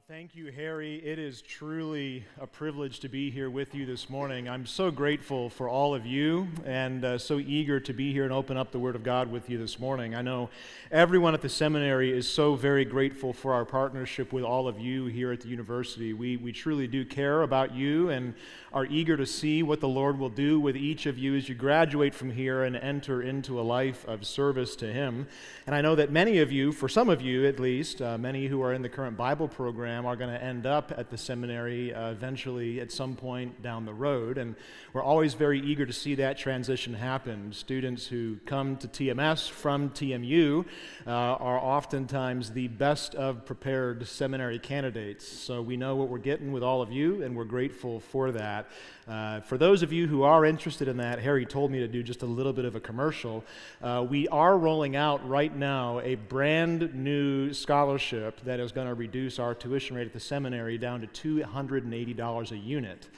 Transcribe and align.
Well, 0.00 0.16
thank 0.16 0.34
you, 0.34 0.50
Harry. 0.50 0.96
It 0.96 1.18
is 1.18 1.42
truly 1.42 2.24
a 2.40 2.46
privilege 2.46 3.00
to 3.00 3.08
be 3.10 3.30
here 3.30 3.50
with 3.50 3.74
you 3.74 3.84
this 3.84 4.08
morning. 4.08 4.48
I'm 4.48 4.64
so 4.64 4.90
grateful 4.90 5.50
for 5.50 5.68
all 5.68 5.94
of 5.94 6.06
you 6.06 6.48
and 6.64 7.04
uh, 7.04 7.18
so 7.18 7.38
eager 7.38 7.78
to 7.80 7.92
be 7.92 8.10
here 8.10 8.24
and 8.24 8.32
open 8.32 8.56
up 8.56 8.72
the 8.72 8.78
Word 8.78 8.96
of 8.96 9.02
God 9.02 9.30
with 9.30 9.50
you 9.50 9.58
this 9.58 9.78
morning. 9.78 10.14
I 10.14 10.22
know 10.22 10.48
everyone 10.90 11.34
at 11.34 11.42
the 11.42 11.50
seminary 11.50 12.16
is 12.16 12.26
so 12.26 12.54
very 12.54 12.86
grateful 12.86 13.34
for 13.34 13.52
our 13.52 13.66
partnership 13.66 14.32
with 14.32 14.42
all 14.42 14.68
of 14.68 14.80
you 14.80 15.04
here 15.04 15.32
at 15.32 15.42
the 15.42 15.48
university. 15.48 16.14
We, 16.14 16.38
we 16.38 16.52
truly 16.52 16.86
do 16.86 17.04
care 17.04 17.42
about 17.42 17.74
you 17.74 18.08
and 18.08 18.32
are 18.72 18.86
eager 18.86 19.18
to 19.18 19.26
see 19.26 19.62
what 19.62 19.80
the 19.80 19.88
Lord 19.88 20.18
will 20.18 20.30
do 20.30 20.58
with 20.60 20.76
each 20.76 21.04
of 21.04 21.18
you 21.18 21.36
as 21.36 21.48
you 21.48 21.54
graduate 21.54 22.14
from 22.14 22.30
here 22.30 22.64
and 22.64 22.74
enter 22.74 23.20
into 23.20 23.60
a 23.60 23.62
life 23.62 24.06
of 24.08 24.26
service 24.26 24.76
to 24.76 24.90
Him. 24.90 25.26
And 25.66 25.74
I 25.74 25.82
know 25.82 25.94
that 25.96 26.10
many 26.10 26.38
of 26.38 26.50
you, 26.50 26.72
for 26.72 26.88
some 26.88 27.10
of 27.10 27.20
you 27.20 27.46
at 27.46 27.60
least, 27.60 28.00
uh, 28.00 28.16
many 28.16 28.46
who 28.46 28.62
are 28.62 28.72
in 28.72 28.80
the 28.80 28.88
current 28.88 29.18
Bible 29.18 29.48
program, 29.48 29.89
are 29.90 30.16
going 30.16 30.30
to 30.30 30.42
end 30.42 30.66
up 30.66 30.92
at 30.96 31.10
the 31.10 31.16
seminary 31.16 31.94
uh, 31.94 32.10
eventually 32.10 32.80
at 32.80 32.92
some 32.92 33.16
point 33.16 33.62
down 33.62 33.86
the 33.86 33.94
road. 33.94 34.36
And 34.36 34.56
we're 34.92 35.02
always 35.02 35.34
very 35.34 35.60
eager 35.60 35.86
to 35.86 35.92
see 35.92 36.16
that 36.16 36.36
transition 36.38 36.92
happen. 36.92 37.52
Students 37.52 38.06
who 38.06 38.36
come 38.46 38.76
to 38.78 38.88
TMS 38.88 39.48
from 39.48 39.90
TMU 39.90 40.66
uh, 41.06 41.10
are 41.10 41.58
oftentimes 41.58 42.50
the 42.50 42.68
best 42.68 43.14
of 43.14 43.44
prepared 43.46 44.06
seminary 44.06 44.58
candidates. 44.58 45.26
So 45.26 45.62
we 45.62 45.76
know 45.76 45.96
what 45.96 46.08
we're 46.08 46.18
getting 46.18 46.52
with 46.52 46.62
all 46.62 46.82
of 46.82 46.92
you, 46.92 47.22
and 47.22 47.36
we're 47.36 47.44
grateful 47.44 48.00
for 48.00 48.32
that 48.32 48.40
that. 48.40 48.66
Uh, 49.08 49.40
for 49.40 49.58
those 49.58 49.82
of 49.82 49.92
you 49.92 50.06
who 50.06 50.22
are 50.22 50.44
interested 50.44 50.86
in 50.86 50.96
that, 50.98 51.18
Harry 51.18 51.44
told 51.44 51.70
me 51.70 51.80
to 51.80 51.88
do 51.88 52.02
just 52.02 52.22
a 52.22 52.26
little 52.26 52.52
bit 52.52 52.64
of 52.64 52.76
a 52.76 52.80
commercial. 52.80 53.44
Uh, 53.82 54.06
we 54.08 54.28
are 54.28 54.56
rolling 54.56 54.94
out 54.94 55.26
right 55.28 55.54
now 55.54 56.00
a 56.00 56.14
brand 56.14 56.94
new 56.94 57.52
scholarship 57.52 58.40
that 58.44 58.60
is 58.60 58.72
going 58.72 58.86
to 58.86 58.94
reduce 58.94 59.38
our 59.38 59.54
tuition 59.54 59.79
rate 59.88 60.06
at 60.06 60.12
the 60.12 60.20
seminary 60.20 60.76
down 60.76 61.00
to 61.00 61.06
$280 61.40 62.50
a 62.50 62.56
unit. 62.56 63.08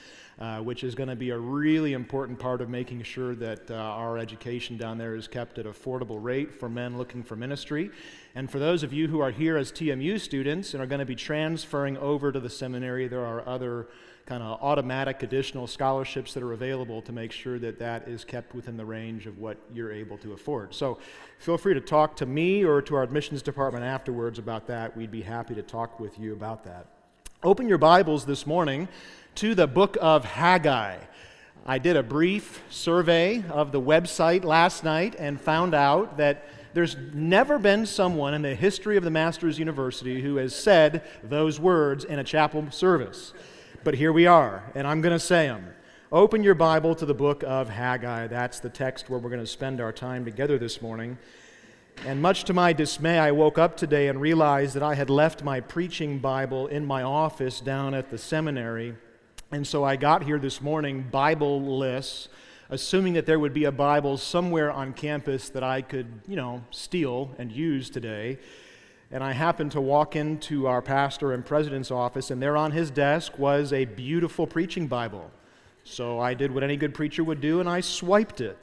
Uh, 0.41 0.59
which 0.61 0.83
is 0.83 0.95
going 0.95 1.11
to 1.11 1.15
be 1.15 1.29
a 1.29 1.39
really 1.39 1.93
important 1.93 2.39
part 2.39 2.63
of 2.63 2.69
making 2.69 3.03
sure 3.03 3.35
that 3.35 3.71
uh, 3.71 3.75
our 3.75 4.17
education 4.17 4.79
down 4.79 4.97
there 4.97 5.15
is 5.15 5.29
kept 5.29 5.59
at 5.59 5.67
affordable 5.67 6.21
rate 6.21 6.53
for 6.53 6.71
men 6.71 6.97
looking 6.97 7.23
for 7.23 7.37
ministry. 7.37 7.91
And 8.35 8.51
for 8.51 8.59
those 8.59 8.83
of 8.83 8.95
you 8.95 9.09
who 9.09 9.21
are 9.21 9.31
here 9.31 9.59
as 9.59 9.71
TMU 9.71 10.19
students 10.19 10.73
and 10.73 10.83
are 10.83 10.87
going 10.87 11.01
to 11.01 11.07
be 11.07 11.15
transferring 11.15 11.99
over 11.99 12.33
to 12.33 12.41
the 12.41 12.49
seminary, 12.49 13.09
there 13.09 13.25
are 13.25 13.47
other 13.47 13.89
kind 14.27 14.43
of 14.43 14.63
automatic 14.63 15.23
additional 15.23 15.67
scholarships 15.67 16.33
that 16.35 16.43
are 16.43 16.53
available 16.53 17.03
to 17.03 17.13
make 17.13 17.33
sure 17.33 17.59
that 17.59 17.79
that 17.79 18.07
is 18.07 18.25
kept 18.25 18.55
within 18.55 18.77
the 18.77 18.85
range 18.85 19.27
of 19.27 19.39
what 19.39 19.59
you're 19.75 19.93
able 19.93 20.17
to 20.19 20.33
afford. 20.33 20.73
So 20.73 20.99
feel 21.39 21.59
free 21.59 21.75
to 21.75 21.81
talk 21.81 22.17
to 22.17 22.27
me 22.27 22.65
or 22.65 22.81
to 22.83 22.95
our 22.95 23.03
admissions 23.03 23.43
department 23.43 23.85
afterwards 23.85 24.39
about 24.39 24.67
that. 24.69 24.97
We'd 24.97 25.11
be 25.11 25.23
happy 25.23 25.55
to 25.55 25.63
talk 25.63 25.99
with 25.99 26.19
you 26.19 26.33
about 26.33 26.65
that. 26.65 26.87
Open 27.43 27.69
your 27.69 27.79
Bibles 27.79 28.25
this 28.25 28.47
morning 28.47 28.89
to 29.37 29.55
the 29.55 29.67
book 29.67 29.97
of 30.01 30.25
Haggai. 30.25 30.99
I 31.67 31.79
did 31.79 31.97
a 31.97 32.03
brief 32.03 32.63
survey 32.71 33.43
of 33.51 33.73
the 33.73 33.81
website 33.81 34.45
last 34.45 34.85
night 34.85 35.17
and 35.19 35.41
found 35.41 35.75
out 35.75 36.17
that 36.19 36.45
there's 36.75 36.97
never 37.13 37.59
been 37.59 37.87
someone 37.87 38.35
in 38.35 38.43
the 38.43 38.55
history 38.55 38.97
of 38.97 39.05
the 39.05 39.11
Master's 39.11 39.59
University 39.59 40.23
who 40.23 40.37
has 40.37 40.55
said 40.55 41.03
those 41.23 41.61
words 41.61 42.05
in 42.05 42.19
a 42.19 42.25
chapel 42.25 42.71
service 42.71 43.33
but 43.85 43.95
here 43.95 44.13
we 44.13 44.27
are, 44.27 44.63
and 44.75 44.87
I'm 44.87 45.01
going 45.01 45.13
to 45.13 45.19
say 45.19 45.47
them. 45.47 45.75
Open 46.13 46.45
your 46.45 46.55
Bible 46.55 46.95
to 46.95 47.05
the 47.05 47.15
book 47.15 47.43
of 47.45 47.69
Haggai. 47.69 48.29
That's 48.29 48.61
the 48.61 48.69
text 48.69 49.11
where 49.11 49.19
we're 49.19 49.31
going 49.31 49.41
to 49.41 49.47
spend 49.47 49.81
our 49.81 49.93
time 49.93 50.25
together 50.25 50.57
this 50.57 50.81
morning. 50.81 51.19
And 52.07 52.23
much 52.23 52.45
to 52.45 52.53
my 52.53 52.73
dismay, 52.73 53.19
I 53.19 53.33
woke 53.33 53.59
up 53.59 53.77
today 53.77 54.07
and 54.07 54.21
realized 54.21 54.75
that 54.75 54.85
I 54.85 54.95
had 54.95 55.11
left 55.11 55.43
my 55.43 55.61
preaching 55.61 56.21
Bible 56.21 56.69
in 56.69 56.87
my 56.87 57.03
office 57.03 57.61
down 57.61 57.93
at 57.93 58.11
the 58.11 58.19
seminary. 58.19 58.95
And 59.51 59.67
so 59.67 59.83
I 59.83 59.97
got 59.97 60.23
here 60.23 60.39
this 60.39 60.61
morning 60.61 61.09
Bible-less, 61.11 62.29
assuming 62.71 63.15
that 63.15 63.27
there 63.27 63.41
would 63.41 63.53
be 63.53 63.65
a 63.65 63.73
Bible 63.73 64.17
somewhere 64.17 64.71
on 64.71 64.93
campus 64.93 65.49
that 65.49 65.65
I 65.65 65.83
could, 65.83 66.07
you 66.29 66.37
know, 66.37 66.63
steal 66.71 67.35
and 67.37 67.51
use 67.51 67.91
today 67.91 68.39
and 69.13 69.23
I 69.23 69.33
happened 69.33 69.73
to 69.73 69.81
walk 69.81 70.17
into 70.17 70.67
our 70.67 70.81
pastor 70.81 71.33
and 71.33 71.45
president's 71.45 71.91
office, 71.91 72.31
and 72.31 72.43
there 72.43 72.57
on 72.57 72.73
his 72.73 72.91
desk 72.91 73.39
was 73.39 73.71
a 73.71 73.85
beautiful 73.85 74.47
preaching 74.47 74.87
Bible. 74.87 75.31
So 75.85 76.19
I 76.19 76.33
did 76.33 76.51
what 76.51 76.63
any 76.63 76.79
good 76.79 76.95
preacher 76.95 77.23
would 77.23 77.43
do, 77.43 77.61
and 77.61 77.69
I 77.69 77.83
swiped 77.83 78.41
it. 78.41 78.57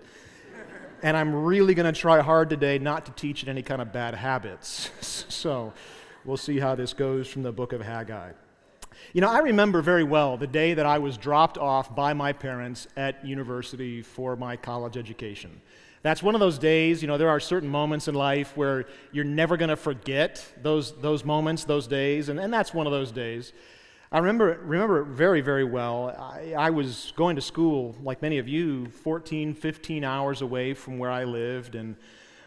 And 1.04 1.16
I'm 1.16 1.34
really 1.34 1.76
going 1.76 1.92
to 1.92 1.98
try 1.98 2.20
hard 2.20 2.50
today 2.50 2.80
not 2.80 3.06
to 3.06 3.12
teach 3.12 3.44
it 3.44 3.48
any 3.48 3.62
kind 3.62 3.80
of 3.82 3.94
bad 3.94 4.16
habits. 4.16 4.92
so 5.30 5.72
we'll 6.26 6.36
see 6.36 6.60
how 6.60 6.74
this 6.74 6.94
goes 6.94 7.28
from 7.28 7.44
the 7.44 7.52
book 7.52 7.72
of 7.72 7.82
Haggai. 7.82 8.32
You 9.14 9.22
know, 9.22 9.30
I 9.30 9.40
remember 9.40 9.82
very 9.82 10.04
well 10.04 10.36
the 10.36 10.48
day 10.48 10.74
that 10.74 10.86
I 10.86 10.98
was 10.98 11.16
dropped 11.16 11.58
off 11.60 11.96
by 11.96 12.14
my 12.14 12.34
parents 12.34 12.88
at 12.98 13.24
university 13.24 14.02
for 14.02 14.36
my 14.36 14.58
college 14.58 14.98
education. 14.98 15.62
That's 16.02 16.24
one 16.24 16.34
of 16.34 16.40
those 16.40 16.58
days, 16.58 17.02
you 17.02 17.08
know, 17.10 17.18
there 17.18 17.30
are 17.30 17.42
certain 17.42 17.68
moments 17.68 18.08
in 18.08 18.16
life 18.16 18.56
where 18.56 18.86
you're 19.12 19.26
never 19.26 19.58
going 19.58 19.70
to 19.70 19.76
forget 19.76 20.46
those, 20.62 20.94
those 21.02 21.26
moments, 21.26 21.66
those 21.66 21.88
days, 21.88 22.30
and, 22.30 22.40
and 22.40 22.54
that's 22.54 22.74
one 22.74 22.88
of 22.88 22.94
those 22.94 23.12
days. 23.12 23.52
I 24.10 24.20
remember, 24.20 24.60
remember 24.64 25.02
it 25.02 25.08
very, 25.08 25.42
very 25.42 25.66
well. 25.66 26.16
I, 26.18 26.54
I 26.58 26.70
was 26.70 27.12
going 27.18 27.36
to 27.36 27.42
school, 27.42 27.96
like 28.02 28.22
many 28.22 28.38
of 28.38 28.48
you, 28.48 28.88
14, 28.88 29.54
15 29.54 30.04
hours 30.06 30.42
away 30.42 30.74
from 30.74 31.00
where 31.00 31.12
I 31.12 31.26
lived, 31.26 31.76
and 31.76 31.98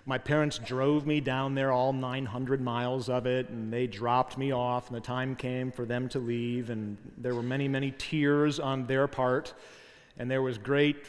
my 0.07 0.17
parents 0.17 0.59
drove 0.59 1.07
me 1.07 1.21
down 1.21 1.55
there 1.55 1.73
all 1.73 1.93
900 1.93 2.61
miles 2.61 3.11
of 3.11 3.27
it, 3.27 3.51
and 3.51 3.71
they 3.71 3.87
dropped 3.87 4.39
me 4.39 4.53
off, 4.53 4.89
and 4.89 4.97
the 4.97 5.01
time 5.01 5.37
came 5.37 5.71
for 5.71 5.85
them 5.85 6.09
to 6.09 6.19
leave, 6.19 6.71
and 6.71 6.97
there 7.19 7.35
were 7.35 7.43
many, 7.43 7.69
many 7.69 7.93
tears 7.99 8.59
on 8.59 8.87
their 8.87 9.07
part, 9.07 9.53
and 10.19 10.31
there 10.31 10.43
was 10.43 10.57
great 10.57 11.07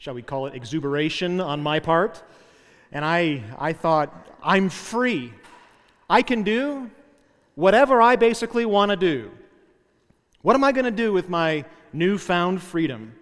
shall 0.00 0.14
we 0.14 0.22
call 0.22 0.46
it, 0.46 0.54
exuberation 0.54 1.42
on 1.42 1.62
my 1.62 1.78
part. 1.78 2.22
And 2.90 3.04
I, 3.04 3.42
I 3.58 3.74
thought, 3.74 4.28
I'm 4.42 4.70
free. 4.70 5.34
I 6.08 6.22
can 6.22 6.42
do 6.42 6.90
whatever 7.54 8.00
I 8.00 8.16
basically 8.16 8.64
want 8.64 8.90
to 8.92 8.96
do. 8.96 9.30
What 10.40 10.56
am 10.56 10.64
I 10.64 10.72
going 10.72 10.86
to 10.86 10.90
do 10.90 11.12
with 11.12 11.28
my 11.28 11.66
newfound 11.92 12.62
freedom? 12.62 13.14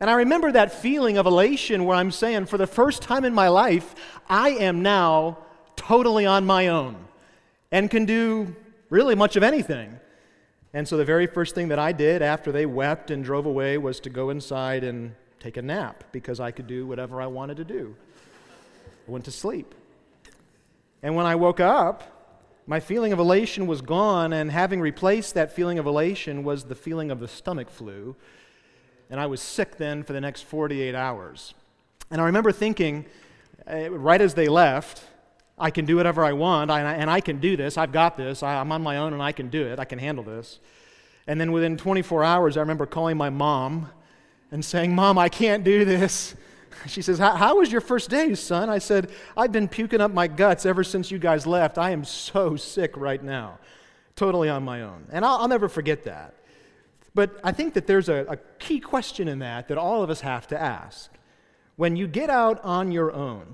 And 0.00 0.10
I 0.10 0.12
remember 0.12 0.52
that 0.52 0.70
feeling 0.70 1.16
of 1.16 1.24
elation 1.24 1.86
where 1.86 1.96
I'm 1.96 2.10
saying, 2.10 2.44
for 2.44 2.58
the 2.58 2.66
first 2.66 3.00
time 3.00 3.24
in 3.24 3.32
my 3.32 3.48
life, 3.48 3.94
I 4.28 4.50
am 4.50 4.82
now 4.82 5.38
totally 5.76 6.26
on 6.26 6.44
my 6.44 6.68
own 6.68 7.06
and 7.72 7.90
can 7.90 8.04
do 8.04 8.54
really 8.90 9.14
much 9.14 9.36
of 9.36 9.42
anything. 9.42 9.98
And 10.74 10.86
so 10.86 10.98
the 10.98 11.06
very 11.06 11.26
first 11.26 11.54
thing 11.54 11.68
that 11.68 11.78
I 11.78 11.92
did 11.92 12.20
after 12.20 12.52
they 12.52 12.66
wept 12.66 13.10
and 13.10 13.24
drove 13.24 13.46
away 13.46 13.78
was 13.78 13.98
to 14.00 14.10
go 14.10 14.28
inside 14.28 14.84
and 14.84 15.14
take 15.40 15.56
a 15.56 15.62
nap 15.62 16.04
because 16.12 16.40
I 16.40 16.50
could 16.50 16.66
do 16.66 16.86
whatever 16.86 17.20
I 17.20 17.26
wanted 17.26 17.56
to 17.58 17.64
do. 17.64 17.94
I 19.06 19.10
went 19.10 19.24
to 19.26 19.30
sleep. 19.30 19.74
And 21.02 21.14
when 21.14 21.26
I 21.26 21.36
woke 21.36 21.60
up, 21.60 22.18
my 22.66 22.80
feeling 22.80 23.12
of 23.12 23.18
elation 23.18 23.66
was 23.66 23.80
gone, 23.80 24.32
and 24.34 24.50
having 24.50 24.80
replaced 24.80 25.34
that 25.34 25.52
feeling 25.52 25.78
of 25.78 25.86
elation 25.86 26.44
was 26.44 26.64
the 26.64 26.74
feeling 26.74 27.10
of 27.10 27.18
the 27.18 27.28
stomach 27.28 27.70
flu. 27.70 28.14
And 29.08 29.18
I 29.18 29.26
was 29.26 29.40
sick 29.40 29.76
then 29.78 30.02
for 30.02 30.12
the 30.12 30.20
next 30.20 30.42
48 30.42 30.94
hours. 30.94 31.54
And 32.10 32.20
I 32.20 32.24
remember 32.24 32.52
thinking, 32.52 33.06
uh, 33.66 33.90
right 33.90 34.20
as 34.20 34.34
they 34.34 34.48
left, 34.48 35.02
I 35.58 35.70
can 35.70 35.86
do 35.86 35.96
whatever 35.96 36.24
I 36.24 36.32
want, 36.32 36.70
and 36.70 37.10
I 37.10 37.20
can 37.20 37.40
do 37.40 37.56
this. 37.56 37.78
I've 37.78 37.90
got 37.90 38.16
this. 38.16 38.42
I'm 38.42 38.70
on 38.70 38.82
my 38.82 38.98
own, 38.98 39.12
and 39.12 39.22
I 39.22 39.32
can 39.32 39.48
do 39.48 39.64
it. 39.64 39.78
I 39.78 39.84
can 39.84 39.98
handle 39.98 40.24
this. 40.24 40.60
And 41.26 41.40
then 41.40 41.52
within 41.52 41.76
24 41.76 42.22
hours, 42.22 42.56
I 42.56 42.60
remember 42.60 42.86
calling 42.86 43.16
my 43.16 43.30
mom 43.30 43.90
and 44.50 44.64
saying, 44.64 44.94
Mom, 44.94 45.18
I 45.18 45.28
can't 45.28 45.64
do 45.64 45.84
this. 45.84 46.34
She 46.86 47.02
says, 47.02 47.18
How 47.18 47.58
was 47.58 47.72
your 47.72 47.80
first 47.80 48.08
day, 48.08 48.36
son? 48.36 48.70
I 48.70 48.78
said, 48.78 49.10
I've 49.36 49.50
been 49.50 49.66
puking 49.66 50.00
up 50.00 50.12
my 50.12 50.28
guts 50.28 50.64
ever 50.64 50.84
since 50.84 51.10
you 51.10 51.18
guys 51.18 51.44
left. 51.44 51.76
I 51.76 51.90
am 51.90 52.04
so 52.04 52.54
sick 52.54 52.96
right 52.96 53.20
now, 53.20 53.58
totally 54.14 54.48
on 54.48 54.62
my 54.62 54.82
own. 54.82 55.06
And 55.10 55.24
I'll, 55.24 55.38
I'll 55.38 55.48
never 55.48 55.68
forget 55.68 56.04
that. 56.04 56.34
But 57.14 57.40
I 57.42 57.50
think 57.50 57.74
that 57.74 57.88
there's 57.88 58.08
a, 58.08 58.26
a 58.28 58.36
key 58.60 58.78
question 58.78 59.26
in 59.26 59.40
that 59.40 59.66
that 59.66 59.76
all 59.76 60.04
of 60.04 60.10
us 60.10 60.20
have 60.20 60.46
to 60.48 60.60
ask. 60.60 61.10
When 61.74 61.96
you 61.96 62.06
get 62.06 62.30
out 62.30 62.62
on 62.62 62.92
your 62.92 63.12
own 63.12 63.46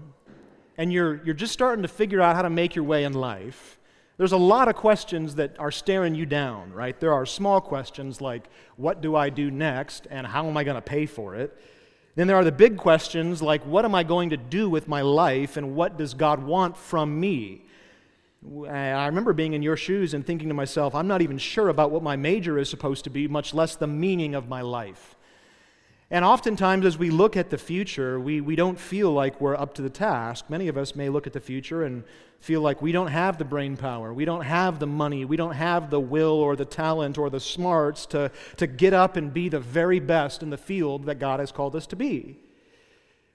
and 0.77 0.93
you're, 0.93 1.25
you're 1.25 1.35
just 1.35 1.55
starting 1.55 1.81
to 1.81 1.89
figure 1.89 2.21
out 2.21 2.37
how 2.37 2.43
to 2.43 2.51
make 2.51 2.75
your 2.75 2.85
way 2.85 3.05
in 3.05 3.15
life, 3.15 3.79
there's 4.17 4.33
a 4.33 4.37
lot 4.37 4.69
of 4.69 4.77
questions 4.77 5.35
that 5.37 5.59
are 5.59 5.73
staring 5.73 6.15
you 6.15 6.25
down, 6.25 6.73
right? 6.73 6.99
There 7.01 7.13
are 7.13 7.27
small 7.27 7.61
questions 7.61 8.21
like, 8.21 8.49
what 8.77 9.01
do 9.01 9.17
I 9.17 9.29
do 9.29 9.51
next 9.51 10.07
and 10.11 10.27
how 10.27 10.47
am 10.47 10.57
I 10.57 10.65
going 10.65 10.77
to 10.77 10.83
pay 10.83 11.07
for 11.07 11.35
it? 11.35 11.59
Then 12.15 12.29
there 12.29 12.37
are 12.37 12.45
the 12.45 12.53
big 12.53 12.77
questions 12.77 13.43
like, 13.43 13.65
what 13.67 13.85
am 13.85 13.95
I 13.95 14.05
going 14.05 14.31
to 14.31 14.37
do 14.37 14.71
with 14.71 14.87
my 14.87 15.01
life 15.03 15.57
and 15.57 15.75
what 15.75 15.99
does 15.99 16.15
God 16.15 16.45
want 16.45 16.77
from 16.77 17.19
me? 17.19 17.65
I 18.69 19.07
remember 19.07 19.33
being 19.33 19.55
in 19.55 19.63
your 19.63 19.77
shoes 19.77 20.15
and 20.15 20.25
thinking 20.25 20.49
to 20.49 20.55
myself, 20.55 20.95
I'm 20.95 21.09
not 21.09 21.23
even 21.23 21.39
sure 21.39 21.69
about 21.69 21.91
what 21.91 22.03
my 22.03 22.15
major 22.15 22.59
is 22.59 22.69
supposed 22.69 23.05
to 23.05 23.11
be, 23.11 23.27
much 23.27 23.53
less 23.53 23.75
the 23.75 23.87
meaning 23.87 24.35
of 24.35 24.49
my 24.49 24.61
life. 24.61 25.17
And 26.11 26.25
oftentimes, 26.25 26.85
as 26.85 26.99
we 26.99 27.11
look 27.11 27.37
at 27.37 27.51
the 27.51 27.59
future, 27.59 28.21
we, 28.21 28.41
we 28.41 28.55
don't 28.55 28.79
feel 28.79 29.11
like 29.11 29.41
we're 29.41 29.57
up 29.57 29.75
to 29.75 29.83
the 29.83 29.91
task. 29.91 30.45
Many 30.49 30.69
of 30.69 30.77
us 30.77 30.95
may 30.95 31.09
look 31.09 31.27
at 31.27 31.33
the 31.33 31.41
future 31.41 31.83
and 31.83 32.05
feel 32.45 32.61
like 32.61 32.83
we 32.83 32.93
don't 32.93 33.09
have 33.09 33.39
the 33.39 33.45
brain 33.45 33.75
power, 33.75 34.13
we 34.13 34.27
don't 34.27 34.43
have 34.43 34.79
the 34.79 34.87
money, 34.87 35.25
we 35.25 35.35
don't 35.35 35.55
have 35.55 35.89
the 35.89 35.99
will 35.99 36.35
or 36.35 36.57
the 36.57 36.65
talent 36.67 37.17
or 37.17 37.31
the 37.31 37.41
smarts 37.41 38.05
to, 38.05 38.31
to 38.59 38.67
get 38.67 38.93
up 38.93 39.17
and 39.17 39.33
be 39.33 39.49
the 39.49 39.59
very 39.59 39.99
best 39.99 40.43
in 40.43 40.51
the 40.51 40.59
field 40.59 41.07
that 41.07 41.19
God 41.19 41.41
has 41.41 41.51
called 41.51 41.75
us 41.75 41.87
to 41.87 41.97
be. 41.97 42.37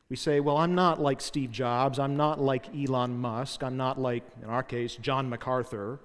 We 0.09 0.15
say, 0.15 0.39
well, 0.39 0.57
I'm 0.57 0.75
not 0.75 1.01
like 1.01 1.21
Steve 1.21 1.51
Jobs, 1.51 1.97
I'm 1.97 2.17
not 2.17 2.39
like 2.39 2.67
Elon 2.75 3.17
Musk, 3.17 3.63
I'm 3.63 3.77
not 3.77 3.99
like, 3.99 4.23
in 4.43 4.49
our 4.49 4.61
case, 4.61 4.95
John 4.95 5.27
MacArthur. 5.27 5.99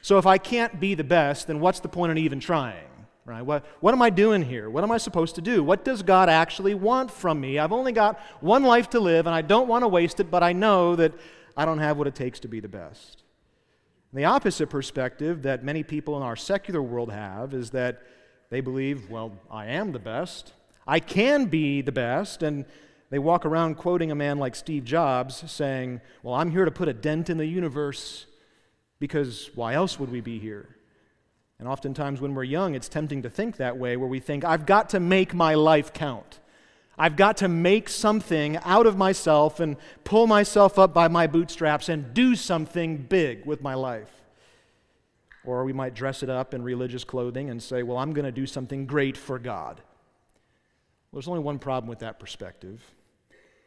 So 0.00 0.16
if 0.16 0.26
I 0.26 0.38
can't 0.38 0.80
be 0.80 0.94
the 0.94 1.04
best, 1.04 1.48
then 1.48 1.60
what's 1.60 1.80
the 1.80 1.88
point 1.88 2.12
in 2.12 2.18
even 2.18 2.40
trying? 2.40 2.88
Right? 3.26 3.42
What, 3.42 3.66
what 3.80 3.92
am 3.92 4.00
I 4.00 4.08
doing 4.08 4.42
here? 4.42 4.70
What 4.70 4.84
am 4.84 4.90
I 4.90 4.98
supposed 4.98 5.34
to 5.34 5.42
do? 5.42 5.62
What 5.62 5.84
does 5.84 6.02
God 6.02 6.30
actually 6.30 6.74
want 6.74 7.10
from 7.10 7.40
me? 7.40 7.58
I've 7.58 7.72
only 7.72 7.92
got 7.92 8.18
one 8.40 8.64
life 8.64 8.88
to 8.90 9.00
live, 9.00 9.26
and 9.26 9.34
I 9.34 9.42
don't 9.42 9.68
want 9.68 9.82
to 9.82 9.88
waste 9.88 10.18
it, 10.18 10.30
but 10.30 10.42
I 10.42 10.54
know 10.54 10.96
that 10.96 11.12
I 11.56 11.64
don't 11.64 11.78
have 11.78 11.98
what 11.98 12.06
it 12.06 12.14
takes 12.14 12.40
to 12.40 12.48
be 12.48 12.60
the 12.60 12.68
best. 12.68 13.22
The 14.12 14.24
opposite 14.26 14.68
perspective 14.68 15.42
that 15.42 15.64
many 15.64 15.82
people 15.82 16.16
in 16.16 16.22
our 16.22 16.36
secular 16.36 16.82
world 16.82 17.10
have 17.10 17.54
is 17.54 17.70
that 17.70 18.02
they 18.50 18.60
believe, 18.60 19.08
well, 19.08 19.32
I 19.50 19.66
am 19.66 19.92
the 19.92 19.98
best. 19.98 20.52
I 20.86 21.00
can 21.00 21.46
be 21.46 21.80
the 21.80 21.92
best. 21.92 22.42
And 22.42 22.66
they 23.08 23.18
walk 23.18 23.46
around 23.46 23.76
quoting 23.76 24.10
a 24.10 24.14
man 24.14 24.38
like 24.38 24.54
Steve 24.54 24.84
Jobs 24.84 25.50
saying, 25.50 26.00
Well, 26.22 26.34
I'm 26.34 26.50
here 26.50 26.64
to 26.64 26.70
put 26.70 26.88
a 26.88 26.92
dent 26.92 27.30
in 27.30 27.38
the 27.38 27.46
universe 27.46 28.26
because 28.98 29.50
why 29.54 29.74
else 29.74 29.98
would 29.98 30.12
we 30.12 30.20
be 30.20 30.38
here? 30.38 30.76
And 31.58 31.68
oftentimes 31.68 32.20
when 32.20 32.34
we're 32.34 32.44
young, 32.44 32.74
it's 32.74 32.88
tempting 32.88 33.22
to 33.22 33.30
think 33.30 33.56
that 33.56 33.78
way, 33.78 33.96
where 33.96 34.08
we 34.08 34.18
think, 34.18 34.44
I've 34.44 34.66
got 34.66 34.90
to 34.90 35.00
make 35.00 35.32
my 35.32 35.54
life 35.54 35.92
count. 35.92 36.40
I've 37.02 37.16
got 37.16 37.38
to 37.38 37.48
make 37.48 37.88
something 37.88 38.58
out 38.58 38.86
of 38.86 38.96
myself 38.96 39.58
and 39.58 39.76
pull 40.04 40.28
myself 40.28 40.78
up 40.78 40.94
by 40.94 41.08
my 41.08 41.26
bootstraps 41.26 41.88
and 41.88 42.14
do 42.14 42.36
something 42.36 42.96
big 42.96 43.44
with 43.44 43.60
my 43.60 43.74
life. 43.74 44.22
Or 45.44 45.64
we 45.64 45.72
might 45.72 45.94
dress 45.94 46.22
it 46.22 46.30
up 46.30 46.54
in 46.54 46.62
religious 46.62 47.02
clothing 47.02 47.50
and 47.50 47.60
say, 47.60 47.82
Well, 47.82 47.98
I'm 47.98 48.12
going 48.12 48.24
to 48.24 48.30
do 48.30 48.46
something 48.46 48.86
great 48.86 49.16
for 49.16 49.40
God. 49.40 49.78
Well, 51.10 51.18
there's 51.18 51.26
only 51.26 51.40
one 51.40 51.58
problem 51.58 51.88
with 51.88 51.98
that 51.98 52.20
perspective 52.20 52.80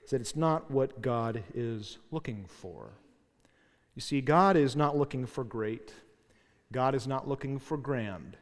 is 0.05 0.11
that 0.11 0.21
it's 0.21 0.37
not 0.37 0.71
what 0.71 1.01
God 1.01 1.43
is 1.53 1.97
looking 2.11 2.45
for. 2.47 2.93
You 3.95 4.01
see, 4.01 4.21
God 4.21 4.55
is 4.55 4.77
not 4.77 4.95
looking 4.95 5.25
for 5.25 5.43
great, 5.43 5.91
God 6.71 6.95
is 6.95 7.05
not 7.05 7.27
looking 7.27 7.59
for 7.59 7.75
grand. 7.75 8.37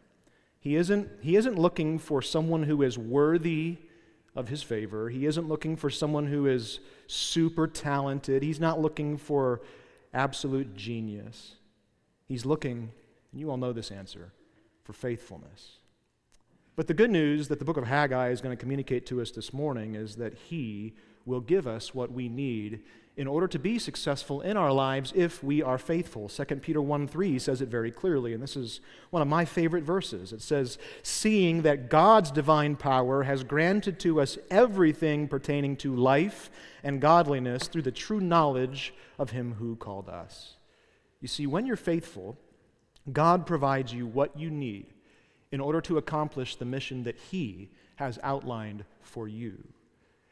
He 0.60 0.76
isn't, 0.76 1.10
he 1.22 1.36
isn't 1.36 1.58
looking 1.58 1.98
for 1.98 2.22
someone 2.22 2.62
who 2.62 2.84
is 2.84 2.96
worthy 2.96 3.80
of 4.36 4.50
his 4.50 4.64
favor. 4.64 5.10
He 5.10 5.26
isn't 5.26 5.48
looking 5.48 5.76
for 5.76 5.90
someone 5.90 6.28
who 6.28 6.48
is 6.48 6.80
super 7.08 7.68
talented. 7.68 8.44
He's 8.44 8.60
not 8.60 8.82
looking 8.82 9.18
for 9.18 9.62
absolute 10.14 10.76
genius. 10.76 11.56
He's 12.28 12.46
looking, 12.46 12.92
and 13.32 13.42
you 13.42 13.50
all 13.50 13.58
know 13.58 13.74
this 13.74 13.92
answer, 13.92 14.32
for 14.84 14.94
faithfulness. 14.94 15.78
But 16.76 16.88
the 16.88 16.94
good 16.94 17.12
news 17.12 17.48
that 17.50 17.60
the 17.60 17.66
book 17.66 17.78
of 17.78 17.86
Haggai 17.86 18.30
is 18.30 18.42
going 18.42 18.56
to 18.56 18.60
communicate 18.60 19.06
to 19.08 19.22
us 19.22 19.32
this 19.32 19.54
morning 19.54 19.94
is 19.94 20.16
that 20.16 20.34
he 20.34 20.96
will 21.26 21.42
give 21.42 21.68
us 21.68 21.94
what 21.94 22.12
we 22.12 22.30
need 22.30 22.82
in 23.16 23.28
order 23.28 23.48
to 23.48 23.60
be 23.60 23.78
successful 23.78 24.42
in 24.42 24.58
our 24.58 24.72
lives 24.72 25.14
if 25.16 25.44
we 25.44 25.62
are 25.62 25.78
faithful. 25.78 26.28
2 26.28 26.46
Peter 26.58 26.82
1 26.82 27.08
3 27.08 27.38
says 27.38 27.62
it 27.62 27.70
very 27.70 27.92
clearly, 27.92 28.34
and 28.34 28.42
this 28.42 28.56
is 28.56 28.82
one 29.12 29.22
of 29.22 29.28
my 29.28 29.46
favorite 29.46 29.84
verses. 29.84 30.34
It 30.34 30.42
says, 30.42 30.80
Seeing 31.04 31.62
that 31.62 31.90
God's 31.90 32.32
divine 32.32 32.76
power 32.76 33.24
has 33.24 33.44
granted 33.44 34.00
to 34.00 34.20
us 34.20 34.38
everything 34.50 35.28
pertaining 35.28 35.78
to 35.78 35.96
life 35.96 36.50
and 36.84 37.00
godliness 37.00 37.68
through 37.68 37.84
the 37.84 37.92
true 37.92 38.20
knowledge 38.20 38.94
of 39.20 39.30
Him 39.30 39.54
who 39.60 39.76
called 39.76 40.10
us. 40.10 40.56
You 41.22 41.28
see, 41.28 41.46
when 41.46 41.68
you're 41.68 41.76
faithful, 41.76 42.36
God 43.12 43.46
provides 43.46 43.94
you 43.94 44.08
what 44.08 44.38
you 44.38 44.50
need 44.50 44.88
in 45.52 45.62
order 45.62 45.82
to 45.82 46.00
accomplish 46.00 46.56
the 46.56 46.66
mission 46.66 47.04
that 47.04 47.18
He 47.18 47.70
has 47.98 48.18
outlined 48.24 48.86
for 49.02 49.28
you. 49.28 49.64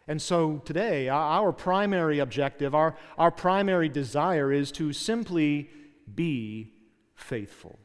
And 0.07 0.21
so 0.21 0.57
today, 0.65 1.09
our 1.09 1.51
primary 1.51 2.19
objective, 2.19 2.73
our, 2.73 2.95
our 3.17 3.31
primary 3.31 3.87
desire 3.87 4.51
is 4.51 4.71
to 4.73 4.93
simply 4.93 5.69
be 6.13 6.73
faithful. 7.15 7.79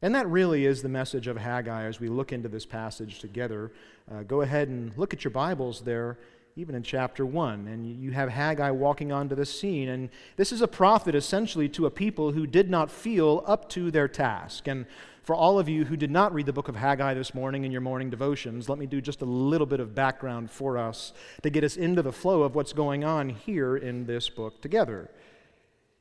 And 0.00 0.14
that 0.14 0.26
really 0.28 0.66
is 0.66 0.82
the 0.82 0.88
message 0.88 1.26
of 1.26 1.36
Haggai 1.36 1.84
as 1.84 2.00
we 2.00 2.08
look 2.08 2.32
into 2.32 2.48
this 2.48 2.66
passage 2.66 3.20
together. 3.20 3.72
Uh, 4.10 4.22
go 4.22 4.40
ahead 4.40 4.68
and 4.68 4.96
look 4.96 5.14
at 5.14 5.24
your 5.24 5.30
Bibles 5.30 5.82
there, 5.82 6.18
even 6.56 6.74
in 6.74 6.82
chapter 6.82 7.24
1. 7.24 7.66
And 7.66 7.86
you 7.86 8.10
have 8.10 8.28
Haggai 8.28 8.70
walking 8.70 9.10
onto 9.10 9.34
the 9.34 9.46
scene. 9.46 9.88
And 9.88 10.10
this 10.36 10.52
is 10.52 10.60
a 10.60 10.68
prophet 10.68 11.14
essentially 11.14 11.68
to 11.70 11.86
a 11.86 11.90
people 11.90 12.32
who 12.32 12.46
did 12.46 12.68
not 12.68 12.90
feel 12.90 13.42
up 13.46 13.68
to 13.70 13.90
their 13.90 14.08
task. 14.08 14.68
And 14.68 14.86
for 15.22 15.34
all 15.34 15.58
of 15.58 15.68
you 15.68 15.84
who 15.84 15.96
did 15.96 16.10
not 16.10 16.34
read 16.34 16.46
the 16.46 16.52
book 16.52 16.68
of 16.68 16.76
Haggai 16.76 17.14
this 17.14 17.34
morning 17.34 17.64
in 17.64 17.72
your 17.72 17.80
morning 17.80 18.10
devotions, 18.10 18.68
let 18.68 18.78
me 18.78 18.86
do 18.86 19.00
just 19.00 19.22
a 19.22 19.26
little 19.26 19.66
bit 19.66 19.80
of 19.80 19.94
background 19.94 20.50
for 20.50 20.76
us 20.76 21.12
to 21.42 21.48
get 21.48 21.64
us 21.64 21.76
into 21.76 22.02
the 22.02 22.12
flow 22.12 22.42
of 22.42 22.54
what's 22.54 22.72
going 22.72 23.04
on 23.04 23.28
here 23.28 23.76
in 23.76 24.04
this 24.06 24.28
book 24.28 24.60
together. 24.60 25.10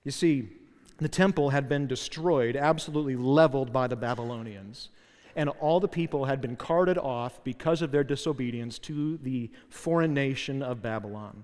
You 0.03 0.11
see, 0.11 0.49
the 0.97 1.07
temple 1.07 1.51
had 1.51 1.69
been 1.69 1.87
destroyed, 1.87 2.55
absolutely 2.55 3.15
leveled 3.15 3.71
by 3.71 3.87
the 3.87 3.95
Babylonians, 3.95 4.89
and 5.35 5.49
all 5.49 5.79
the 5.79 5.87
people 5.87 6.25
had 6.25 6.41
been 6.41 6.55
carted 6.55 6.97
off 6.97 7.43
because 7.43 7.81
of 7.81 7.91
their 7.91 8.03
disobedience 8.03 8.79
to 8.79 9.17
the 9.17 9.49
foreign 9.69 10.13
nation 10.13 10.61
of 10.61 10.81
Babylon. 10.81 11.43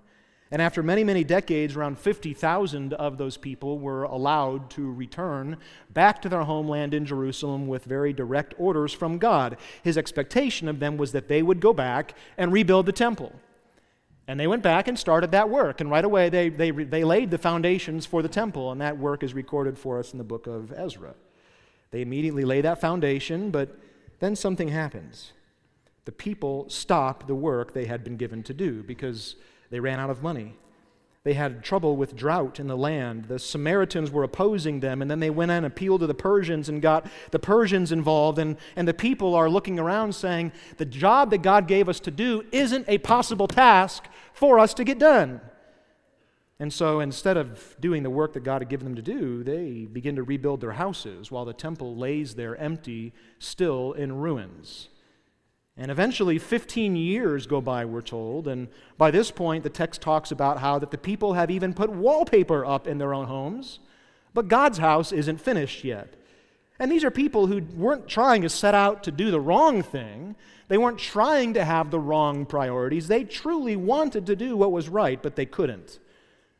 And 0.49 0.61
after 0.61 0.81
many, 0.81 1.03
many 1.03 1.23
decades, 1.23 1.75
around 1.75 1.99
50,000 1.99 2.93
of 2.93 3.17
those 3.17 3.35
people 3.35 3.79
were 3.79 4.03
allowed 4.03 4.69
to 4.71 4.91
return 4.91 5.57
back 5.93 6.21
to 6.21 6.29
their 6.29 6.43
homeland 6.43 6.93
in 6.93 7.05
Jerusalem 7.05 7.67
with 7.67 7.83
very 7.83 8.13
direct 8.13 8.53
orders 8.57 8.93
from 8.93 9.17
God. 9.17 9.57
His 9.83 9.97
expectation 9.97 10.69
of 10.69 10.79
them 10.79 10.95
was 10.95 11.11
that 11.11 11.27
they 11.27 11.43
would 11.43 11.59
go 11.59 11.73
back 11.73 12.13
and 12.37 12.53
rebuild 12.53 12.85
the 12.85 12.93
temple. 12.93 13.33
And 14.29 14.39
they 14.39 14.47
went 14.47 14.63
back 14.63 14.87
and 14.87 14.97
started 14.97 15.31
that 15.31 15.49
work. 15.49 15.81
And 15.81 15.89
right 15.89 16.03
away, 16.03 16.29
they, 16.29 16.49
they, 16.49 16.71
they 16.71 17.03
laid 17.03 17.31
the 17.31 17.37
foundations 17.37 18.05
for 18.05 18.21
the 18.21 18.29
temple. 18.29 18.71
And 18.71 18.79
that 18.81 18.97
work 18.97 19.23
is 19.23 19.33
recorded 19.33 19.77
for 19.77 19.99
us 19.99 20.11
in 20.11 20.17
the 20.17 20.23
book 20.23 20.47
of 20.47 20.71
Ezra. 20.73 21.13
They 21.91 22.01
immediately 22.01 22.45
lay 22.45 22.61
that 22.61 22.81
foundation, 22.81 23.51
but 23.51 23.77
then 24.19 24.35
something 24.35 24.69
happens. 24.69 25.31
The 26.05 26.11
people 26.11 26.69
stop 26.69 27.27
the 27.27 27.35
work 27.35 27.73
they 27.73 27.85
had 27.85 28.03
been 28.03 28.17
given 28.17 28.43
to 28.43 28.53
do 28.53 28.83
because 28.83 29.35
they 29.69 29.79
ran 29.79 29.99
out 29.99 30.09
of 30.09 30.23
money. 30.23 30.55
They 31.23 31.33
had 31.33 31.61
trouble 31.61 31.97
with 31.97 32.15
drought 32.15 32.57
in 32.57 32.67
the 32.67 32.77
land. 32.77 33.25
The 33.25 33.37
Samaritans 33.37 34.11
were 34.11 34.23
opposing 34.23 34.79
them, 34.79 35.01
and 35.01 35.11
then 35.11 35.19
they 35.19 35.29
went 35.29 35.51
and 35.51 35.65
appealed 35.65 35.99
to 35.99 36.07
the 36.07 36.13
Persians 36.13 36.69
and 36.69 36.81
got 36.81 37.05
the 37.31 37.39
Persians 37.39 37.91
involved. 37.91 38.39
And, 38.39 38.55
and 38.77 38.87
the 38.87 38.93
people 38.93 39.35
are 39.35 39.49
looking 39.49 39.77
around 39.77 40.15
saying, 40.15 40.53
The 40.77 40.85
job 40.85 41.31
that 41.31 41.41
God 41.41 41.67
gave 41.67 41.89
us 41.89 41.99
to 41.99 42.11
do 42.11 42.45
isn't 42.53 42.87
a 42.87 42.99
possible 42.99 43.47
task 43.47 44.05
for 44.31 44.57
us 44.57 44.73
to 44.75 44.85
get 44.85 44.99
done. 44.99 45.41
And 46.59 46.73
so 46.73 46.99
instead 46.99 47.37
of 47.37 47.75
doing 47.79 48.01
the 48.01 48.09
work 48.09 48.33
that 48.33 48.43
God 48.43 48.61
had 48.61 48.69
given 48.69 48.85
them 48.85 48.95
to 48.95 49.01
do, 49.01 49.43
they 49.43 49.85
begin 49.85 50.15
to 50.15 50.23
rebuild 50.23 50.61
their 50.61 50.71
houses 50.71 51.29
while 51.29 51.45
the 51.45 51.53
temple 51.53 51.95
lays 51.95 52.33
there 52.33 52.55
empty, 52.55 53.13
still 53.37 53.93
in 53.93 54.17
ruins. 54.17 54.89
And 55.79 55.91
eventually, 55.91 56.39
15 56.39 56.95
years 56.95 57.45
go 57.45 57.61
by, 57.61 57.85
we're 57.85 58.01
told. 58.01 58.47
And 58.47 58.67
by 58.97 59.11
this 59.11 59.29
point, 59.29 59.63
the 59.63 59.69
text 59.69 60.01
talks 60.01 60.31
about 60.31 60.57
how 60.57 60.79
that 60.79 60.89
the 60.89 60.97
people 60.97 61.33
have 61.33 61.51
even 61.51 61.75
put 61.75 61.91
wallpaper 61.91 62.65
up 62.65 62.87
in 62.87 62.97
their 62.97 63.13
own 63.13 63.27
homes. 63.27 63.77
But 64.33 64.47
God's 64.47 64.79
house 64.79 65.11
isn't 65.11 65.39
finished 65.39 65.83
yet. 65.83 66.15
And 66.79 66.91
these 66.91 67.03
are 67.03 67.11
people 67.11 67.45
who 67.45 67.61
weren't 67.75 68.07
trying 68.07 68.41
to 68.41 68.49
set 68.49 68.73
out 68.73 69.03
to 69.03 69.11
do 69.11 69.29
the 69.29 69.39
wrong 69.39 69.83
thing. 69.83 70.35
They 70.67 70.79
weren't 70.79 70.97
trying 70.97 71.53
to 71.53 71.63
have 71.63 71.91
the 71.91 71.99
wrong 71.99 72.47
priorities. 72.47 73.07
They 73.07 73.23
truly 73.23 73.75
wanted 73.75 74.25
to 74.25 74.35
do 74.35 74.57
what 74.57 74.71
was 74.71 74.89
right, 74.89 75.21
but 75.21 75.35
they 75.35 75.45
couldn't. 75.45 75.99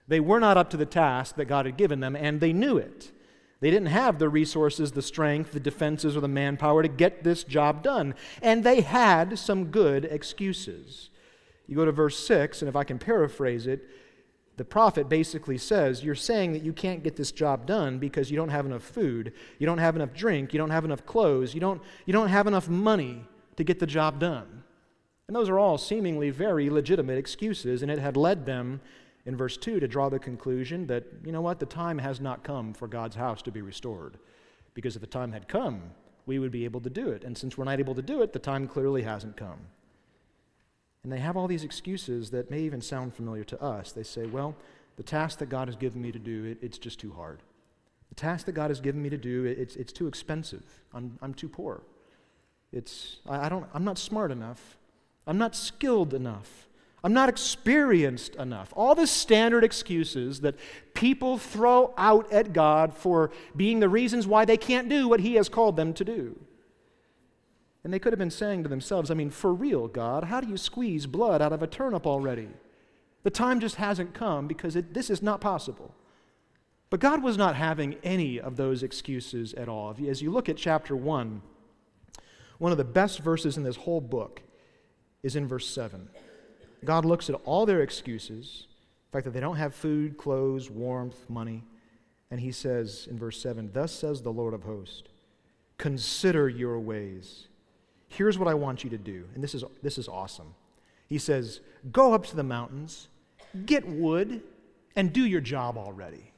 They 0.08 0.20
were 0.20 0.40
not 0.40 0.58
up 0.58 0.70
to 0.72 0.78
the 0.78 0.86
task 0.86 1.36
that 1.36 1.46
God 1.46 1.66
had 1.66 1.78
given 1.78 2.00
them, 2.00 2.16
and 2.16 2.40
they 2.40 2.54
knew 2.54 2.78
it. 2.78 3.12
They 3.60 3.72
didn't 3.72 3.88
have 3.88 4.20
the 4.20 4.30
resources, 4.30 4.92
the 4.92 5.02
strength, 5.02 5.52
the 5.52 5.60
defenses, 5.60 6.16
or 6.16 6.22
the 6.22 6.28
manpower 6.28 6.84
to 6.84 6.88
get 6.88 7.24
this 7.24 7.44
job 7.44 7.82
done. 7.82 8.14
And 8.42 8.64
they 8.64 8.82
had 8.82 9.40
some 9.40 9.66
good 9.66 10.06
excuses. 10.06 11.10
You 11.66 11.76
go 11.76 11.86
to 11.86 11.92
verse 11.92 12.20
6, 12.20 12.62
and 12.62 12.70
if 12.70 12.76
I 12.76 12.84
can 12.84 13.00
paraphrase 13.00 13.68
it, 13.68 13.82
the 14.58 14.66
prophet 14.66 15.10
basically 15.10 15.58
says, 15.58 16.04
You're 16.04 16.16
saying 16.16 16.54
that 16.54 16.64
you 16.64 16.74
can't 16.74 17.04
get 17.04 17.16
this 17.16 17.32
job 17.32 17.66
done 17.66 18.00
because 18.00 18.32
you 18.32 18.38
don't 18.38 18.50
have 18.50 18.66
enough 18.66 18.84
food, 18.84 19.34
you 19.60 19.66
don't 19.66 19.78
have 19.78 19.96
enough 19.96 20.14
drink, 20.14 20.54
you 20.54 20.58
don't 20.58 20.72
have 20.72 20.86
enough 20.86 21.06
clothes, 21.06 21.54
you 21.54 21.60
don't, 21.60 21.82
you 22.06 22.14
don't 22.14 22.30
have 22.30 22.48
enough 22.48 22.70
money 22.70 23.24
to 23.56 23.64
get 23.64 23.80
the 23.80 23.88
job 23.88 24.20
done. 24.20 24.64
And 25.28 25.36
those 25.36 25.50
are 25.50 25.60
all 25.60 25.78
seemingly 25.78 26.30
very 26.30 26.70
legitimate 26.70 27.18
excuses, 27.18 27.82
and 27.82 27.92
it 27.92 28.00
had 28.00 28.16
led 28.16 28.46
them 28.46 28.82
in 29.28 29.36
verse 29.36 29.58
2 29.58 29.82
to 29.82 29.88
draw 29.88 30.08
the 30.08 30.18
conclusion 30.18 30.88
that, 30.88 31.04
you 31.24 31.34
know 31.34 31.42
what, 31.42 31.60
the 31.60 31.66
time 31.66 31.98
has 31.98 32.22
not 32.22 32.44
come 32.44 32.74
for 32.74 32.88
God's 32.88 33.18
house 33.18 33.42
to 33.42 33.52
be 33.52 33.62
restored. 33.62 34.18
Because 34.74 34.96
if 34.96 35.02
the 35.02 35.08
time 35.08 35.34
had 35.34 35.50
come, 35.50 35.82
we 36.26 36.40
would 36.40 36.52
be 36.52 36.64
able 36.64 36.80
to 36.80 36.90
do 36.90 37.10
it. 37.10 37.26
And 37.26 37.38
since 37.38 37.58
we're 37.58 37.66
not 37.66 37.80
able 37.80 37.94
to 37.96 38.02
do 38.02 38.22
it, 38.22 38.32
the 38.32 38.40
time 38.40 38.70
clearly 38.70 39.04
hasn't 39.04 39.36
come. 39.36 39.60
And 41.04 41.12
they 41.12 41.20
have 41.20 41.36
all 41.36 41.48
these 41.48 41.66
excuses 41.66 42.32
that 42.32 42.50
may 42.50 42.62
even 42.62 42.80
sound 42.80 43.14
familiar 43.14 43.44
to 43.46 43.62
us. 43.62 43.92
They 43.92 44.04
say, 44.04 44.26
well, 44.26 44.56
the 44.96 45.04
task 45.04 45.40
that 45.40 45.50
God 45.50 45.68
has 45.68 45.76
given 45.76 46.02
me 46.02 46.14
to 46.14 46.20
do, 46.20 46.46
it, 46.46 46.58
it's 46.62 46.78
just 46.78 46.98
too 46.98 47.12
hard. 47.12 47.42
The 48.08 48.16
task 48.16 48.46
that 48.46 48.54
God 48.54 48.70
has 48.70 48.80
given 48.80 49.02
me 49.02 49.10
to 49.10 49.18
do, 49.18 49.44
it, 49.44 49.60
it's, 49.60 49.76
it's 49.76 49.92
too 49.92 50.08
expensive. 50.08 50.64
I'm, 50.94 51.20
I'm 51.22 51.34
too 51.34 51.50
poor. 51.50 51.84
It's, 52.72 53.18
I, 53.28 53.48
I 53.48 53.50
don't, 53.50 53.66
I'm 53.74 53.84
not 53.84 53.98
smart 53.98 54.32
enough. 54.32 54.78
I'm 55.26 55.38
not 55.38 55.54
skilled 55.54 56.14
enough. 56.14 56.68
I'm 57.08 57.14
not 57.14 57.30
experienced 57.30 58.36
enough. 58.36 58.74
All 58.76 58.94
the 58.94 59.08
standard 59.08 59.64
excuses 59.64 60.42
that 60.42 60.56
people 60.94 61.38
throw 61.38 61.94
out 61.98 62.30
at 62.34 62.52
God 62.52 62.94
for 62.94 63.32
being 63.56 63.80
the 63.80 63.88
reasons 63.88 64.28
why 64.28 64.44
they 64.44 64.58
can't 64.58 64.90
do 64.90 65.08
what 65.08 65.22
He 65.22 65.36
has 65.36 65.48
called 65.48 65.78
them 65.78 65.94
to 65.94 66.04
do. 66.04 66.38
And 67.86 67.94
they 67.94 67.98
could 68.00 68.12
have 68.12 68.20
been 68.20 68.30
saying 68.30 68.64
to 68.64 68.68
themselves, 68.70 69.10
I 69.10 69.14
mean, 69.14 69.30
for 69.30 69.54
real, 69.54 69.88
God, 69.88 70.26
how 70.26 70.42
do 70.42 70.50
you 70.50 70.58
squeeze 70.58 71.06
blood 71.06 71.42
out 71.42 71.54
of 71.54 71.64
a 71.64 71.68
turnip 71.68 72.06
already? 72.06 72.50
The 73.24 73.30
time 73.30 73.62
just 73.62 73.78
hasn't 73.78 74.14
come 74.14 74.46
because 74.46 74.76
it, 74.76 74.94
this 74.94 75.10
is 75.10 75.22
not 75.22 75.40
possible. 75.40 75.96
But 76.90 77.00
God 77.00 77.24
was 77.24 77.38
not 77.38 77.56
having 77.56 77.96
any 78.04 78.38
of 78.38 78.58
those 78.58 78.84
excuses 78.84 79.54
at 79.54 79.70
all. 79.70 79.96
As 80.06 80.22
you 80.22 80.30
look 80.30 80.50
at 80.50 80.58
chapter 80.58 80.94
1, 80.94 81.42
one 82.58 82.72
of 82.74 82.78
the 82.78 82.84
best 82.84 83.20
verses 83.20 83.56
in 83.56 83.64
this 83.64 83.78
whole 83.78 84.02
book 84.02 84.42
is 85.24 85.38
in 85.38 85.48
verse 85.48 85.70
7. 85.70 86.10
God 86.84 87.06
looks 87.06 87.30
at 87.30 87.36
all 87.46 87.66
their 87.66 87.82
excuses, 87.82 88.68
the 89.10 89.18
fact 89.18 89.26
that 89.26 89.32
they 89.32 89.40
don't 89.40 89.58
have 89.58 89.74
food, 89.74 90.18
clothes, 90.18 90.70
warmth, 90.70 91.30
money, 91.30 91.64
and 92.30 92.40
he 92.40 92.52
says 92.52 93.08
in 93.10 93.18
verse 93.18 93.42
7 93.42 93.72
Thus 93.74 93.92
says 93.92 94.22
the 94.22 94.32
Lord 94.32 94.54
of 94.54 94.64
hosts, 94.64 95.04
consider 95.78 96.50
your 96.50 96.80
ways. 96.80 97.48
Here's 98.10 98.38
what 98.38 98.48
I 98.48 98.54
want 98.54 98.84
you 98.84 98.90
to 98.92 98.98
do. 98.98 99.26
And 99.34 99.44
this 99.44 99.54
is, 99.54 99.64
this 99.82 99.98
is 99.98 100.08
awesome. 100.08 100.56
He 101.08 101.18
says, 101.18 101.62
Go 101.92 102.14
up 102.14 102.26
to 102.28 102.36
the 102.36 102.44
mountains, 102.44 103.10
get 103.66 103.88
wood, 103.88 104.42
and 104.96 105.14
do 105.14 105.26
your 105.26 105.42
job 105.42 105.78
already. 105.78 106.32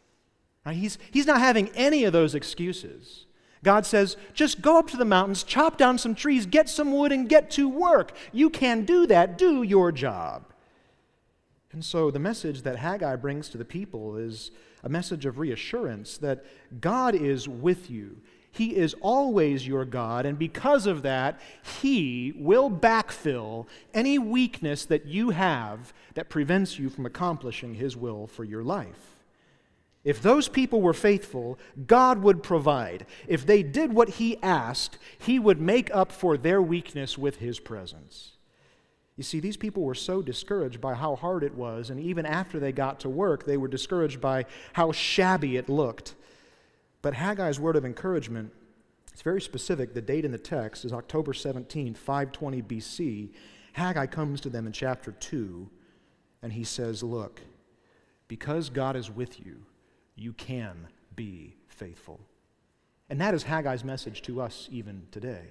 He's, 0.72 1.00
he's 1.12 1.26
not 1.26 1.40
having 1.40 1.70
any 1.70 2.04
of 2.04 2.14
those 2.14 2.36
excuses. 2.36 3.26
God 3.64 3.86
says, 3.86 4.16
just 4.34 4.62
go 4.62 4.80
up 4.80 4.90
to 4.92 4.98
the 4.98 5.06
mountains, 5.06 5.44
chop 5.44 5.78
down 5.78 5.98
some 5.98 6.16
trees, 6.16 6.46
get 6.46 6.70
some 6.70 6.92
wood, 6.92 7.12
and 7.12 7.28
get 7.28 7.52
to 7.52 7.68
work. 7.68 8.14
You 8.32 8.50
can 8.50 8.86
do 8.86 9.06
that. 9.08 9.38
Do 9.38 9.64
your 9.64 9.92
job. 9.92 10.46
And 11.72 11.84
so 11.84 12.10
the 12.10 12.20
message 12.20 12.64
that 12.64 12.78
Haggai 12.78 13.18
brings 13.18 13.50
to 13.50 13.58
the 13.58 13.66
people 13.66 14.16
is 14.16 14.52
a 14.84 14.90
message 14.90 15.26
of 15.26 15.38
reassurance 15.38 16.18
that 16.18 16.46
God 16.82 17.16
is 17.16 17.48
with 17.48 17.92
you. 17.92 18.22
He 18.52 18.76
is 18.76 18.96
always 19.02 19.68
your 19.68 19.86
God, 19.86 20.26
and 20.26 20.40
because 20.40 20.88
of 20.88 21.04
that, 21.04 21.40
He 21.82 22.34
will 22.36 22.72
backfill 22.72 23.68
any 23.94 24.18
weakness 24.18 24.86
that 24.86 25.06
you 25.06 25.30
have 25.30 25.94
that 26.16 26.30
prevents 26.30 26.80
you 26.80 26.90
from 26.90 27.06
accomplishing 27.06 27.76
His 27.76 27.96
will 27.96 28.26
for 28.26 28.44
your 28.44 28.64
life. 28.64 29.19
If 30.04 30.22
those 30.22 30.48
people 30.48 30.82
were 30.82 30.94
faithful, 30.94 31.60
God 31.86 32.22
would 32.24 32.42
provide. 32.42 33.06
If 33.28 33.46
they 33.46 33.64
did 33.64 33.94
what 33.94 34.10
He 34.10 34.42
asked, 34.42 34.98
He 35.18 35.40
would 35.40 35.60
make 35.60 35.94
up 35.94 36.12
for 36.12 36.38
their 36.38 36.62
weakness 36.62 37.18
with 37.18 37.38
His 37.38 37.60
presence. 37.60 38.38
You 39.18 39.24
see, 39.24 39.42
these 39.42 39.58
people 39.58 39.84
were 39.84 39.96
so 39.96 40.22
discouraged 40.22 40.80
by 40.80 40.94
how 40.94 41.18
hard 41.18 41.44
it 41.44 41.54
was, 41.54 41.90
and 41.90 42.00
even 42.00 42.26
after 42.26 42.58
they 42.58 42.72
got 42.72 43.02
to 43.02 43.10
work, 43.10 43.44
they 43.44 43.58
were 43.58 43.68
discouraged 43.68 44.22
by 44.22 44.46
how 44.72 44.94
shabby 44.94 45.58
it 45.58 45.68
looked. 45.68 46.16
But 47.02 47.16
Haggai's 47.16 47.60
word 47.60 47.76
of 47.76 47.84
encouragement, 47.84 48.54
it's 49.12 49.22
very 49.22 49.42
specific. 49.42 49.94
The 49.94 50.02
date 50.02 50.24
in 50.24 50.32
the 50.32 50.38
text 50.38 50.86
is 50.86 50.94
October 50.94 51.34
17, 51.34 51.94
520 51.96 52.62
BC. 52.62 53.30
Haggai 53.74 54.06
comes 54.06 54.40
to 54.40 54.50
them 54.50 54.66
in 54.66 54.72
chapter 54.72 55.12
2, 55.12 55.70
and 56.42 56.54
he 56.54 56.64
says, 56.64 57.04
Look, 57.04 57.42
because 58.30 58.70
God 58.70 58.96
is 58.96 59.12
with 59.12 59.46
you, 59.46 59.66
you 60.20 60.34
can 60.34 60.88
be 61.16 61.56
faithful. 61.68 62.20
And 63.10 63.20
that 63.22 63.34
is 63.34 63.46
Haggai's 63.46 63.84
message 63.84 64.22
to 64.24 64.42
us 64.42 64.68
even 64.72 65.04
today. 65.12 65.48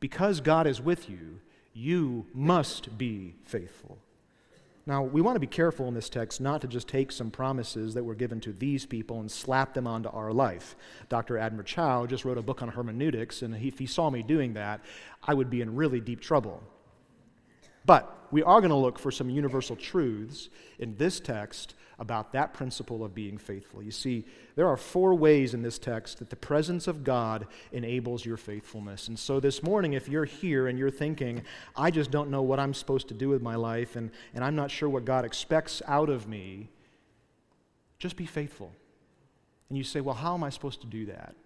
Because 0.00 0.40
God 0.40 0.66
is 0.66 0.80
with 0.80 1.08
you, 1.08 1.40
you 1.72 2.26
must 2.32 2.96
be 2.96 3.34
faithful. 3.44 3.98
Now, 4.86 5.02
we 5.02 5.22
want 5.22 5.36
to 5.36 5.40
be 5.40 5.46
careful 5.46 5.88
in 5.88 5.94
this 5.94 6.10
text 6.10 6.42
not 6.42 6.60
to 6.60 6.68
just 6.68 6.86
take 6.86 7.10
some 7.10 7.30
promises 7.30 7.94
that 7.94 8.04
were 8.04 8.14
given 8.14 8.38
to 8.40 8.52
these 8.52 8.84
people 8.84 9.20
and 9.20 9.30
slap 9.30 9.72
them 9.72 9.86
onto 9.86 10.10
our 10.10 10.30
life. 10.30 10.76
Dr. 11.08 11.38
Abner 11.38 11.62
Chou 11.62 12.06
just 12.06 12.26
wrote 12.26 12.36
a 12.36 12.42
book 12.42 12.60
on 12.60 12.68
hermeneutics, 12.68 13.40
and 13.40 13.56
if 13.56 13.78
he 13.78 13.86
saw 13.86 14.10
me 14.10 14.22
doing 14.22 14.52
that, 14.54 14.84
I 15.22 15.32
would 15.32 15.48
be 15.48 15.62
in 15.62 15.74
really 15.74 16.00
deep 16.00 16.20
trouble. 16.20 16.62
But 17.84 18.28
we 18.30 18.42
are 18.42 18.60
going 18.60 18.70
to 18.70 18.76
look 18.76 18.98
for 18.98 19.10
some 19.10 19.30
universal 19.30 19.76
truths 19.76 20.48
in 20.78 20.96
this 20.96 21.20
text 21.20 21.74
about 21.98 22.32
that 22.32 22.52
principle 22.52 23.04
of 23.04 23.14
being 23.14 23.38
faithful. 23.38 23.82
You 23.82 23.90
see, 23.90 24.24
there 24.56 24.66
are 24.66 24.76
four 24.76 25.14
ways 25.14 25.54
in 25.54 25.62
this 25.62 25.78
text 25.78 26.18
that 26.18 26.30
the 26.30 26.36
presence 26.36 26.88
of 26.88 27.04
God 27.04 27.46
enables 27.70 28.24
your 28.24 28.36
faithfulness. 28.36 29.08
And 29.08 29.18
so 29.18 29.38
this 29.38 29.62
morning, 29.62 29.92
if 29.92 30.08
you're 30.08 30.24
here 30.24 30.66
and 30.66 30.78
you're 30.78 30.90
thinking, 30.90 31.42
I 31.76 31.90
just 31.90 32.10
don't 32.10 32.30
know 32.30 32.42
what 32.42 32.58
I'm 32.58 32.74
supposed 32.74 33.08
to 33.08 33.14
do 33.14 33.28
with 33.28 33.42
my 33.42 33.54
life 33.54 33.94
and, 33.96 34.10
and 34.34 34.42
I'm 34.42 34.56
not 34.56 34.70
sure 34.70 34.88
what 34.88 35.04
God 35.04 35.24
expects 35.24 35.82
out 35.86 36.08
of 36.08 36.26
me, 36.26 36.70
just 37.98 38.16
be 38.16 38.26
faithful. 38.26 38.72
And 39.68 39.78
you 39.78 39.84
say, 39.84 40.00
well, 40.00 40.16
how 40.16 40.34
am 40.34 40.42
I 40.42 40.50
supposed 40.50 40.80
to 40.80 40.86
do 40.86 41.06
that? 41.06 41.36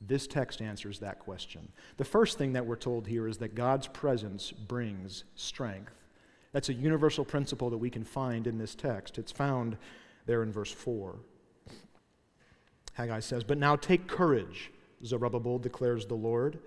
This 0.00 0.26
text 0.26 0.62
answers 0.62 1.00
that 1.00 1.18
question. 1.18 1.68
The 1.96 2.04
first 2.04 2.38
thing 2.38 2.52
that 2.52 2.64
we're 2.64 2.76
told 2.76 3.06
here 3.06 3.26
is 3.26 3.38
that 3.38 3.54
God's 3.54 3.88
presence 3.88 4.52
brings 4.52 5.24
strength. 5.34 5.92
That's 6.52 6.68
a 6.68 6.74
universal 6.74 7.24
principle 7.24 7.70
that 7.70 7.78
we 7.78 7.90
can 7.90 8.04
find 8.04 8.46
in 8.46 8.58
this 8.58 8.74
text. 8.74 9.18
It's 9.18 9.32
found 9.32 9.76
there 10.26 10.42
in 10.42 10.52
verse 10.52 10.72
4. 10.72 11.16
Haggai 12.94 13.20
says, 13.20 13.44
But 13.44 13.58
now 13.58 13.76
take 13.76 14.08
courage, 14.08 14.70
Zerubbabel 15.04 15.58
declares 15.58 16.06
the 16.06 16.14
Lord. 16.14 16.58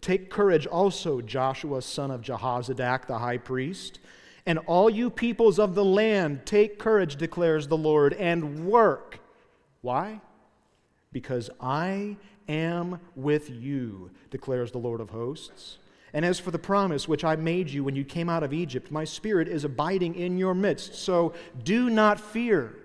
Take 0.00 0.30
courage 0.30 0.66
also, 0.66 1.20
Joshua, 1.20 1.82
son 1.82 2.10
of 2.10 2.22
Jehozadak, 2.22 3.06
the 3.06 3.18
high 3.18 3.38
priest. 3.38 3.98
And 4.46 4.58
all 4.60 4.88
you 4.88 5.10
peoples 5.10 5.58
of 5.58 5.74
the 5.74 5.84
land, 5.84 6.46
take 6.46 6.78
courage, 6.78 7.16
declares 7.16 7.68
the 7.68 7.76
Lord, 7.76 8.14
and 8.14 8.66
work. 8.66 9.20
Why? 9.82 10.20
Because 11.12 11.50
I 11.60 12.16
am 12.50 13.00
with 13.14 13.48
you, 13.48 14.10
declares 14.30 14.72
the 14.72 14.78
Lord 14.78 15.00
of 15.00 15.10
hosts. 15.10 15.78
And 16.12 16.24
as 16.24 16.40
for 16.40 16.50
the 16.50 16.58
promise 16.58 17.06
which 17.06 17.24
I 17.24 17.36
made 17.36 17.70
you 17.70 17.84
when 17.84 17.94
you 17.94 18.04
came 18.04 18.28
out 18.28 18.42
of 18.42 18.52
Egypt, 18.52 18.90
my 18.90 19.04
spirit 19.04 19.46
is 19.46 19.64
abiding 19.64 20.16
in 20.16 20.36
your 20.36 20.54
midst. 20.54 20.96
So 20.96 21.34
do 21.62 21.88
not 21.88 22.18
fear. 22.18 22.76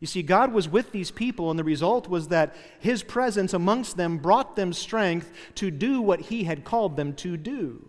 You 0.00 0.06
see, 0.06 0.22
God 0.22 0.52
was 0.52 0.68
with 0.68 0.92
these 0.92 1.10
people, 1.10 1.50
and 1.50 1.58
the 1.58 1.64
result 1.64 2.08
was 2.08 2.28
that 2.28 2.54
His 2.78 3.02
presence 3.02 3.54
amongst 3.54 3.96
them 3.96 4.18
brought 4.18 4.56
them 4.56 4.72
strength 4.72 5.30
to 5.56 5.70
do 5.70 6.00
what 6.00 6.20
He 6.20 6.44
had 6.44 6.64
called 6.64 6.96
them 6.96 7.14
to 7.16 7.36
do. 7.36 7.88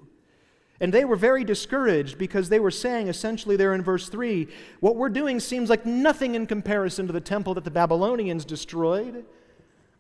And 0.81 0.93
they 0.93 1.05
were 1.05 1.15
very 1.15 1.45
discouraged 1.45 2.17
because 2.17 2.49
they 2.49 2.59
were 2.59 2.71
saying, 2.71 3.07
essentially, 3.07 3.55
there 3.55 3.73
in 3.73 3.81
verse 3.81 4.09
3, 4.09 4.47
what 4.81 4.97
we're 4.97 5.09
doing 5.09 5.39
seems 5.39 5.69
like 5.69 5.85
nothing 5.85 6.35
in 6.35 6.47
comparison 6.47 7.07
to 7.07 7.13
the 7.13 7.21
temple 7.21 7.53
that 7.53 7.63
the 7.63 7.71
Babylonians 7.71 8.43
destroyed. 8.43 9.25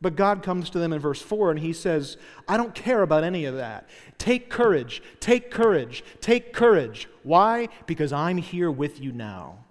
But 0.05 0.15
God 0.15 0.43
comes 0.43 0.69
to 0.69 0.77
them 0.77 0.93
in 0.93 0.99
verse 0.99 1.19
4 1.19 1.49
and 1.49 1.59
he 1.59 1.73
says, 1.73 2.17
I 2.47 2.57
don't 2.57 2.75
care 2.75 3.01
about 3.01 3.23
any 3.23 3.45
of 3.45 3.55
that. 3.55 3.89
Take 4.19 4.51
courage, 4.51 5.01
take 5.19 5.49
courage, 5.49 6.03
take 6.21 6.53
courage. 6.53 7.09
Why? 7.23 7.69
Because 7.87 8.13
I'm 8.13 8.37
here 8.37 8.69
with 8.69 9.01
you 9.01 9.11
now. 9.11 9.65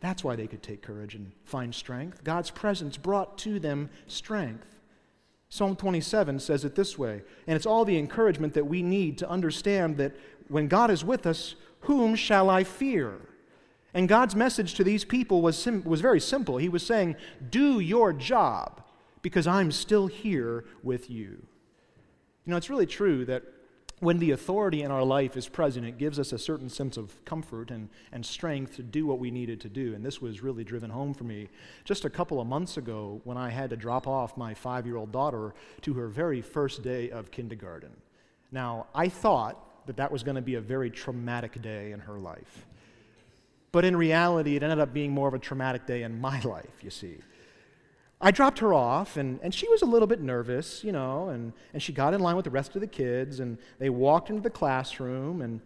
That's 0.00 0.24
why 0.24 0.34
they 0.34 0.48
could 0.48 0.64
take 0.64 0.82
courage 0.82 1.14
and 1.14 1.30
find 1.44 1.72
strength. 1.72 2.24
God's 2.24 2.50
presence 2.50 2.96
brought 2.96 3.38
to 3.38 3.60
them 3.60 3.90
strength. 4.08 4.80
Psalm 5.48 5.76
27 5.76 6.40
says 6.40 6.64
it 6.64 6.74
this 6.74 6.98
way, 6.98 7.22
and 7.46 7.54
it's 7.54 7.64
all 7.64 7.84
the 7.84 7.96
encouragement 7.96 8.54
that 8.54 8.66
we 8.66 8.82
need 8.82 9.18
to 9.18 9.30
understand 9.30 9.98
that 9.98 10.16
when 10.48 10.66
God 10.66 10.90
is 10.90 11.04
with 11.04 11.28
us, 11.28 11.54
whom 11.82 12.16
shall 12.16 12.50
I 12.50 12.64
fear? 12.64 13.20
And 13.94 14.08
God's 14.08 14.34
message 14.34 14.74
to 14.74 14.82
these 14.82 15.04
people 15.04 15.40
was, 15.42 15.56
sim- 15.56 15.84
was 15.84 16.00
very 16.00 16.18
simple. 16.18 16.56
He 16.56 16.68
was 16.68 16.84
saying, 16.84 17.14
Do 17.50 17.78
your 17.78 18.12
job 18.12 18.82
because 19.22 19.46
I'm 19.46 19.72
still 19.72 20.06
here 20.06 20.64
with 20.82 21.10
you. 21.10 21.46
You 22.44 22.50
know, 22.50 22.56
it's 22.56 22.70
really 22.70 22.86
true 22.86 23.24
that 23.26 23.42
when 24.00 24.18
the 24.18 24.30
authority 24.30 24.82
in 24.82 24.90
our 24.90 25.04
life 25.04 25.36
is 25.36 25.46
present, 25.46 25.84
it 25.84 25.98
gives 25.98 26.18
us 26.18 26.32
a 26.32 26.38
certain 26.38 26.70
sense 26.70 26.96
of 26.96 27.22
comfort 27.26 27.70
and, 27.70 27.90
and 28.12 28.24
strength 28.24 28.76
to 28.76 28.82
do 28.82 29.06
what 29.06 29.18
we 29.18 29.30
needed 29.30 29.60
to 29.60 29.68
do. 29.68 29.94
And 29.94 30.04
this 30.04 30.22
was 30.22 30.42
really 30.42 30.64
driven 30.64 30.88
home 30.88 31.12
for 31.12 31.24
me 31.24 31.48
just 31.84 32.06
a 32.06 32.10
couple 32.10 32.40
of 32.40 32.46
months 32.46 32.78
ago 32.78 33.20
when 33.24 33.36
I 33.36 33.50
had 33.50 33.70
to 33.70 33.76
drop 33.76 34.08
off 34.08 34.38
my 34.38 34.54
five 34.54 34.86
year 34.86 34.96
old 34.96 35.12
daughter 35.12 35.54
to 35.82 35.94
her 35.94 36.08
very 36.08 36.40
first 36.40 36.82
day 36.82 37.10
of 37.10 37.30
kindergarten. 37.30 37.90
Now, 38.50 38.86
I 38.94 39.10
thought 39.10 39.86
that 39.86 39.98
that 39.98 40.10
was 40.10 40.22
going 40.22 40.36
to 40.36 40.42
be 40.42 40.54
a 40.54 40.60
very 40.60 40.90
traumatic 40.90 41.60
day 41.60 41.92
in 41.92 42.00
her 42.00 42.18
life. 42.18 42.66
But 43.72 43.84
in 43.84 43.96
reality, 43.96 44.56
it 44.56 44.62
ended 44.62 44.80
up 44.80 44.92
being 44.92 45.12
more 45.12 45.28
of 45.28 45.34
a 45.34 45.38
traumatic 45.38 45.86
day 45.86 46.02
in 46.02 46.20
my 46.20 46.40
life, 46.44 46.82
you 46.82 46.90
see. 46.90 47.18
I 48.20 48.30
dropped 48.30 48.58
her 48.58 48.74
off, 48.74 49.16
and, 49.16 49.40
and 49.42 49.54
she 49.54 49.66
was 49.68 49.80
a 49.80 49.86
little 49.86 50.06
bit 50.06 50.20
nervous, 50.20 50.84
you 50.84 50.92
know, 50.92 51.28
and, 51.30 51.54
and 51.72 51.82
she 51.82 51.92
got 51.92 52.12
in 52.12 52.20
line 52.20 52.36
with 52.36 52.44
the 52.44 52.50
rest 52.50 52.74
of 52.74 52.82
the 52.82 52.86
kids, 52.86 53.40
and 53.40 53.56
they 53.78 53.88
walked 53.88 54.28
into 54.28 54.42
the 54.42 54.50
classroom, 54.50 55.40
and 55.40 55.60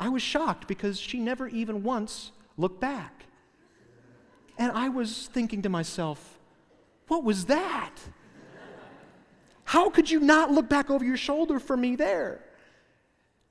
I 0.00 0.08
was 0.08 0.22
shocked 0.22 0.66
because 0.66 0.98
she 0.98 1.20
never 1.20 1.46
even 1.46 1.84
once 1.84 2.32
looked 2.56 2.80
back. 2.80 3.26
And 4.58 4.72
I 4.72 4.88
was 4.88 5.28
thinking 5.32 5.62
to 5.62 5.68
myself, 5.68 6.38
what 7.06 7.22
was 7.22 7.44
that? 7.44 7.94
How 9.64 9.88
could 9.88 10.10
you 10.10 10.18
not 10.18 10.50
look 10.50 10.68
back 10.68 10.90
over 10.90 11.04
your 11.04 11.16
shoulder 11.16 11.60
for 11.60 11.76
me 11.76 11.94
there? 11.94 12.40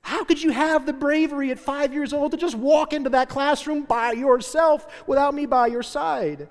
How 0.02 0.24
could 0.24 0.42
you 0.42 0.50
have 0.50 0.84
the 0.84 0.92
bravery 0.92 1.50
at 1.50 1.58
five 1.58 1.94
years 1.94 2.12
old 2.12 2.32
to 2.32 2.36
just 2.36 2.54
walk 2.54 2.92
into 2.92 3.10
that 3.10 3.28
classroom 3.28 3.84
by 3.84 4.12
yourself 4.12 5.06
without 5.06 5.34
me 5.34 5.46
by 5.46 5.68
your 5.68 5.82
side? 5.82 6.48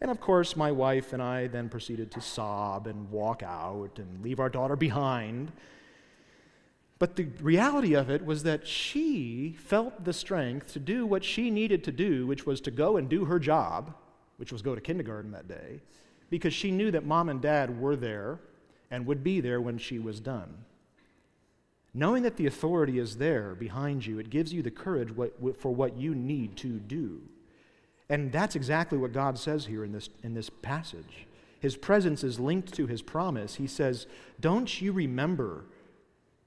And 0.00 0.10
of 0.10 0.20
course, 0.20 0.56
my 0.56 0.70
wife 0.70 1.12
and 1.12 1.22
I 1.22 1.48
then 1.48 1.68
proceeded 1.68 2.10
to 2.12 2.20
sob 2.20 2.86
and 2.86 3.10
walk 3.10 3.42
out 3.42 3.98
and 3.98 4.22
leave 4.22 4.38
our 4.38 4.48
daughter 4.48 4.76
behind. 4.76 5.50
But 6.98 7.16
the 7.16 7.28
reality 7.40 7.94
of 7.94 8.10
it 8.10 8.24
was 8.24 8.42
that 8.42 8.66
she 8.66 9.56
felt 9.58 10.04
the 10.04 10.12
strength 10.12 10.72
to 10.72 10.80
do 10.80 11.06
what 11.06 11.24
she 11.24 11.50
needed 11.50 11.84
to 11.84 11.92
do, 11.92 12.26
which 12.26 12.46
was 12.46 12.60
to 12.62 12.70
go 12.70 12.96
and 12.96 13.08
do 13.08 13.24
her 13.24 13.38
job, 13.38 13.94
which 14.36 14.52
was 14.52 14.62
go 14.62 14.74
to 14.74 14.80
kindergarten 14.80 15.32
that 15.32 15.48
day, 15.48 15.80
because 16.30 16.54
she 16.54 16.70
knew 16.70 16.90
that 16.90 17.04
mom 17.04 17.28
and 17.28 17.40
dad 17.40 17.80
were 17.80 17.96
there 17.96 18.40
and 18.90 19.06
would 19.06 19.22
be 19.22 19.40
there 19.40 19.60
when 19.60 19.78
she 19.78 19.98
was 19.98 20.20
done. 20.20 20.64
Knowing 21.94 22.22
that 22.22 22.36
the 22.36 22.46
authority 22.46 22.98
is 22.98 23.16
there 23.16 23.54
behind 23.54 24.06
you, 24.06 24.18
it 24.18 24.30
gives 24.30 24.52
you 24.52 24.62
the 24.62 24.70
courage 24.70 25.12
for 25.58 25.74
what 25.74 25.96
you 25.96 26.14
need 26.14 26.56
to 26.56 26.78
do. 26.78 27.20
And 28.10 28.32
that's 28.32 28.56
exactly 28.56 28.96
what 28.96 29.12
God 29.12 29.38
says 29.38 29.66
here 29.66 29.84
in 29.84 29.92
this, 29.92 30.08
in 30.22 30.34
this 30.34 30.50
passage. 30.50 31.26
His 31.60 31.76
presence 31.76 32.24
is 32.24 32.40
linked 32.40 32.72
to 32.74 32.86
his 32.86 33.02
promise. 33.02 33.56
He 33.56 33.66
says, 33.66 34.06
Don't 34.40 34.80
you 34.80 34.92
remember? 34.92 35.64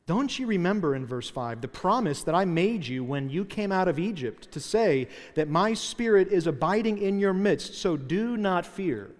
Don't 0.07 0.39
you 0.39 0.47
remember 0.47 0.95
in 0.95 1.05
verse 1.05 1.29
5 1.29 1.61
the 1.61 1.67
promise 1.67 2.23
that 2.23 2.35
I 2.35 2.43
made 2.43 2.87
you 2.87 3.03
when 3.03 3.29
you 3.29 3.45
came 3.45 3.71
out 3.71 3.87
of 3.87 3.99
Egypt 3.99 4.51
to 4.51 4.59
say 4.59 5.07
that 5.35 5.47
my 5.47 5.73
spirit 5.73 6.29
is 6.29 6.47
abiding 6.47 6.97
in 6.97 7.19
your 7.19 7.33
midst, 7.33 7.75
so 7.75 7.95
do 7.95 8.35
not 8.35 8.65
fear? 8.65 9.11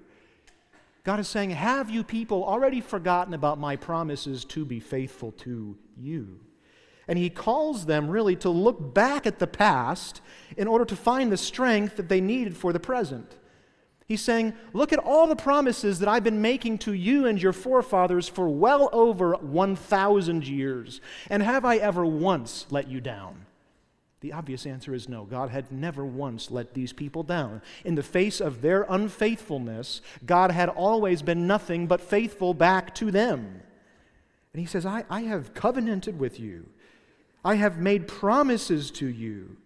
God 1.04 1.20
is 1.20 1.28
saying, 1.28 1.52
Have 1.52 1.90
you 1.90 2.04
people 2.04 2.44
already 2.44 2.82
forgotten 2.82 3.34
about 3.34 3.60
my 3.60 3.76
promises 3.76 4.46
to 4.46 4.66
be 4.66 4.80
faithful 4.80 5.32
to 5.34 5.78
you? 5.98 6.40
And 7.12 7.20
he 7.20 7.30
calls 7.30 7.88
them 7.88 8.10
really 8.10 8.38
to 8.38 8.50
look 8.50 8.94
back 8.94 9.28
at 9.28 9.38
the 9.38 9.46
past 9.46 10.22
in 10.56 10.66
order 10.66 10.86
to 10.86 10.96
find 10.96 11.30
the 11.30 11.36
strength 11.36 11.98
that 11.98 12.08
they 12.08 12.22
needed 12.22 12.56
for 12.56 12.72
the 12.72 12.80
present. 12.80 13.36
He's 14.08 14.22
saying, 14.22 14.54
Look 14.72 14.94
at 14.94 15.00
all 15.00 15.28
the 15.28 15.36
promises 15.36 16.00
that 16.00 16.08
I've 16.08 16.24
been 16.24 16.42
making 16.42 16.78
to 16.78 16.94
you 16.94 17.26
and 17.26 17.42
your 17.42 17.52
forefathers 17.52 18.30
for 18.30 18.48
well 18.48 18.90
over 18.94 19.34
1,000 19.34 20.48
years. 20.48 21.02
And 21.30 21.44
have 21.44 21.66
I 21.66 21.76
ever 21.76 22.06
once 22.06 22.66
let 22.70 22.88
you 22.88 23.02
down? 23.02 23.46
The 24.22 24.32
obvious 24.32 24.66
answer 24.66 24.94
is 24.94 25.10
no. 25.10 25.26
God 25.26 25.50
had 25.50 25.70
never 25.70 26.06
once 26.06 26.50
let 26.50 26.74
these 26.74 26.94
people 26.94 27.24
down. 27.24 27.62
In 27.84 27.96
the 27.96 28.04
face 28.04 28.40
of 28.40 28.62
their 28.62 28.86
unfaithfulness, 28.88 30.00
God 30.26 30.52
had 30.52 30.70
always 30.70 31.22
been 31.22 31.46
nothing 31.46 31.88
but 31.88 32.00
faithful 32.00 32.54
back 32.54 32.96
to 32.96 33.12
them. 33.12 33.64
And 34.54 34.62
He 34.62 34.66
says, 34.66 34.86
I, 34.86 35.04
I 35.10 35.24
have 35.24 35.54
covenanted 35.54 36.18
with 36.18 36.40
you. 36.40 36.70
I 37.44 37.56
have 37.56 37.78
made 37.80 38.08
promises 38.08 38.92
to 38.92 39.08
you. 39.08 39.58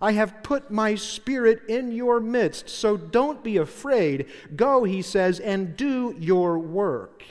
I 0.00 0.12
have 0.12 0.42
put 0.42 0.70
my 0.70 0.94
spirit 0.94 1.62
in 1.68 1.90
your 1.92 2.20
midst, 2.20 2.68
so 2.68 2.96
don't 2.96 3.42
be 3.42 3.56
afraid. 3.56 4.26
Go, 4.54 4.84
he 4.84 5.02
says, 5.02 5.40
and 5.40 5.76
do 5.76 6.14
your 6.18 6.58
work. 6.58 7.24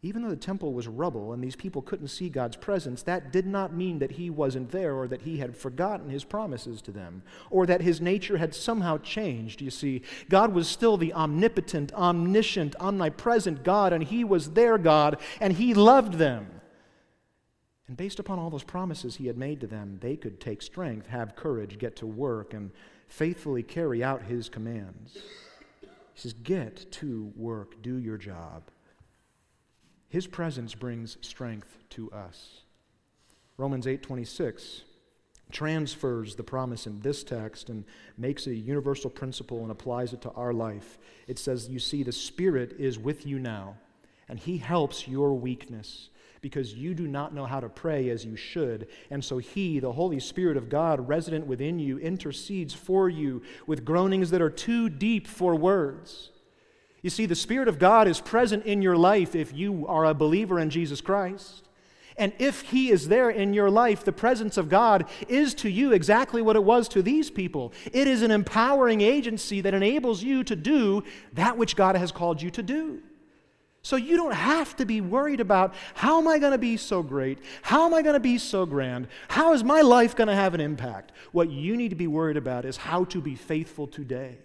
Even 0.00 0.22
though 0.22 0.30
the 0.30 0.36
temple 0.36 0.72
was 0.72 0.86
rubble 0.86 1.32
and 1.32 1.42
these 1.42 1.56
people 1.56 1.82
couldn't 1.82 2.06
see 2.06 2.28
God's 2.28 2.56
presence, 2.56 3.02
that 3.02 3.32
did 3.32 3.46
not 3.46 3.74
mean 3.74 3.98
that 3.98 4.12
he 4.12 4.30
wasn't 4.30 4.70
there 4.70 4.94
or 4.94 5.08
that 5.08 5.22
he 5.22 5.38
had 5.38 5.56
forgotten 5.56 6.08
his 6.08 6.22
promises 6.22 6.80
to 6.82 6.92
them 6.92 7.24
or 7.50 7.66
that 7.66 7.82
his 7.82 8.00
nature 8.00 8.36
had 8.36 8.54
somehow 8.54 8.98
changed. 8.98 9.60
You 9.60 9.70
see, 9.70 10.02
God 10.28 10.54
was 10.54 10.68
still 10.68 10.96
the 10.96 11.12
omnipotent, 11.12 11.92
omniscient, 11.94 12.76
omnipresent 12.78 13.64
God, 13.64 13.92
and 13.92 14.04
he 14.04 14.22
was 14.22 14.52
their 14.52 14.78
God, 14.78 15.18
and 15.40 15.54
he 15.54 15.74
loved 15.74 16.14
them. 16.14 16.57
And 17.88 17.96
based 17.96 18.18
upon 18.18 18.38
all 18.38 18.50
those 18.50 18.62
promises 18.62 19.16
he 19.16 19.26
had 19.26 19.38
made 19.38 19.60
to 19.62 19.66
them, 19.66 19.98
they 20.00 20.14
could 20.14 20.40
take 20.40 20.60
strength, 20.60 21.06
have 21.08 21.34
courage, 21.34 21.78
get 21.78 21.96
to 21.96 22.06
work, 22.06 22.52
and 22.52 22.70
faithfully 23.08 23.62
carry 23.62 24.04
out 24.04 24.22
his 24.22 24.50
commands. 24.50 25.16
He 25.80 25.88
says, 26.14 26.34
Get 26.34 26.92
to 26.92 27.32
work, 27.34 27.82
do 27.82 27.96
your 27.96 28.18
job. 28.18 28.64
His 30.08 30.26
presence 30.26 30.74
brings 30.74 31.16
strength 31.22 31.78
to 31.90 32.10
us. 32.12 32.62
Romans 33.56 33.86
8:26 33.86 34.82
transfers 35.50 36.34
the 36.34 36.44
promise 36.44 36.86
in 36.86 37.00
this 37.00 37.24
text 37.24 37.70
and 37.70 37.84
makes 38.18 38.46
a 38.46 38.54
universal 38.54 39.08
principle 39.08 39.62
and 39.62 39.70
applies 39.70 40.12
it 40.12 40.20
to 40.20 40.30
our 40.32 40.52
life. 40.52 40.98
It 41.26 41.38
says, 41.38 41.70
You 41.70 41.78
see, 41.78 42.02
the 42.02 42.12
Spirit 42.12 42.76
is 42.78 42.98
with 42.98 43.24
you 43.26 43.38
now, 43.38 43.76
and 44.28 44.38
He 44.38 44.58
helps 44.58 45.08
your 45.08 45.32
weakness 45.32 46.10
because 46.40 46.74
you 46.74 46.94
do 46.94 47.06
not 47.06 47.34
know 47.34 47.46
how 47.46 47.60
to 47.60 47.68
pray 47.68 48.10
as 48.10 48.24
you 48.24 48.36
should. 48.36 48.88
And 49.10 49.24
so 49.24 49.38
He, 49.38 49.80
the 49.80 49.92
Holy 49.92 50.20
Spirit 50.20 50.56
of 50.56 50.68
God, 50.68 51.08
resident 51.08 51.46
within 51.46 51.78
you, 51.78 51.98
intercedes 51.98 52.74
for 52.74 53.08
you 53.08 53.42
with 53.66 53.84
groanings 53.84 54.30
that 54.30 54.42
are 54.42 54.50
too 54.50 54.88
deep 54.88 55.26
for 55.26 55.54
words. 55.54 56.30
You 57.02 57.10
see, 57.10 57.26
the 57.26 57.34
Spirit 57.34 57.68
of 57.68 57.78
God 57.78 58.08
is 58.08 58.20
present 58.20 58.64
in 58.64 58.82
your 58.82 58.96
life 58.96 59.34
if 59.34 59.54
you 59.54 59.86
are 59.86 60.04
a 60.04 60.14
believer 60.14 60.58
in 60.58 60.70
Jesus 60.70 61.00
Christ. 61.00 61.68
And 62.16 62.32
if 62.40 62.62
He 62.62 62.90
is 62.90 63.06
there 63.06 63.30
in 63.30 63.54
your 63.54 63.70
life, 63.70 64.04
the 64.04 64.12
presence 64.12 64.56
of 64.56 64.68
God 64.68 65.08
is 65.28 65.54
to 65.54 65.70
you 65.70 65.92
exactly 65.92 66.42
what 66.42 66.56
it 66.56 66.64
was 66.64 66.88
to 66.88 67.02
these 67.02 67.30
people. 67.30 67.72
It 67.92 68.08
is 68.08 68.22
an 68.22 68.32
empowering 68.32 69.00
agency 69.00 69.60
that 69.60 69.72
enables 69.72 70.22
you 70.22 70.42
to 70.44 70.56
do 70.56 71.04
that 71.34 71.56
which 71.56 71.76
God 71.76 71.94
has 71.94 72.10
called 72.10 72.42
you 72.42 72.50
to 72.50 72.62
do. 72.62 73.02
So 73.88 73.96
you 73.96 74.18
don't 74.18 74.34
have 74.34 74.76
to 74.76 74.84
be 74.84 75.00
worried 75.00 75.40
about 75.40 75.72
how 75.94 76.18
am 76.18 76.28
I 76.28 76.38
going 76.38 76.52
to 76.52 76.58
be 76.58 76.76
so 76.76 77.02
great? 77.02 77.38
How 77.62 77.86
am 77.86 77.94
I 77.94 78.02
going 78.02 78.12
to 78.12 78.20
be 78.20 78.36
so 78.36 78.66
grand? 78.66 79.08
How 79.28 79.54
is 79.54 79.64
my 79.64 79.80
life 79.80 80.14
going 80.14 80.28
to 80.28 80.34
have 80.34 80.52
an 80.52 80.60
impact? 80.60 81.12
What 81.32 81.48
you 81.48 81.74
need 81.74 81.88
to 81.88 81.96
be 81.96 82.06
worried 82.06 82.36
about 82.36 82.66
is 82.66 82.76
how 82.76 83.04
to 83.04 83.22
be 83.22 83.34
faithful 83.34 83.86
today 83.86 84.40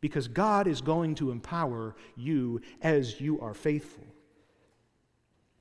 because 0.00 0.26
God 0.26 0.66
is 0.66 0.80
going 0.80 1.14
to 1.14 1.30
empower 1.30 1.94
you 2.16 2.62
as 2.82 3.20
you 3.20 3.40
are 3.40 3.54
faithful. 3.54 4.06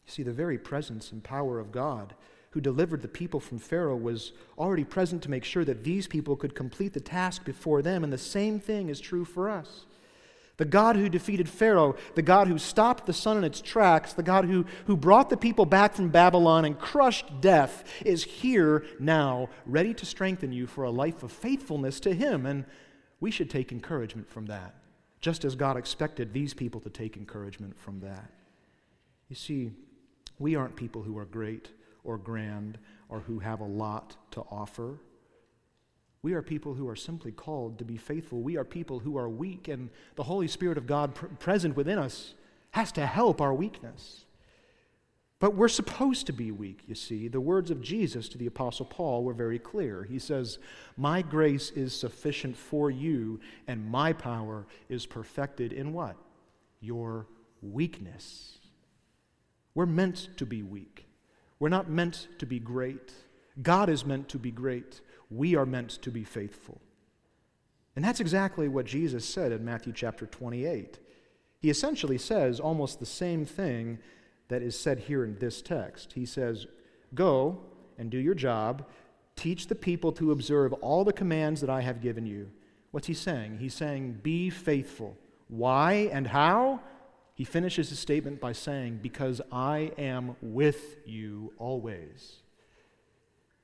See, 0.07 0.23
the 0.23 0.33
very 0.33 0.57
presence 0.57 1.11
and 1.11 1.23
power 1.23 1.59
of 1.59 1.71
God 1.71 2.15
who 2.49 2.61
delivered 2.61 3.03
the 3.03 3.07
people 3.07 3.39
from 3.39 3.59
Pharaoh 3.59 3.95
was 3.95 4.31
already 4.57 4.85
present 4.85 5.21
to 5.21 5.29
make 5.29 5.43
sure 5.43 5.65
that 5.65 5.83
these 5.83 6.07
people 6.07 6.35
could 6.35 6.55
complete 6.55 6.93
the 6.93 6.99
task 6.99 7.45
before 7.45 7.83
them, 7.83 8.03
and 8.03 8.11
the 8.11 8.17
same 8.17 8.59
thing 8.59 8.89
is 8.89 8.99
true 8.99 9.23
for 9.23 9.51
us. 9.51 9.85
The 10.57 10.65
God 10.65 10.95
who 10.95 11.09
defeated 11.09 11.49
Pharaoh, 11.49 11.95
the 12.13 12.21
God 12.21 12.47
who 12.47 12.59
stopped 12.59 13.05
the 13.05 13.13
sun 13.13 13.37
in 13.37 13.43
its 13.43 13.59
tracks, 13.59 14.13
the 14.13 14.21
God 14.21 14.45
who, 14.45 14.65
who 14.85 14.95
brought 14.95 15.29
the 15.31 15.37
people 15.37 15.65
back 15.65 15.95
from 15.95 16.09
Babylon 16.09 16.63
and 16.63 16.77
crushed 16.77 17.41
death, 17.41 17.83
is 18.05 18.23
here 18.23 18.85
now, 18.99 19.49
ready 19.65 19.95
to 19.95 20.05
strengthen 20.05 20.51
you 20.51 20.67
for 20.67 20.83
a 20.83 20.91
life 20.91 21.23
of 21.23 21.31
faithfulness 21.31 21.99
to 22.01 22.13
Him. 22.13 22.45
And 22.45 22.65
we 23.19 23.31
should 23.31 23.49
take 23.49 23.71
encouragement 23.71 24.29
from 24.29 24.45
that, 24.45 24.75
just 25.21 25.43
as 25.43 25.55
God 25.55 25.75
expected 25.75 26.33
these 26.33 26.53
people 26.53 26.81
to 26.81 26.89
take 26.89 27.17
encouragement 27.17 27.79
from 27.79 28.01
that. 28.01 28.29
You 29.29 29.35
see, 29.35 29.71
we 30.37 30.55
aren't 30.55 30.75
people 30.75 31.01
who 31.01 31.17
are 31.17 31.25
great 31.25 31.69
or 32.03 32.19
grand 32.19 32.77
or 33.09 33.21
who 33.21 33.39
have 33.39 33.59
a 33.59 33.65
lot 33.65 34.17
to 34.31 34.41
offer. 34.51 34.99
We 36.23 36.33
are 36.33 36.41
people 36.41 36.73
who 36.73 36.87
are 36.87 36.95
simply 36.95 37.33
called 37.33 37.77
to 37.79 37.85
be 37.85 37.97
faithful. 37.97 38.41
We 38.41 38.57
are 38.57 38.63
people 38.63 38.99
who 38.99 39.17
are 39.17 39.29
weak, 39.29 39.67
and 39.67 39.89
the 40.15 40.23
Holy 40.23 40.47
Spirit 40.47 40.77
of 40.77 40.87
God 40.87 41.13
pr- 41.13 41.25
present 41.27 41.75
within 41.75 41.99
us 41.99 42.33
has 42.71 42.91
to 42.93 43.05
help 43.05 43.41
our 43.41 43.53
weakness. 43.53 44.25
But 45.39 45.55
we're 45.55 45.67
supposed 45.67 46.25
to 46.27 46.33
be 46.33 46.51
weak, 46.51 46.83
you 46.87 46.95
see. 46.95 47.27
The 47.27 47.41
words 47.41 47.69
of 47.69 47.81
Jesus 47.81 48.29
to 48.29 48.37
the 48.37 48.47
Apostle 48.47 48.85
Paul 48.85 49.25
were 49.25 49.33
very 49.33 49.59
clear. 49.59 50.05
He 50.05 50.17
says, 50.17 50.57
My 50.95 51.21
grace 51.21 51.69
is 51.71 51.93
sufficient 51.93 52.55
for 52.55 52.89
you, 52.89 53.41
and 53.67 53.91
my 53.91 54.13
power 54.13 54.65
is 54.87 55.05
perfected 55.05 55.73
in 55.73 55.91
what? 55.91 56.15
Your 56.79 57.27
weakness. 57.61 58.59
We're 59.75 59.85
meant 59.85 60.29
to 60.37 60.45
be 60.45 60.63
weak. 60.63 61.05
We're 61.59 61.67
not 61.67 61.89
meant 61.89 62.29
to 62.39 62.45
be 62.45 62.59
great. 62.59 63.11
God 63.61 63.89
is 63.89 64.05
meant 64.05 64.29
to 64.29 64.39
be 64.39 64.51
great. 64.51 65.01
We 65.33 65.55
are 65.55 65.65
meant 65.65 65.89
to 66.01 66.11
be 66.11 66.23
faithful. 66.23 66.79
And 67.95 68.03
that's 68.03 68.19
exactly 68.19 68.67
what 68.67 68.85
Jesus 68.85 69.25
said 69.25 69.51
in 69.51 69.65
Matthew 69.65 69.93
chapter 69.93 70.25
28. 70.25 70.99
He 71.59 71.69
essentially 71.69 72.17
says 72.17 72.59
almost 72.59 72.99
the 72.99 73.05
same 73.05 73.45
thing 73.45 73.99
that 74.49 74.61
is 74.61 74.77
said 74.77 74.99
here 74.99 75.23
in 75.23 75.37
this 75.39 75.61
text. 75.61 76.13
He 76.13 76.25
says, 76.25 76.67
Go 77.15 77.59
and 77.97 78.09
do 78.09 78.17
your 78.17 78.33
job, 78.33 78.85
teach 79.35 79.67
the 79.67 79.75
people 79.75 80.11
to 80.13 80.31
observe 80.31 80.73
all 80.73 81.03
the 81.03 81.13
commands 81.13 81.61
that 81.61 81.69
I 81.69 81.81
have 81.81 82.01
given 82.01 82.25
you. 82.25 82.51
What's 82.91 83.07
he 83.07 83.13
saying? 83.13 83.59
He's 83.59 83.73
saying, 83.73 84.19
Be 84.23 84.49
faithful. 84.49 85.17
Why 85.47 86.09
and 86.11 86.27
how? 86.27 86.81
He 87.35 87.43
finishes 87.43 87.89
his 87.89 87.99
statement 87.99 88.39
by 88.39 88.51
saying, 88.51 88.99
Because 89.01 89.41
I 89.51 89.91
am 89.97 90.35
with 90.41 90.97
you 91.05 91.53
always. 91.57 92.41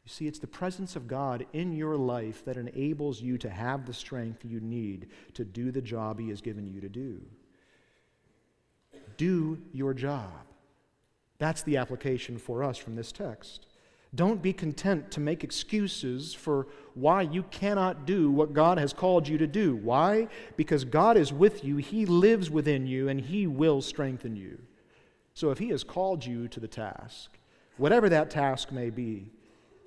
You 0.09 0.15
see, 0.15 0.27
it's 0.27 0.39
the 0.39 0.47
presence 0.47 0.95
of 0.95 1.07
God 1.07 1.45
in 1.53 1.71
your 1.71 1.95
life 1.95 2.43
that 2.45 2.57
enables 2.57 3.21
you 3.21 3.37
to 3.37 3.49
have 3.49 3.85
the 3.85 3.93
strength 3.93 4.43
you 4.43 4.59
need 4.59 5.09
to 5.35 5.45
do 5.45 5.71
the 5.71 5.83
job 5.83 6.19
He 6.19 6.29
has 6.29 6.41
given 6.41 6.65
you 6.65 6.81
to 6.81 6.89
do. 6.89 7.21
Do 9.17 9.61
your 9.71 9.93
job. 9.93 10.47
That's 11.37 11.61
the 11.61 11.77
application 11.77 12.39
for 12.39 12.63
us 12.63 12.75
from 12.75 12.95
this 12.95 13.11
text. 13.11 13.67
Don't 14.15 14.41
be 14.41 14.51
content 14.51 15.11
to 15.11 15.19
make 15.19 15.43
excuses 15.43 16.33
for 16.33 16.65
why 16.95 17.21
you 17.21 17.43
cannot 17.43 18.07
do 18.07 18.31
what 18.31 18.53
God 18.53 18.79
has 18.79 18.93
called 18.93 19.27
you 19.27 19.37
to 19.37 19.45
do. 19.45 19.75
Why? 19.75 20.27
Because 20.57 20.85
God 20.85 21.17
is 21.17 21.31
with 21.31 21.63
you, 21.63 21.77
He 21.77 22.07
lives 22.07 22.49
within 22.49 22.87
you, 22.87 23.09
and 23.09 23.21
He 23.21 23.45
will 23.45 23.79
strengthen 23.79 24.35
you. 24.35 24.57
So 25.35 25.51
if 25.51 25.59
He 25.59 25.69
has 25.69 25.83
called 25.83 26.25
you 26.25 26.47
to 26.47 26.59
the 26.59 26.67
task, 26.67 27.37
whatever 27.77 28.09
that 28.09 28.31
task 28.31 28.71
may 28.71 28.89
be, 28.89 29.29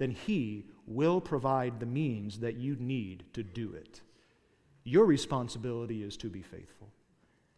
then 0.02 0.10
He 0.10 0.64
will 0.86 1.20
provide 1.20 1.78
the 1.78 1.86
means 1.86 2.40
that 2.40 2.56
you 2.56 2.76
need 2.80 3.24
to 3.34 3.44
do 3.44 3.72
it. 3.72 4.00
Your 4.82 5.06
responsibility 5.06 6.02
is 6.02 6.16
to 6.16 6.28
be 6.28 6.42
faithful. 6.42 6.88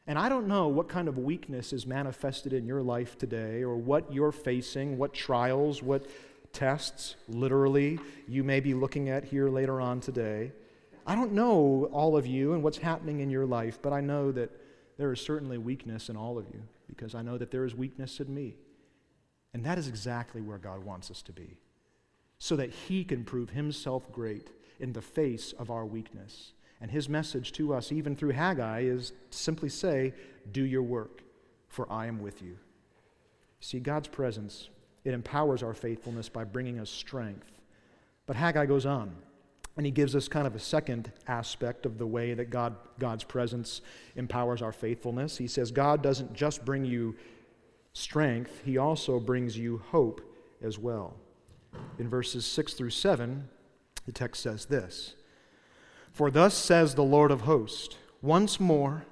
And 0.07 0.19
I 0.19 0.29
don't 0.29 0.47
know 0.47 0.69
what 0.69 0.89
kind 0.89 1.09
of 1.09 1.17
weakness 1.17 1.73
is 1.73 1.87
manifested 1.87 2.53
in 2.53 2.67
your 2.67 2.83
life 2.83 3.17
today, 3.17 3.63
or 3.63 3.77
what 3.77 4.13
you're 4.13 4.31
facing, 4.31 4.99
what 4.99 5.15
trials, 5.15 5.83
what 5.83 6.07
tests, 6.53 7.17
literally, 7.29 7.99
you 8.29 8.45
may 8.45 8.61
be 8.61 8.75
looking 8.75 9.09
at 9.09 9.25
here 9.25 9.49
later 9.49 9.81
on 9.81 10.01
today. 10.01 10.53
I 11.07 11.15
don't 11.15 11.33
know 11.33 11.89
all 11.93 12.15
of 12.17 12.27
you 12.27 12.53
and 12.53 12.63
what's 12.63 12.79
happening 12.79 13.21
in 13.21 13.31
your 13.31 13.47
life, 13.47 13.79
but 13.81 13.95
I 13.95 14.03
know 14.03 14.31
that 14.33 14.51
there 14.99 15.11
is 15.13 15.21
certainly 15.21 15.57
weakness 15.57 16.11
in 16.11 16.17
all 16.17 16.39
of 16.39 16.47
you 16.53 16.63
because 16.87 17.15
I 17.15 17.23
know 17.23 17.39
that 17.39 17.51
there 17.51 17.65
is 17.65 17.75
weakness 17.75 18.21
in 18.21 18.33
me. 18.33 18.57
And 19.55 19.65
that 19.65 19.79
is 19.79 19.89
exactly 19.89 20.43
where 20.43 20.59
God 20.59 20.85
wants 20.85 21.11
us 21.11 21.23
to 21.23 21.33
be, 21.33 21.57
so 22.45 22.57
that 22.57 22.69
He 22.69 23.05
can 23.05 23.25
prove 23.25 23.49
Himself 23.49 24.13
great 24.13 24.51
in 24.79 24.93
the 24.93 25.01
face 25.01 25.55
of 25.59 25.71
our 25.71 25.87
weakness. 25.87 26.53
And 26.79 26.91
His 26.91 27.09
message 27.09 27.53
to 27.53 27.73
us, 27.73 27.91
even 27.91 28.15
through 28.15 28.33
Haggai, 28.33 28.81
is 28.81 29.15
simply 29.31 29.71
say, 29.71 30.13
Do 30.53 30.63
your 30.63 30.83
work, 30.83 31.23
for 31.69 31.91
I 31.91 32.05
am 32.05 32.21
with 32.21 32.43
you. 32.43 32.59
See, 33.61 33.81
God's 33.81 34.09
presence 34.09 34.69
it 35.07 35.15
empowers 35.15 35.63
our 35.63 35.73
faithfulness 35.73 36.29
by 36.29 36.45
bringing 36.45 36.79
us 36.79 36.91
strength. 36.91 37.51
But 38.27 38.37
Haggai 38.37 38.67
goes 38.67 38.85
on, 38.85 39.17
and 39.79 39.87
he 39.87 39.93
gives 39.93 40.15
us 40.15 40.29
kind 40.29 40.47
of 40.47 40.55
a 40.55 40.61
second 40.61 41.13
aspect 41.27 41.87
of 41.87 41.97
the 41.97 42.07
way 42.07 42.35
that 42.35 42.51
God, 42.51 42.77
God's 42.99 43.25
presence 43.25 43.81
empowers 44.17 44.61
our 44.61 44.73
faithfulness. 44.73 45.39
He 45.39 45.47
says, 45.47 45.71
God 45.71 46.03
doesn't 46.03 46.35
just 46.35 46.63
bring 46.67 46.85
you 46.85 47.17
strength, 47.95 48.61
he 48.67 48.77
also 48.77 49.19
brings 49.19 49.57
you 49.57 49.81
hope 49.91 50.21
as 50.63 50.79
well. 50.79 51.17
In 51.99 52.09
verses 52.09 52.45
6 52.47 52.75
through 52.75 52.91
7, 52.91 53.49
the 54.07 54.13
text 54.13 54.43
says 54.43 54.67
this 54.67 55.15
For 56.13 56.31
thus 56.31 56.55
says 56.55 56.95
the 56.95 57.03
Lord 57.05 57.31
of 57.31 57.43
hosts, 57.43 57.97
once 58.23 58.59
more, 58.59 59.05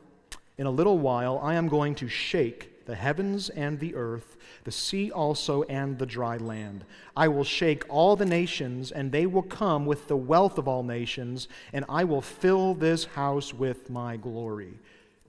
in 0.58 0.66
a 0.66 0.70
little 0.70 0.98
while, 0.98 1.38
I 1.42 1.54
am 1.54 1.68
going 1.68 1.94
to 1.96 2.08
shake 2.08 2.86
the 2.86 2.94
heavens 2.94 3.48
and 3.48 3.78
the 3.78 3.94
earth, 3.94 4.36
the 4.64 4.72
sea 4.72 5.10
also 5.10 5.62
and 5.64 5.98
the 5.98 6.06
dry 6.06 6.36
land. 6.36 6.84
I 7.16 7.28
will 7.28 7.44
shake 7.44 7.84
all 7.88 8.16
the 8.16 8.26
nations, 8.26 8.90
and 8.90 9.12
they 9.12 9.26
will 9.26 9.42
come 9.42 9.86
with 9.86 10.08
the 10.08 10.16
wealth 10.16 10.58
of 10.58 10.68
all 10.68 10.82
nations, 10.82 11.48
and 11.72 11.84
I 11.88 12.04
will 12.04 12.20
fill 12.20 12.74
this 12.74 13.04
house 13.04 13.54
with 13.54 13.88
my 13.88 14.16
glory, 14.16 14.74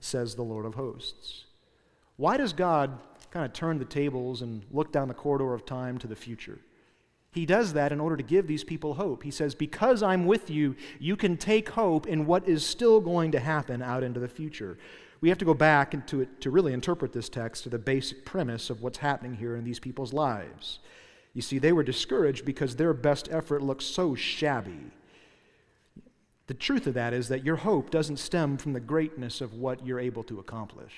says 0.00 0.34
the 0.34 0.42
Lord 0.42 0.66
of 0.66 0.74
hosts. 0.74 1.44
Why 2.16 2.36
does 2.36 2.52
God 2.52 2.98
kind 3.30 3.44
of 3.44 3.52
turn 3.52 3.78
the 3.78 3.84
tables 3.84 4.42
and 4.42 4.62
look 4.70 4.92
down 4.92 5.08
the 5.08 5.14
corridor 5.14 5.54
of 5.54 5.66
time 5.66 5.98
to 5.98 6.06
the 6.06 6.16
future? 6.16 6.58
He 7.34 7.44
does 7.44 7.74
that 7.74 7.92
in 7.92 8.00
order 8.00 8.16
to 8.16 8.22
give 8.22 8.46
these 8.46 8.64
people 8.64 8.94
hope. 8.94 9.24
He 9.24 9.30
says, 9.30 9.54
Because 9.54 10.02
I'm 10.02 10.24
with 10.24 10.48
you, 10.48 10.76
you 10.98 11.16
can 11.16 11.36
take 11.36 11.70
hope 11.70 12.06
in 12.06 12.26
what 12.26 12.48
is 12.48 12.64
still 12.64 13.00
going 13.00 13.32
to 13.32 13.40
happen 13.40 13.82
out 13.82 14.02
into 14.02 14.20
the 14.20 14.28
future 14.28 14.78
we 15.24 15.30
have 15.30 15.38
to 15.38 15.46
go 15.46 15.54
back 15.54 15.94
into 15.94 16.20
it 16.20 16.42
to 16.42 16.50
really 16.50 16.74
interpret 16.74 17.14
this 17.14 17.30
text 17.30 17.62
to 17.62 17.70
the 17.70 17.78
basic 17.78 18.26
premise 18.26 18.68
of 18.68 18.82
what's 18.82 18.98
happening 18.98 19.36
here 19.36 19.56
in 19.56 19.64
these 19.64 19.80
people's 19.80 20.12
lives. 20.12 20.80
You 21.32 21.40
see, 21.40 21.58
they 21.58 21.72
were 21.72 21.82
discouraged 21.82 22.44
because 22.44 22.76
their 22.76 22.92
best 22.92 23.30
effort 23.30 23.62
looked 23.62 23.84
so 23.84 24.14
shabby. 24.14 24.90
The 26.46 26.52
truth 26.52 26.86
of 26.86 26.92
that 26.92 27.14
is 27.14 27.28
that 27.28 27.42
your 27.42 27.56
hope 27.56 27.88
doesn't 27.88 28.18
stem 28.18 28.58
from 28.58 28.74
the 28.74 28.80
greatness 28.80 29.40
of 29.40 29.54
what 29.54 29.86
you're 29.86 29.98
able 29.98 30.24
to 30.24 30.40
accomplish. 30.40 30.92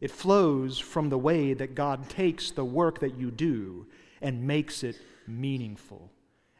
It 0.00 0.12
flows 0.12 0.78
from 0.78 1.08
the 1.08 1.18
way 1.18 1.52
that 1.52 1.74
God 1.74 2.08
takes 2.08 2.52
the 2.52 2.64
work 2.64 3.00
that 3.00 3.16
you 3.16 3.32
do 3.32 3.88
and 4.20 4.46
makes 4.46 4.84
it 4.84 5.00
meaningful. 5.26 6.10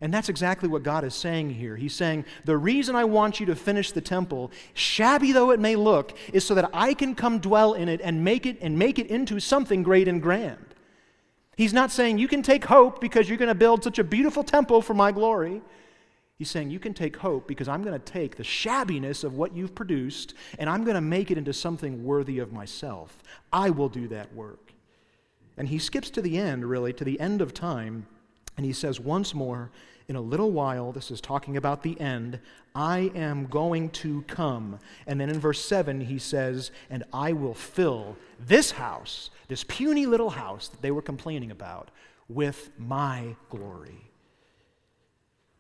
And 0.01 0.13
that's 0.13 0.29
exactly 0.29 0.69
what 0.69 0.83
God 0.83 1.05
is 1.05 1.15
saying 1.15 1.51
here. 1.51 1.77
He's 1.77 1.95
saying, 1.95 2.25
The 2.45 2.57
reason 2.57 2.97
I 2.97 3.05
want 3.05 3.39
you 3.39 3.47
to 3.47 3.55
finish 3.55 3.93
the 3.93 4.01
temple, 4.01 4.51
shabby 4.75 5.31
though 5.31 5.53
it 5.53 5.61
may 5.61 5.77
look, 5.77 6.19
is 6.33 6.45
so 6.45 6.57
that 6.57 6.71
I 6.75 6.93
can 6.93 7.15
come 7.15 7.39
dwell 7.39 7.75
in 7.75 7.89
it 7.89 8.01
and 8.03 8.25
make 8.25 8.45
it 8.45 8.59
and 8.61 8.77
make 8.77 8.99
it 8.99 9.07
into 9.07 9.39
something 9.39 9.85
great 9.85 10.09
and 10.09 10.21
grand. 10.21 10.67
He's 11.57 11.73
not 11.73 11.93
saying 11.93 12.19
you 12.19 12.27
can 12.27 12.43
take 12.43 12.65
hope 12.65 13.01
because 13.01 13.29
you're 13.29 13.39
going 13.39 13.47
to 13.47 13.55
build 13.55 13.85
such 13.85 14.01
a 14.01 14.05
beautiful 14.05 14.43
temple 14.43 14.83
for 14.83 14.95
my 14.95 15.13
glory. 15.13 15.63
He's 16.37 16.51
saying 16.51 16.71
you 16.71 16.81
can 16.81 16.95
take 16.95 17.19
hope 17.19 17.47
because 17.47 17.69
I'm 17.69 17.85
going 17.85 17.99
to 17.99 18.05
take 18.05 18.35
the 18.37 18.43
shabbiness 18.43 19.23
of 19.23 19.35
what 19.35 19.55
you've 19.55 19.77
produced 19.77 20.35
and 20.59 20.69
I'm 20.69 20.83
going 20.83 20.97
to 20.97 21.01
make 21.01 21.31
it 21.31 21.39
into 21.39 21.53
something 21.53 22.03
worthy 22.03 22.41
of 22.41 22.53
myself. 22.53 23.23
I 23.53 23.71
will 23.71 23.89
do 23.89 24.09
that 24.09 24.35
work. 24.35 24.73
And 25.57 25.69
he 25.69 25.79
skips 25.79 26.11
to 26.11 26.23
the 26.23 26.39
end, 26.39 26.65
really, 26.65 26.93
to 26.95 27.05
the 27.05 27.21
end 27.21 27.41
of 27.41 27.55
time, 27.55 28.09
and 28.57 28.67
he 28.67 28.73
says 28.73 29.01
once 29.01 29.35
more, 29.35 29.71
in 30.09 30.17
a 30.17 30.21
little 30.21 30.51
while, 30.51 30.93
this 30.93 31.11
is 31.11 31.21
talking 31.21 31.57
about 31.57 31.83
the 31.83 31.99
end, 32.01 32.41
I 32.75 33.11
am 33.15 33.47
going 33.47 33.91
to 33.91 34.23
come. 34.23 34.79
And 35.07 35.21
then 35.21 35.31
in 35.31 35.39
verse 35.39 35.65
7, 35.65 36.03
he 36.03 36.19
says, 36.19 36.71
And 36.91 37.05
I 37.13 37.33
will 37.33 37.55
fill 37.55 38.17
this 38.39 38.73
house, 38.73 39.31
this 39.49 39.65
puny 39.65 40.07
little 40.07 40.31
house 40.31 40.69
that 40.69 40.83
they 40.83 40.91
were 40.91 41.03
complaining 41.03 41.51
about, 41.51 41.91
with 42.29 42.71
my 42.79 43.37
glory. 43.49 44.11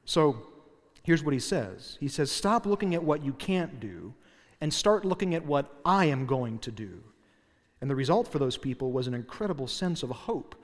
So 0.04 0.42
here's 1.02 1.22
what 1.22 1.34
he 1.34 1.40
says 1.40 1.96
He 2.00 2.08
says, 2.08 2.30
Stop 2.30 2.66
looking 2.66 2.94
at 2.94 3.02
what 3.02 3.24
you 3.24 3.32
can't 3.32 3.80
do 3.80 4.14
and 4.60 4.72
start 4.72 5.04
looking 5.04 5.34
at 5.34 5.44
what 5.44 5.74
I 5.84 6.06
am 6.06 6.26
going 6.26 6.58
to 6.60 6.70
do. 6.70 7.02
And 7.80 7.90
the 7.90 7.96
result 7.96 8.28
for 8.28 8.38
those 8.38 8.56
people 8.56 8.92
was 8.92 9.08
an 9.08 9.14
incredible 9.14 9.66
sense 9.66 10.02
of 10.02 10.10
hope 10.10 10.54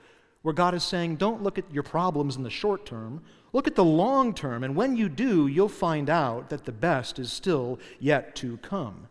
where 0.48 0.54
God 0.54 0.72
is 0.72 0.82
saying, 0.82 1.16
don't 1.16 1.42
look 1.42 1.58
at 1.58 1.70
your 1.70 1.82
problems 1.82 2.36
in 2.36 2.42
the 2.42 2.48
short 2.48 2.86
term, 2.86 3.20
look 3.52 3.66
at 3.66 3.74
the 3.74 3.84
long 3.84 4.32
term. 4.32 4.64
And 4.64 4.74
when 4.74 4.96
you 4.96 5.10
do, 5.10 5.46
you'll 5.46 5.68
find 5.68 6.08
out 6.08 6.48
that 6.48 6.64
the 6.64 6.72
best 6.72 7.18
is 7.18 7.30
still 7.30 7.78
yet 8.00 8.34
to 8.36 8.56
come. 8.56 9.08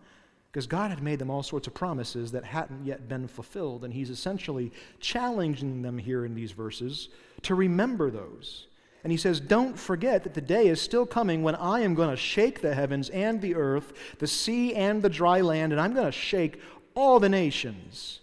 Because 0.52 0.66
God 0.66 0.90
had 0.90 1.04
made 1.04 1.20
them 1.20 1.30
all 1.30 1.44
sorts 1.44 1.68
of 1.68 1.76
promises 1.76 2.32
that 2.32 2.44
hadn't 2.44 2.88
yet 2.88 3.08
been 3.08 3.28
fulfilled. 3.28 3.84
And 3.84 3.94
He's 3.94 4.10
essentially 4.10 4.72
challenging 5.00 5.84
them 5.84 6.00
here 6.00 6.26
in 6.26 6.34
these 6.34 6.54
verses 6.54 7.10
to 7.44 7.54
remember 7.54 8.10
those. 8.10 8.66
And 9.04 9.12
He 9.12 9.18
says, 9.20 9.40
Don't 9.40 9.78
forget 9.78 10.24
that 10.24 10.34
the 10.34 10.42
day 10.42 10.70
is 10.70 10.82
still 10.82 11.06
coming 11.06 11.44
when 11.44 11.54
I 11.54 11.82
am 11.82 11.94
going 11.94 12.10
to 12.10 12.18
shake 12.18 12.62
the 12.64 12.74
heavens 12.74 13.12
and 13.12 13.40
the 13.42 13.54
earth, 13.54 13.94
the 14.18 14.26
sea 14.26 14.74
and 14.74 15.04
the 15.04 15.10
dry 15.10 15.42
land, 15.42 15.72
and 15.72 15.80
I'm 15.80 15.94
going 15.94 16.08
to 16.08 16.12
shake 16.12 16.60
all 16.96 17.20
the 17.20 17.30
nations 17.30 18.22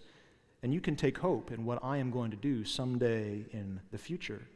and 0.65 0.73
you 0.73 0.81
can 0.81 0.97
take 0.97 1.19
hope 1.19 1.53
in 1.53 1.67
what 1.67 1.79
I 1.85 1.99
am 1.99 2.11
going 2.11 2.31
to 2.31 2.39
do 2.39 2.65
someday 2.65 3.45
in 3.53 3.79
the 3.93 3.99
future. 3.99 4.49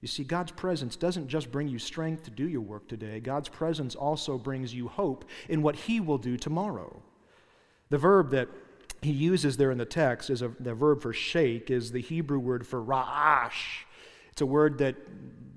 You 0.00 0.08
see, 0.08 0.24
God's 0.24 0.50
presence 0.50 0.96
doesn't 0.96 1.28
just 1.28 1.52
bring 1.52 1.68
you 1.68 1.78
strength 1.78 2.24
to 2.24 2.32
do 2.32 2.48
your 2.48 2.62
work 2.62 2.88
today, 2.88 3.20
God's 3.20 3.48
presence 3.48 3.94
also 3.94 4.38
brings 4.38 4.74
you 4.74 4.88
hope 4.88 5.24
in 5.48 5.62
what 5.62 5.76
He 5.76 6.00
will 6.00 6.18
do 6.18 6.36
tomorrow. 6.36 7.00
The 7.90 7.98
verb 7.98 8.30
that 8.30 8.48
he 9.02 9.12
uses 9.12 9.56
there 9.56 9.70
in 9.70 9.78
the 9.78 9.84
text 9.84 10.30
is 10.30 10.42
a, 10.42 10.48
the 10.58 10.74
verb 10.74 11.00
for 11.00 11.12
shake 11.12 11.70
is 11.70 11.92
the 11.92 12.00
Hebrew 12.00 12.40
word 12.40 12.66
for 12.66 12.82
ra'ash. 12.82 13.84
It's 14.32 14.40
a 14.40 14.46
word 14.46 14.78
that 14.78 14.96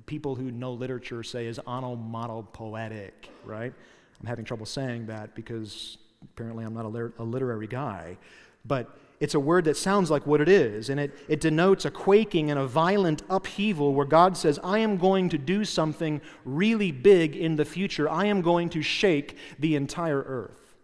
people 0.06 0.36
who 0.36 0.52
know 0.52 0.74
literature 0.74 1.24
say 1.24 1.48
is 1.48 1.60
onomatopoetic, 1.66 3.30
right? 3.44 3.74
I'm 4.20 4.28
having 4.28 4.46
trouble 4.46 4.68
saying 4.68 5.08
that 5.08 5.34
because 5.34 5.98
apparently 6.24 6.64
I'm 6.64 6.76
not 6.76 6.86
a, 6.86 7.12
a 7.18 7.24
literary 7.24 7.66
guy. 7.66 8.18
But 8.66 8.96
it's 9.20 9.34
a 9.34 9.40
word 9.40 9.66
that 9.66 9.76
sounds 9.76 10.10
like 10.10 10.26
what 10.26 10.40
it 10.40 10.48
is, 10.48 10.90
and 10.90 11.00
it, 11.00 11.12
it 11.28 11.42
denotes 11.42 11.84
a 11.84 11.92
quaking 11.92 12.50
and 12.52 12.60
a 12.60 12.66
violent 12.66 13.22
upheaval 13.30 13.94
where 13.94 14.06
God 14.06 14.38
says, 14.38 14.58
I 14.64 14.80
am 14.80 14.98
going 14.98 15.28
to 15.30 15.38
do 15.38 15.66
something 15.66 16.22
really 16.46 16.92
big 16.92 17.36
in 17.36 17.58
the 17.58 17.66
future. 17.66 18.10
I 18.10 18.26
am 18.26 18.42
going 18.42 18.70
to 18.70 18.82
shake 18.82 19.38
the 19.60 19.76
entire 19.76 20.22
earth. 20.22 20.78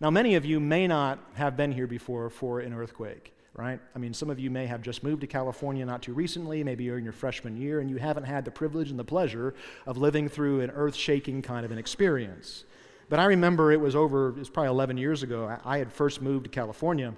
Now, 0.00 0.10
many 0.10 0.34
of 0.34 0.44
you 0.44 0.58
may 0.58 0.88
not 0.88 1.20
have 1.34 1.56
been 1.56 1.70
here 1.70 1.86
before 1.86 2.28
for 2.28 2.58
an 2.58 2.74
earthquake, 2.74 3.32
right? 3.54 3.80
I 3.94 3.98
mean, 3.98 4.12
some 4.12 4.30
of 4.30 4.40
you 4.40 4.50
may 4.50 4.66
have 4.66 4.82
just 4.82 5.04
moved 5.04 5.20
to 5.20 5.26
California 5.28 5.86
not 5.86 6.02
too 6.02 6.12
recently. 6.12 6.64
Maybe 6.64 6.84
you're 6.84 6.98
in 6.98 7.04
your 7.04 7.12
freshman 7.12 7.56
year 7.56 7.78
and 7.80 7.88
you 7.88 7.96
haven't 7.96 8.24
had 8.24 8.44
the 8.44 8.50
privilege 8.50 8.90
and 8.90 8.98
the 8.98 9.04
pleasure 9.04 9.54
of 9.86 9.96
living 9.96 10.28
through 10.28 10.60
an 10.60 10.70
earth 10.72 10.96
shaking 10.96 11.40
kind 11.40 11.64
of 11.64 11.70
an 11.70 11.78
experience. 11.78 12.64
But 13.08 13.20
I 13.20 13.26
remember 13.26 13.70
it 13.70 13.80
was 13.80 13.94
over, 13.94 14.30
it 14.30 14.36
was 14.36 14.50
probably 14.50 14.70
11 14.70 14.98
years 14.98 15.22
ago. 15.22 15.56
I 15.64 15.78
had 15.78 15.92
first 15.92 16.20
moved 16.20 16.44
to 16.44 16.50
California. 16.50 17.14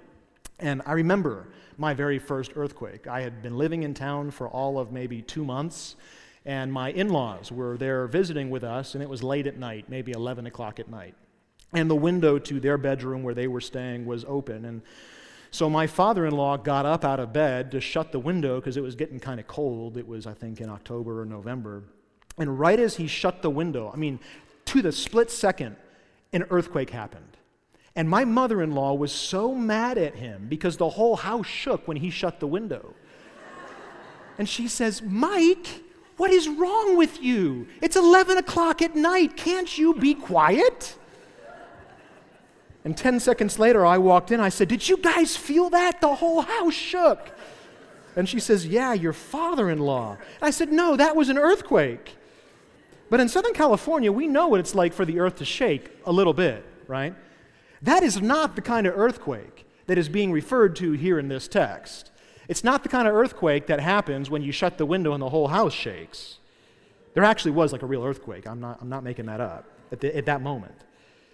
And 0.59 0.81
I 0.85 0.93
remember 0.93 1.47
my 1.77 1.93
very 1.93 2.19
first 2.19 2.51
earthquake. 2.55 3.07
I 3.07 3.21
had 3.21 3.41
been 3.41 3.57
living 3.57 3.83
in 3.83 3.93
town 3.93 4.31
for 4.31 4.47
all 4.49 4.77
of 4.77 4.91
maybe 4.91 5.21
two 5.21 5.45
months, 5.45 5.95
And 6.45 6.71
my 6.71 6.91
in 6.91 7.09
laws 7.09 7.51
were 7.51 7.77
there 7.77 8.07
visiting 8.07 8.49
with 8.49 8.63
us, 8.63 8.95
and 8.95 9.03
it 9.03 9.09
was 9.09 9.21
late 9.21 9.45
at 9.45 9.57
night, 9.57 9.89
maybe 9.89 10.11
11 10.13 10.47
o'clock 10.47 10.79
at 10.79 10.89
night. 10.89 11.13
And 11.73 11.89
the 11.89 11.95
window 11.95 12.39
to 12.39 12.59
their 12.59 12.77
bedroom 12.77 13.23
where 13.23 13.33
they 13.33 13.47
were 13.47 13.61
staying 13.61 14.05
was 14.05 14.25
open. 14.25 14.65
And 14.65 14.81
so 15.51 15.69
my 15.69 15.85
father 15.85 16.25
in 16.25 16.35
law 16.35 16.57
got 16.57 16.85
up 16.85 17.03
out 17.03 17.19
of 17.19 17.33
bed 17.33 17.71
to 17.71 17.81
shut 17.81 18.11
the 18.11 18.19
window 18.19 18.55
because 18.59 18.77
it 18.77 18.81
was 18.81 18.95
getting 18.95 19.19
kind 19.19 19.39
of 19.39 19.47
cold. 19.47 19.97
It 19.97 20.07
was, 20.07 20.25
I 20.25 20.33
think, 20.33 20.61
in 20.61 20.69
October 20.69 21.21
or 21.21 21.25
November. 21.25 21.83
And 22.37 22.57
right 22.57 22.79
as 22.79 22.95
he 22.95 23.07
shut 23.07 23.41
the 23.41 23.49
window, 23.49 23.91
I 23.93 23.97
mean, 23.97 24.19
to 24.65 24.81
the 24.81 24.91
split 24.91 25.29
second, 25.29 25.75
an 26.31 26.45
earthquake 26.49 26.91
happened. 26.91 27.37
And 27.95 28.09
my 28.09 28.25
mother 28.25 28.61
in 28.61 28.71
law 28.71 28.93
was 28.93 29.11
so 29.11 29.53
mad 29.55 29.97
at 29.97 30.15
him 30.15 30.45
because 30.47 30.77
the 30.77 30.89
whole 30.89 31.15
house 31.15 31.47
shook 31.47 31.87
when 31.87 31.97
he 31.97 32.09
shut 32.09 32.39
the 32.39 32.47
window. 32.47 32.93
And 34.37 34.47
she 34.47 34.67
says, 34.67 35.01
Mike, 35.01 35.67
what 36.17 36.31
is 36.31 36.47
wrong 36.47 36.97
with 36.97 37.21
you? 37.21 37.67
It's 37.81 37.95
11 37.95 38.37
o'clock 38.37 38.81
at 38.81 38.95
night. 38.95 39.35
Can't 39.35 39.77
you 39.77 39.93
be 39.93 40.13
quiet? 40.13 40.97
And 42.85 42.95
10 42.95 43.19
seconds 43.19 43.59
later, 43.59 43.85
I 43.85 43.97
walked 43.97 44.31
in. 44.31 44.39
I 44.39 44.49
said, 44.49 44.67
Did 44.67 44.87
you 44.87 44.97
guys 44.97 45.35
feel 45.35 45.69
that? 45.71 46.01
The 46.01 46.15
whole 46.15 46.41
house 46.41 46.73
shook. 46.73 47.31
And 48.15 48.27
she 48.27 48.39
says, 48.39 48.65
Yeah, 48.65 48.93
your 48.93 49.13
father 49.13 49.69
in 49.69 49.79
law. 49.79 50.17
I 50.41 50.51
said, 50.51 50.71
No, 50.71 50.95
that 50.95 51.15
was 51.15 51.29
an 51.29 51.37
earthquake. 51.37 52.15
But 53.09 53.19
in 53.19 53.27
Southern 53.27 53.53
California, 53.53 54.11
we 54.11 54.27
know 54.27 54.47
what 54.47 54.59
it's 54.59 54.75
like 54.75 54.93
for 54.93 55.03
the 55.03 55.19
earth 55.19 55.37
to 55.37 55.45
shake 55.45 55.89
a 56.05 56.11
little 56.11 56.33
bit, 56.33 56.63
right? 56.87 57.15
That 57.81 58.03
is 58.03 58.21
not 58.21 58.55
the 58.55 58.61
kind 58.61 58.85
of 58.87 58.97
earthquake 58.97 59.65
that 59.87 59.97
is 59.97 60.09
being 60.09 60.31
referred 60.31 60.75
to 60.77 60.91
here 60.93 61.17
in 61.17 61.29
this 61.29 61.47
text. 61.47 62.11
It's 62.47 62.63
not 62.63 62.83
the 62.83 62.89
kind 62.89 63.07
of 63.07 63.13
earthquake 63.13 63.67
that 63.67 63.79
happens 63.79 64.29
when 64.29 64.41
you 64.41 64.51
shut 64.51 64.77
the 64.77 64.85
window 64.85 65.13
and 65.13 65.21
the 65.21 65.29
whole 65.29 65.49
house 65.49 65.73
shakes. 65.73 66.39
There 67.13 67.23
actually 67.23 67.51
was 67.51 67.71
like 67.71 67.81
a 67.81 67.85
real 67.85 68.03
earthquake. 68.03 68.47
I'm 68.47 68.59
not, 68.59 68.79
I'm 68.81 68.89
not 68.89 69.03
making 69.03 69.27
that 69.27 69.41
up 69.41 69.65
at, 69.91 69.99
the, 69.99 70.15
at 70.15 70.25
that 70.25 70.41
moment. 70.41 70.75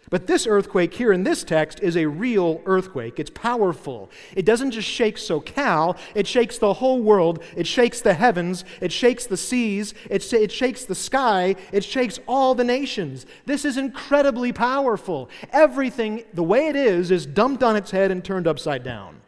But 0.10 0.28
this 0.28 0.46
earthquake 0.46 0.94
here 0.94 1.12
in 1.12 1.24
this 1.24 1.44
text 1.44 1.80
is 1.82 1.98
a 1.98 2.06
real 2.06 2.62
earthquake. 2.66 3.20
It's 3.20 3.32
powerful. 3.32 4.12
It 4.36 4.46
doesn't 4.46 4.72
just 4.72 4.88
shake 4.88 5.18
SoCal, 5.18 5.98
it 6.14 6.28
shakes 6.28 6.58
the 6.58 6.76
whole 6.76 7.02
world. 7.02 7.44
It 7.56 7.66
shakes 7.66 8.02
the 8.02 8.14
heavens, 8.14 8.64
it 8.82 8.92
shakes 8.92 9.26
the 9.26 9.38
seas, 9.38 9.94
it, 10.10 10.32
it 10.34 10.52
shakes 10.52 10.86
the 10.86 10.96
sky, 10.96 11.56
it 11.72 11.84
shakes 11.84 12.20
all 12.28 12.54
the 12.54 12.64
nations. 12.64 13.26
This 13.46 13.66
is 13.66 13.78
incredibly 13.78 14.54
powerful. 14.54 15.30
Everything, 15.52 16.24
the 16.34 16.44
way 16.44 16.68
it 16.68 16.76
is, 16.76 17.10
is 17.10 17.26
dumped 17.26 17.64
on 17.64 17.76
its 17.76 17.92
head 17.92 18.12
and 18.12 18.24
turned 18.24 18.48
upside 18.48 18.84
down. 18.84 19.22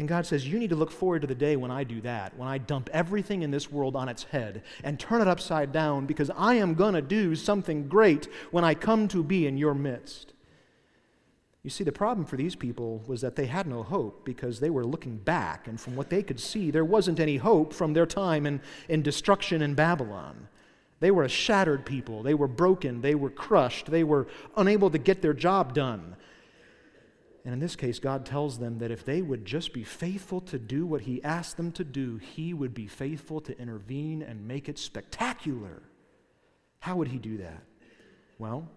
And 0.00 0.08
God 0.08 0.24
says, 0.24 0.48
You 0.48 0.58
need 0.58 0.70
to 0.70 0.76
look 0.76 0.90
forward 0.90 1.20
to 1.20 1.26
the 1.26 1.34
day 1.34 1.56
when 1.56 1.70
I 1.70 1.84
do 1.84 2.00
that, 2.00 2.34
when 2.38 2.48
I 2.48 2.56
dump 2.56 2.88
everything 2.90 3.42
in 3.42 3.50
this 3.50 3.70
world 3.70 3.94
on 3.94 4.08
its 4.08 4.22
head 4.22 4.62
and 4.82 4.98
turn 4.98 5.20
it 5.20 5.28
upside 5.28 5.72
down, 5.72 6.06
because 6.06 6.30
I 6.38 6.54
am 6.54 6.72
going 6.72 6.94
to 6.94 7.02
do 7.02 7.36
something 7.36 7.86
great 7.86 8.26
when 8.50 8.64
I 8.64 8.72
come 8.72 9.08
to 9.08 9.22
be 9.22 9.46
in 9.46 9.58
your 9.58 9.74
midst. 9.74 10.32
You 11.62 11.68
see, 11.68 11.84
the 11.84 11.92
problem 11.92 12.24
for 12.24 12.38
these 12.38 12.56
people 12.56 13.04
was 13.06 13.20
that 13.20 13.36
they 13.36 13.44
had 13.44 13.66
no 13.66 13.82
hope 13.82 14.24
because 14.24 14.58
they 14.58 14.70
were 14.70 14.86
looking 14.86 15.18
back, 15.18 15.68
and 15.68 15.78
from 15.78 15.96
what 15.96 16.08
they 16.08 16.22
could 16.22 16.40
see, 16.40 16.70
there 16.70 16.82
wasn't 16.82 17.20
any 17.20 17.36
hope 17.36 17.74
from 17.74 17.92
their 17.92 18.06
time 18.06 18.46
in, 18.46 18.62
in 18.88 19.02
destruction 19.02 19.60
in 19.60 19.74
Babylon. 19.74 20.48
They 21.00 21.10
were 21.10 21.24
a 21.24 21.28
shattered 21.28 21.84
people. 21.84 22.22
They 22.22 22.32
were 22.32 22.48
broken. 22.48 23.02
They 23.02 23.14
were 23.14 23.28
crushed. 23.28 23.90
They 23.90 24.04
were 24.04 24.28
unable 24.56 24.88
to 24.88 24.98
get 24.98 25.20
their 25.20 25.34
job 25.34 25.74
done. 25.74 26.16
And 27.44 27.54
in 27.54 27.60
this 27.60 27.76
case, 27.76 27.98
God 27.98 28.26
tells 28.26 28.58
them 28.58 28.78
that 28.78 28.90
if 28.90 29.04
they 29.04 29.22
would 29.22 29.44
just 29.44 29.72
be 29.72 29.82
faithful 29.82 30.40
to 30.42 30.58
do 30.58 30.84
what 30.84 31.02
He 31.02 31.24
asked 31.24 31.56
them 31.56 31.72
to 31.72 31.84
do, 31.84 32.18
He 32.18 32.52
would 32.52 32.74
be 32.74 32.86
faithful 32.86 33.40
to 33.42 33.58
intervene 33.58 34.22
and 34.22 34.46
make 34.46 34.68
it 34.68 34.78
spectacular. 34.78 35.82
How 36.80 36.96
would 36.96 37.08
He 37.08 37.18
do 37.18 37.38
that? 37.38 37.62
Well, 38.38 38.68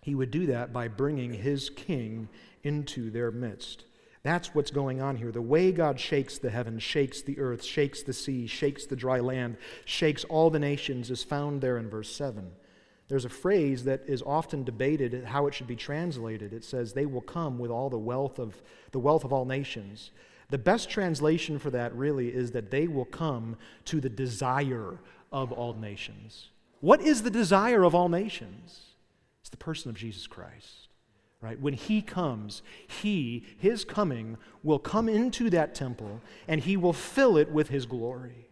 He 0.00 0.14
would 0.14 0.30
do 0.30 0.46
that 0.46 0.72
by 0.72 0.88
bringing 0.88 1.34
His 1.34 1.68
King 1.68 2.28
into 2.62 3.10
their 3.10 3.30
midst. 3.30 3.84
That's 4.22 4.54
what's 4.54 4.70
going 4.70 5.00
on 5.00 5.16
here. 5.16 5.30
The 5.30 5.42
way 5.42 5.70
God 5.70 6.00
shakes 6.00 6.38
the 6.38 6.50
heavens, 6.50 6.82
shakes 6.82 7.22
the 7.22 7.38
earth, 7.38 7.62
shakes 7.62 8.02
the 8.02 8.12
sea, 8.12 8.46
shakes 8.46 8.86
the 8.86 8.96
dry 8.96 9.20
land, 9.20 9.56
shakes 9.84 10.24
all 10.24 10.50
the 10.50 10.58
nations 10.58 11.10
is 11.10 11.22
found 11.22 11.60
there 11.60 11.78
in 11.78 11.88
verse 11.88 12.14
7. 12.14 12.50
There's 13.08 13.24
a 13.24 13.30
phrase 13.30 13.84
that 13.84 14.02
is 14.06 14.22
often 14.22 14.64
debated 14.64 15.24
how 15.24 15.46
it 15.46 15.54
should 15.54 15.66
be 15.66 15.76
translated. 15.76 16.52
It 16.52 16.62
says, 16.62 16.92
They 16.92 17.06
will 17.06 17.22
come 17.22 17.58
with 17.58 17.70
all 17.70 17.88
the 17.88 17.98
wealth 17.98 18.38
of 18.38 18.62
the 18.92 18.98
wealth 18.98 19.24
of 19.24 19.32
all 19.32 19.46
nations. 19.46 20.10
The 20.50 20.58
best 20.58 20.88
translation 20.88 21.58
for 21.58 21.70
that 21.70 21.94
really 21.94 22.28
is 22.28 22.52
that 22.52 22.70
they 22.70 22.86
will 22.86 23.04
come 23.06 23.56
to 23.86 24.00
the 24.00 24.08
desire 24.08 24.98
of 25.32 25.52
all 25.52 25.74
nations. 25.74 26.48
What 26.80 27.00
is 27.00 27.22
the 27.22 27.30
desire 27.30 27.82
of 27.82 27.94
all 27.94 28.08
nations? 28.08 28.80
It's 29.40 29.50
the 29.50 29.56
person 29.56 29.90
of 29.90 29.96
Jesus 29.96 30.26
Christ. 30.26 30.88
Right? 31.40 31.60
When 31.60 31.74
he 31.74 32.02
comes, 32.02 32.62
he, 32.86 33.44
his 33.58 33.84
coming, 33.84 34.38
will 34.62 34.80
come 34.80 35.08
into 35.08 35.48
that 35.50 35.74
temple 35.74 36.20
and 36.48 36.60
he 36.60 36.76
will 36.76 36.92
fill 36.92 37.36
it 37.36 37.50
with 37.50 37.68
his 37.68 37.86
glory. 37.86 38.48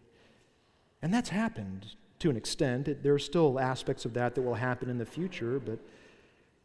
And 1.01 1.13
that's 1.13 1.29
happened 1.29 1.87
to 2.19 2.29
an 2.29 2.37
extent. 2.37 2.87
It, 2.87 3.03
there 3.03 3.13
are 3.13 3.19
still 3.19 3.59
aspects 3.59 4.05
of 4.05 4.13
that 4.13 4.35
that 4.35 4.41
will 4.41 4.55
happen 4.55 4.89
in 4.89 4.97
the 4.97 5.05
future, 5.05 5.59
but 5.59 5.79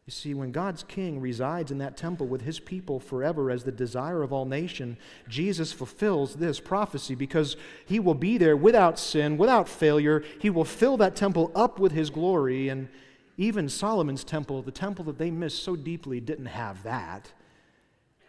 you 0.05 0.11
see, 0.11 0.33
when 0.33 0.51
God's 0.51 0.83
king 0.83 1.21
resides 1.21 1.71
in 1.71 1.77
that 1.77 1.95
temple 1.95 2.27
with 2.27 2.41
his 2.41 2.59
people 2.59 2.99
forever 2.99 3.49
as 3.49 3.63
the 3.63 3.71
desire 3.71 4.21
of 4.21 4.33
all 4.33 4.43
nation, 4.43 4.97
Jesus 5.29 5.71
fulfills 5.71 6.35
this 6.35 6.59
prophecy 6.59 7.15
because 7.15 7.55
he 7.85 8.01
will 8.01 8.13
be 8.13 8.37
there 8.37 8.57
without 8.57 8.99
sin, 8.99 9.37
without 9.37 9.69
failure. 9.69 10.21
He 10.39 10.49
will 10.49 10.65
fill 10.65 10.97
that 10.97 11.15
temple 11.15 11.53
up 11.55 11.79
with 11.79 11.93
his 11.93 12.09
glory. 12.09 12.67
And 12.67 12.89
even 13.37 13.69
Solomon's 13.69 14.25
temple, 14.25 14.61
the 14.61 14.71
temple 14.71 15.05
that 15.05 15.17
they 15.17 15.31
missed 15.31 15.63
so 15.63 15.77
deeply, 15.77 16.19
didn't 16.19 16.47
have 16.47 16.83
that. 16.83 17.31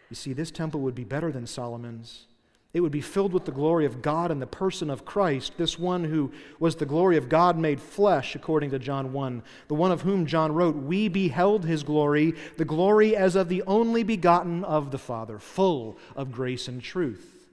You 0.09 0.15
see, 0.15 0.31
this 0.31 0.51
temple 0.51 0.79
would 0.79 0.95
be 0.95 1.03
better 1.03 1.29
than 1.29 1.45
Solomon's. 1.45 2.27
It 2.75 2.81
would 2.81 2.91
be 2.91 2.99
filled 2.99 3.31
with 3.31 3.45
the 3.45 3.53
glory 3.53 3.85
of 3.85 4.01
God 4.01 4.31
and 4.31 4.41
the 4.41 4.45
person 4.45 4.89
of 4.89 5.05
Christ, 5.05 5.53
this 5.57 5.79
one 5.79 6.03
who 6.03 6.33
was 6.59 6.75
the 6.75 6.85
glory 6.85 7.15
of 7.15 7.29
God 7.29 7.57
made 7.57 7.79
flesh, 7.79 8.35
according 8.35 8.71
to 8.71 8.79
John 8.79 9.13
1, 9.13 9.43
the 9.69 9.75
one 9.75 9.93
of 9.93 10.01
whom 10.01 10.25
John 10.25 10.51
wrote, 10.51 10.75
We 10.75 11.07
beheld 11.07 11.63
his 11.63 11.83
glory, 11.83 12.35
the 12.57 12.65
glory 12.65 13.15
as 13.15 13.37
of 13.37 13.47
the 13.47 13.63
only 13.65 14.03
begotten 14.03 14.65
of 14.65 14.91
the 14.91 14.97
Father, 14.97 15.39
full 15.39 15.97
of 16.17 16.33
grace 16.33 16.67
and 16.67 16.83
truth. 16.83 17.47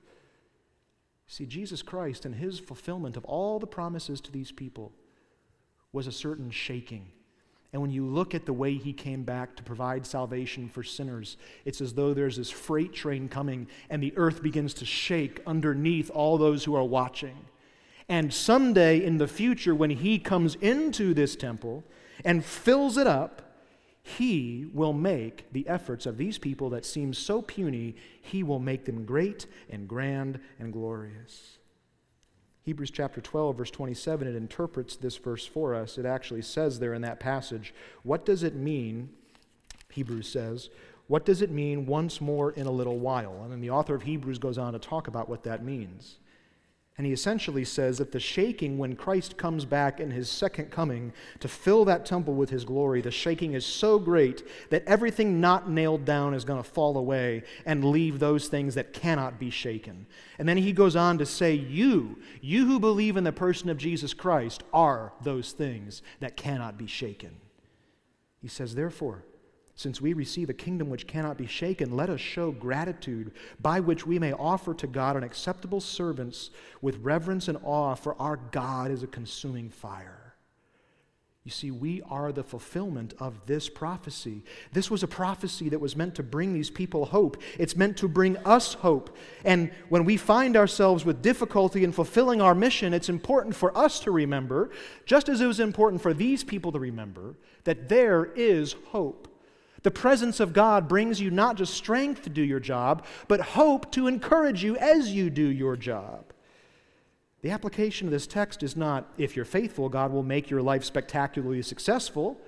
See, 1.28 1.46
Jesus 1.46 1.82
Christ 1.82 2.24
and 2.24 2.34
his 2.34 2.58
fulfillment 2.58 3.16
of 3.16 3.24
all 3.24 3.60
the 3.60 3.66
promises 3.68 4.20
to 4.22 4.32
these 4.32 4.50
people 4.50 4.90
was 5.92 6.08
a 6.08 6.12
certain 6.12 6.50
shaking 6.50 7.12
and 7.72 7.80
when 7.80 7.90
you 7.90 8.04
look 8.04 8.34
at 8.34 8.44
the 8.44 8.52
way 8.52 8.74
he 8.74 8.92
came 8.92 9.22
back 9.22 9.56
to 9.56 9.62
provide 9.62 10.06
salvation 10.06 10.68
for 10.68 10.82
sinners, 10.82 11.38
it's 11.64 11.80
as 11.80 11.94
though 11.94 12.12
there's 12.12 12.36
this 12.36 12.50
freight 12.50 12.92
train 12.92 13.28
coming 13.28 13.66
and 13.88 14.02
the 14.02 14.12
earth 14.16 14.42
begins 14.42 14.74
to 14.74 14.84
shake 14.84 15.40
underneath 15.46 16.10
all 16.10 16.36
those 16.36 16.64
who 16.64 16.74
are 16.74 16.84
watching. 16.84 17.46
And 18.10 18.32
someday 18.32 19.02
in 19.02 19.16
the 19.16 19.28
future, 19.28 19.74
when 19.74 19.88
he 19.88 20.18
comes 20.18 20.54
into 20.56 21.14
this 21.14 21.34
temple 21.34 21.82
and 22.26 22.44
fills 22.44 22.98
it 22.98 23.06
up, 23.06 23.40
he 24.02 24.66
will 24.74 24.92
make 24.92 25.50
the 25.52 25.66
efforts 25.66 26.04
of 26.04 26.18
these 26.18 26.36
people 26.36 26.68
that 26.70 26.84
seem 26.84 27.14
so 27.14 27.40
puny, 27.40 27.94
he 28.20 28.42
will 28.42 28.58
make 28.58 28.84
them 28.84 29.06
great 29.06 29.46
and 29.70 29.88
grand 29.88 30.40
and 30.58 30.74
glorious. 30.74 31.58
Hebrews 32.64 32.90
chapter 32.92 33.20
12, 33.20 33.56
verse 33.56 33.70
27, 33.70 34.28
it 34.28 34.36
interprets 34.36 34.96
this 34.96 35.16
verse 35.16 35.44
for 35.44 35.74
us. 35.74 35.98
It 35.98 36.06
actually 36.06 36.42
says 36.42 36.78
there 36.78 36.94
in 36.94 37.02
that 37.02 37.18
passage, 37.18 37.74
what 38.04 38.24
does 38.24 38.42
it 38.42 38.54
mean, 38.54 39.10
Hebrews 39.90 40.28
says, 40.28 40.70
what 41.08 41.24
does 41.24 41.42
it 41.42 41.50
mean 41.50 41.86
once 41.86 42.20
more 42.20 42.52
in 42.52 42.66
a 42.66 42.70
little 42.70 42.98
while? 42.98 43.40
And 43.42 43.52
then 43.52 43.60
the 43.60 43.70
author 43.70 43.94
of 43.94 44.02
Hebrews 44.02 44.38
goes 44.38 44.58
on 44.58 44.72
to 44.72 44.78
talk 44.78 45.08
about 45.08 45.28
what 45.28 45.42
that 45.42 45.64
means. 45.64 46.18
And 47.02 47.06
he 47.08 47.12
essentially 47.12 47.64
says 47.64 47.98
that 47.98 48.12
the 48.12 48.20
shaking 48.20 48.78
when 48.78 48.94
Christ 48.94 49.36
comes 49.36 49.64
back 49.64 49.98
in 49.98 50.12
his 50.12 50.30
second 50.30 50.70
coming 50.70 51.12
to 51.40 51.48
fill 51.48 51.84
that 51.86 52.06
temple 52.06 52.34
with 52.34 52.48
his 52.50 52.64
glory, 52.64 53.00
the 53.00 53.10
shaking 53.10 53.54
is 53.54 53.66
so 53.66 53.98
great 53.98 54.46
that 54.70 54.84
everything 54.86 55.40
not 55.40 55.68
nailed 55.68 56.04
down 56.04 56.32
is 56.32 56.44
going 56.44 56.62
to 56.62 56.70
fall 56.70 56.96
away 56.96 57.42
and 57.66 57.84
leave 57.84 58.20
those 58.20 58.46
things 58.46 58.76
that 58.76 58.92
cannot 58.92 59.40
be 59.40 59.50
shaken. 59.50 60.06
And 60.38 60.48
then 60.48 60.58
he 60.58 60.72
goes 60.72 60.94
on 60.94 61.18
to 61.18 61.26
say, 61.26 61.54
You, 61.54 62.20
you 62.40 62.66
who 62.66 62.78
believe 62.78 63.16
in 63.16 63.24
the 63.24 63.32
person 63.32 63.68
of 63.68 63.78
Jesus 63.78 64.14
Christ, 64.14 64.62
are 64.72 65.12
those 65.24 65.50
things 65.50 66.02
that 66.20 66.36
cannot 66.36 66.78
be 66.78 66.86
shaken. 66.86 67.32
He 68.40 68.46
says, 68.46 68.76
Therefore, 68.76 69.24
since 69.74 70.00
we 70.00 70.12
receive 70.12 70.50
a 70.50 70.54
kingdom 70.54 70.90
which 70.90 71.06
cannot 71.06 71.38
be 71.38 71.46
shaken, 71.46 71.96
let 71.96 72.10
us 72.10 72.20
show 72.20 72.52
gratitude 72.52 73.32
by 73.60 73.80
which 73.80 74.06
we 74.06 74.18
may 74.18 74.32
offer 74.32 74.74
to 74.74 74.86
God 74.86 75.16
an 75.16 75.22
acceptable 75.22 75.80
servants 75.80 76.50
with 76.80 77.02
reverence 77.02 77.48
and 77.48 77.58
awe, 77.62 77.94
for 77.94 78.14
our 78.20 78.36
God 78.36 78.90
is 78.90 79.02
a 79.02 79.06
consuming 79.06 79.70
fire. 79.70 80.22
You 81.44 81.50
see, 81.50 81.72
we 81.72 82.02
are 82.02 82.30
the 82.30 82.44
fulfillment 82.44 83.14
of 83.18 83.46
this 83.46 83.68
prophecy. 83.68 84.44
This 84.72 84.88
was 84.88 85.02
a 85.02 85.08
prophecy 85.08 85.70
that 85.70 85.80
was 85.80 85.96
meant 85.96 86.14
to 86.16 86.22
bring 86.22 86.52
these 86.52 86.70
people 86.70 87.06
hope. 87.06 87.42
It's 87.58 87.74
meant 87.74 87.96
to 87.96 88.06
bring 88.06 88.36
us 88.38 88.74
hope. 88.74 89.16
And 89.44 89.72
when 89.88 90.04
we 90.04 90.16
find 90.16 90.56
ourselves 90.56 91.04
with 91.04 91.20
difficulty 91.20 91.82
in 91.82 91.90
fulfilling 91.90 92.40
our 92.40 92.54
mission, 92.54 92.94
it's 92.94 93.08
important 93.08 93.56
for 93.56 93.76
us 93.76 93.98
to 94.00 94.12
remember, 94.12 94.70
just 95.04 95.28
as 95.28 95.40
it 95.40 95.46
was 95.46 95.58
important 95.58 96.00
for 96.00 96.14
these 96.14 96.44
people 96.44 96.70
to 96.72 96.78
remember, 96.78 97.34
that 97.64 97.88
there 97.88 98.26
is 98.36 98.76
hope. 98.90 99.26
The 99.82 99.90
presence 99.90 100.38
of 100.38 100.52
God 100.52 100.88
brings 100.88 101.20
you 101.20 101.30
not 101.30 101.56
just 101.56 101.74
strength 101.74 102.22
to 102.22 102.30
do 102.30 102.42
your 102.42 102.60
job, 102.60 103.04
but 103.26 103.40
hope 103.40 103.90
to 103.92 104.06
encourage 104.06 104.62
you 104.62 104.76
as 104.76 105.12
you 105.12 105.28
do 105.28 105.46
your 105.46 105.76
job. 105.76 106.32
The 107.42 107.50
application 107.50 108.06
of 108.06 108.12
this 108.12 108.28
text 108.28 108.62
is 108.62 108.76
not 108.76 109.12
if 109.18 109.34
you're 109.34 109.44
faithful, 109.44 109.88
God 109.88 110.12
will 110.12 110.22
make 110.22 110.48
your 110.48 110.62
life 110.62 110.84
spectacularly 110.84 111.62
successful. 111.62 112.40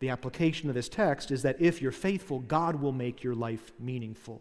The 0.00 0.08
application 0.08 0.68
of 0.68 0.74
this 0.74 0.88
text 0.88 1.30
is 1.30 1.42
that 1.42 1.60
if 1.60 1.82
you're 1.82 1.92
faithful, 1.92 2.40
God 2.40 2.76
will 2.76 2.92
make 2.92 3.22
your 3.22 3.34
life 3.34 3.72
meaningful. 3.78 4.40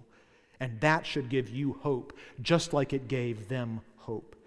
And 0.59 0.79
that 0.79 1.05
should 1.05 1.29
give 1.29 1.49
you 1.49 1.73
hope, 1.81 2.17
just 2.41 2.71
like 2.71 2.93
it 2.93 3.09
gave 3.09 3.49
them 3.49 3.81
hope. 3.97 4.37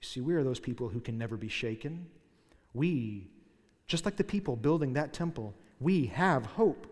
You 0.00 0.06
see, 0.06 0.20
we 0.20 0.34
are 0.34 0.44
those 0.44 0.60
people 0.60 0.88
who 0.88 1.00
can 1.00 1.18
never 1.18 1.36
be 1.36 1.48
shaken. 1.48 2.06
We, 2.72 3.28
just 3.88 4.04
like 4.04 4.16
the 4.16 4.24
people 4.24 4.54
building 4.54 4.92
that 4.92 5.12
temple, 5.12 5.54
we 5.80 6.06
have 6.06 6.44
hope. 6.46 6.86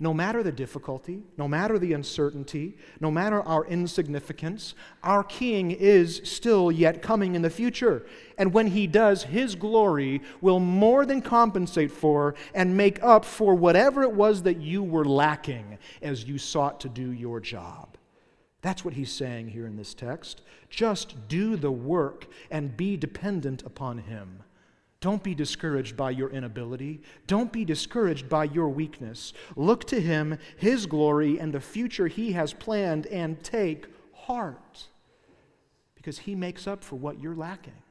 No 0.00 0.12
matter 0.12 0.42
the 0.42 0.50
difficulty, 0.50 1.22
no 1.38 1.46
matter 1.46 1.78
the 1.78 1.92
uncertainty, 1.92 2.76
no 3.00 3.12
matter 3.12 3.40
our 3.42 3.64
insignificance, 3.66 4.74
our 5.04 5.22
King 5.22 5.70
is 5.70 6.20
still 6.24 6.72
yet 6.72 7.00
coming 7.00 7.36
in 7.36 7.42
the 7.42 7.50
future. 7.50 8.04
And 8.36 8.52
when 8.52 8.66
he 8.66 8.88
does, 8.88 9.22
his 9.22 9.54
glory 9.54 10.20
will 10.40 10.58
more 10.58 11.06
than 11.06 11.22
compensate 11.22 11.92
for 11.92 12.34
and 12.54 12.76
make 12.76 13.02
up 13.04 13.24
for 13.24 13.54
whatever 13.54 14.02
it 14.02 14.12
was 14.12 14.42
that 14.42 14.60
you 14.60 14.82
were 14.82 15.04
lacking 15.04 15.78
as 16.02 16.24
you 16.24 16.38
sought 16.38 16.80
to 16.80 16.88
do 16.88 17.12
your 17.12 17.38
job. 17.38 17.96
That's 18.62 18.84
what 18.84 18.94
he's 18.94 19.12
saying 19.12 19.48
here 19.48 19.66
in 19.66 19.76
this 19.76 19.94
text. 19.94 20.42
Just 20.70 21.28
do 21.28 21.54
the 21.54 21.70
work 21.70 22.26
and 22.50 22.76
be 22.76 22.96
dependent 22.96 23.62
upon 23.62 23.98
him. 23.98 24.42
Don't 25.04 25.22
be 25.22 25.34
discouraged 25.34 25.98
by 25.98 26.12
your 26.12 26.30
inability. 26.30 27.02
Don't 27.26 27.52
be 27.52 27.62
discouraged 27.62 28.26
by 28.26 28.44
your 28.44 28.70
weakness. 28.70 29.34
Look 29.54 29.84
to 29.88 30.00
Him, 30.00 30.38
His 30.56 30.86
glory, 30.86 31.38
and 31.38 31.52
the 31.52 31.60
future 31.60 32.06
He 32.06 32.32
has 32.32 32.54
planned, 32.54 33.04
and 33.08 33.44
take 33.44 33.84
heart 34.14 34.86
because 35.94 36.20
He 36.20 36.34
makes 36.34 36.66
up 36.66 36.82
for 36.82 36.96
what 36.96 37.20
you're 37.20 37.34
lacking. 37.34 37.82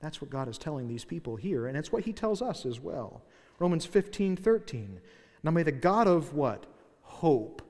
That's 0.00 0.22
what 0.22 0.30
God 0.30 0.48
is 0.48 0.56
telling 0.56 0.88
these 0.88 1.04
people 1.04 1.36
here, 1.36 1.66
and 1.66 1.76
it's 1.76 1.92
what 1.92 2.04
He 2.04 2.12
tells 2.14 2.40
us 2.40 2.64
as 2.64 2.80
well. 2.80 3.20
Romans 3.58 3.84
15 3.84 4.34
13. 4.34 4.98
Now 5.42 5.50
may 5.50 5.62
the 5.62 5.72
God 5.72 6.06
of 6.06 6.32
what? 6.32 6.64
Hope 7.02 7.60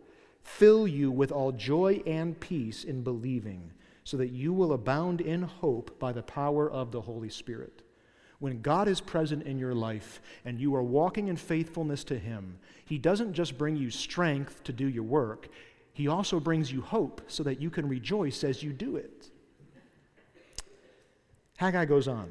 fill 0.45 0.87
you 0.87 1.11
with 1.11 1.33
all 1.33 1.51
joy 1.51 2.05
and 2.07 2.39
peace 2.39 2.85
in 2.85 3.03
believing, 3.03 3.73
so 4.05 4.17
that 4.17 4.31
you 4.31 4.53
will 4.53 4.73
abound 4.73 5.21
in 5.21 5.43
hope 5.43 5.99
by 5.99 6.13
the 6.13 6.23
power 6.23 6.71
of 6.71 6.93
the 6.93 7.01
Holy 7.01 7.31
Spirit. 7.31 7.83
When 8.41 8.61
God 8.63 8.89
is 8.89 9.01
present 9.01 9.45
in 9.45 9.59
your 9.59 9.75
life 9.75 10.21
and 10.45 10.61
you 10.61 10.75
are 10.75 10.83
walking 10.83 11.29
in 11.29 11.37
faithfulness 11.37 12.03
to 12.05 12.19
Him, 12.19 12.59
He 12.85 12.99
doesn't 12.99 13.35
just 13.35 13.57
bring 13.57 13.77
you 13.77 13.91
strength 13.91 14.65
to 14.65 14.73
do 14.73 14.89
your 14.89 15.05
work, 15.05 15.49
He 15.93 16.09
also 16.09 16.41
brings 16.41 16.73
you 16.73 16.81
hope 16.81 17.23
so 17.29 17.43
that 17.45 17.61
you 17.61 17.71
can 17.71 17.89
rejoice 17.89 18.43
as 18.43 18.63
you 18.63 18.73
do 18.73 18.97
it. 18.97 19.31
Haggai 21.61 21.85
goes 21.85 22.09
on, 22.09 22.31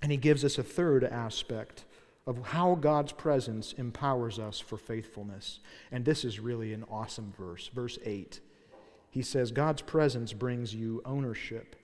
and 0.00 0.10
he 0.10 0.16
gives 0.16 0.42
us 0.42 0.56
a 0.56 0.62
third 0.62 1.04
aspect 1.04 1.84
of 2.26 2.38
how 2.42 2.76
God's 2.76 3.12
presence 3.12 3.74
empowers 3.74 4.38
us 4.38 4.58
for 4.58 4.78
faithfulness. 4.78 5.60
And 5.92 6.02
this 6.02 6.24
is 6.24 6.40
really 6.40 6.72
an 6.72 6.84
awesome 6.90 7.34
verse. 7.36 7.68
Verse 7.68 7.98
8. 8.02 8.40
He 9.10 9.20
says, 9.20 9.52
God's 9.52 9.82
presence 9.82 10.32
brings 10.32 10.74
you 10.74 11.02
ownership. 11.04 11.76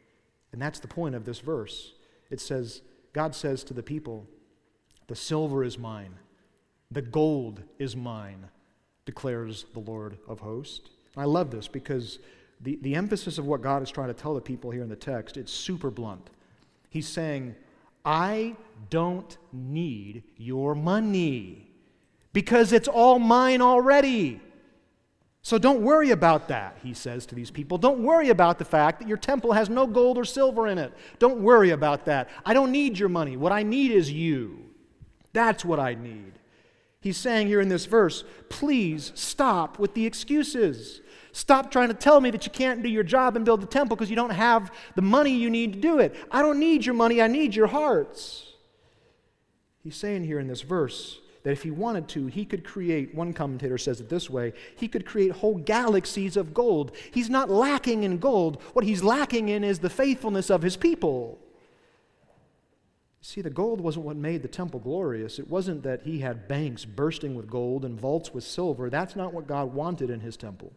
And 0.53 0.62
that's 0.62 0.81
the 0.81 0.88
point 0.88 1.14
of 1.14 1.27
this 1.27 1.40
verse. 1.40 1.92
It 2.31 2.40
says, 2.40 2.81
God 3.12 3.35
says 3.35 3.64
to 3.64 3.75
the 3.75 3.83
people, 3.83 4.27
The 5.07 5.16
silver 5.16 5.64
is 5.64 5.79
mine, 5.79 6.14
the 6.90 7.03
gold 7.03 7.62
is 7.79 7.96
mine, 7.96 8.49
declares 9.05 9.66
the 9.73 9.81
Lord 9.81 10.18
of 10.29 10.40
hosts. 10.40 10.90
I 11.16 11.25
love 11.25 11.51
this 11.51 11.68
because 11.68 12.18
the, 12.61 12.79
the 12.83 12.94
emphasis 12.94 13.38
of 13.38 13.46
what 13.46 13.62
God 13.62 13.83
is 13.83 13.90
trying 13.90 14.09
to 14.09 14.14
tell 14.14 14.35
the 14.35 14.40
people 14.40 14.70
here 14.70 14.83
in 14.83 14.88
the 14.88 14.96
text, 14.96 15.37
it's 15.37 15.53
super 15.53 15.90
blunt. 15.90 16.31
He's 16.88 17.09
saying, 17.09 17.55
I 18.05 18.57
don't 18.88 19.37
need 19.53 20.23
your 20.37 20.75
money 20.75 21.70
because 22.33 22.73
it's 22.73 22.88
all 22.88 23.18
mine 23.18 23.61
already. 23.61 24.40
So 25.42 25.57
don't 25.57 25.81
worry 25.81 26.11
about 26.11 26.48
that, 26.48 26.79
he 26.83 26.92
says 26.92 27.24
to 27.26 27.35
these 27.35 27.50
people. 27.50 27.79
Don't 27.79 28.03
worry 28.03 28.29
about 28.29 28.59
the 28.59 28.64
fact 28.64 29.00
that 29.00 29.09
your 29.09 29.16
temple 29.16 29.53
has 29.53 29.70
no 29.70 29.87
gold 29.87 30.18
or 30.18 30.24
silver 30.24 30.66
in 30.66 30.76
it. 30.76 30.92
Don't 31.18 31.40
worry 31.40 31.70
about 31.70 32.05
that. 32.05 32.29
I 32.44 32.53
don't 32.53 32.70
need 32.70 32.98
your 32.98 33.09
money. 33.09 33.37
What 33.37 33.53
I 33.53 33.62
need 33.62 33.90
is 33.90 34.12
you. 34.12 34.66
That's 35.33 35.64
what 35.64 35.81
I 35.81 35.94
need. 35.94 36.33
He's 37.00 37.16
saying 37.16 37.46
here 37.46 37.62
in 37.62 37.70
this 37.70 37.87
verse, 37.87 38.24
please 38.50 39.12
stop 39.14 39.79
with 39.79 39.94
the 39.94 40.05
excuses. 40.05 41.00
Stop 41.33 41.70
trying 41.70 41.88
to 41.88 41.94
tell 41.94 42.20
me 42.20 42.31
that 42.31 42.44
you 42.44 42.53
can't 42.53 42.83
do 42.83 42.90
your 42.90 43.03
job 43.03 43.37
and 43.37 43.44
build 43.44 43.62
the 43.62 43.66
temple 43.66 43.96
because 43.96 44.11
you 44.11 44.16
don't 44.16 44.31
have 44.31 44.70
the 44.96 45.03
money 45.03 45.31
you 45.31 45.48
need 45.48 45.72
to 45.72 45.79
do 45.79 45.98
it. 45.98 46.14
I 46.31 46.42
don't 46.42 46.59
need 46.59 46.85
your 46.85 46.94
money, 46.94 47.22
I 47.22 47.29
need 47.29 47.55
your 47.55 47.68
hearts. 47.68 48.53
He's 49.83 49.96
saying 49.96 50.24
here 50.24 50.38
in 50.38 50.48
this 50.48 50.61
verse, 50.61 51.20
that 51.42 51.53
if 51.53 51.62
he 51.62 51.70
wanted 51.70 52.09
to, 52.09 52.26
he 52.26 52.44
could 52.44 52.64
create, 52.64 53.14
one 53.14 53.33
commentator 53.33 53.79
says 53.79 54.00
it 54.00 54.09
this 54.09 54.29
way, 54.29 54.53
he 54.76 54.88
could 54.88 55.07
create 55.07 55.33
whole 55.33 55.57
galaxies 55.57 56.37
of 56.37 56.53
gold. 56.53 56.92
He's 57.11 57.31
not 57.31 57.48
lacking 57.48 58.03
in 58.03 58.18
gold. 58.18 58.61
What 58.72 58.85
he's 58.85 59.03
lacking 59.03 59.48
in 59.48 59.64
is 59.64 59.79
the 59.79 59.90
faithfulness 59.90 60.50
of 60.50 60.62
his 60.62 60.76
people. 60.76 61.38
See, 63.22 63.42
the 63.42 63.50
gold 63.50 63.81
wasn't 63.81 64.07
what 64.07 64.16
made 64.16 64.42
the 64.42 64.48
temple 64.48 64.81
glorious. 64.81 65.38
It 65.38 65.48
wasn't 65.48 65.83
that 65.83 66.03
he 66.03 66.20
had 66.20 66.48
banks 66.48 66.85
bursting 66.85 67.35
with 67.35 67.50
gold 67.50 67.85
and 67.85 67.98
vaults 67.98 68.33
with 68.33 68.44
silver. 68.44 68.88
That's 68.88 69.16
not 69.16 69.35
what 69.35 69.46
God 69.46 69.74
wanted 69.74 70.11
in 70.11 70.20
his 70.20 70.37
temple. 70.37 70.72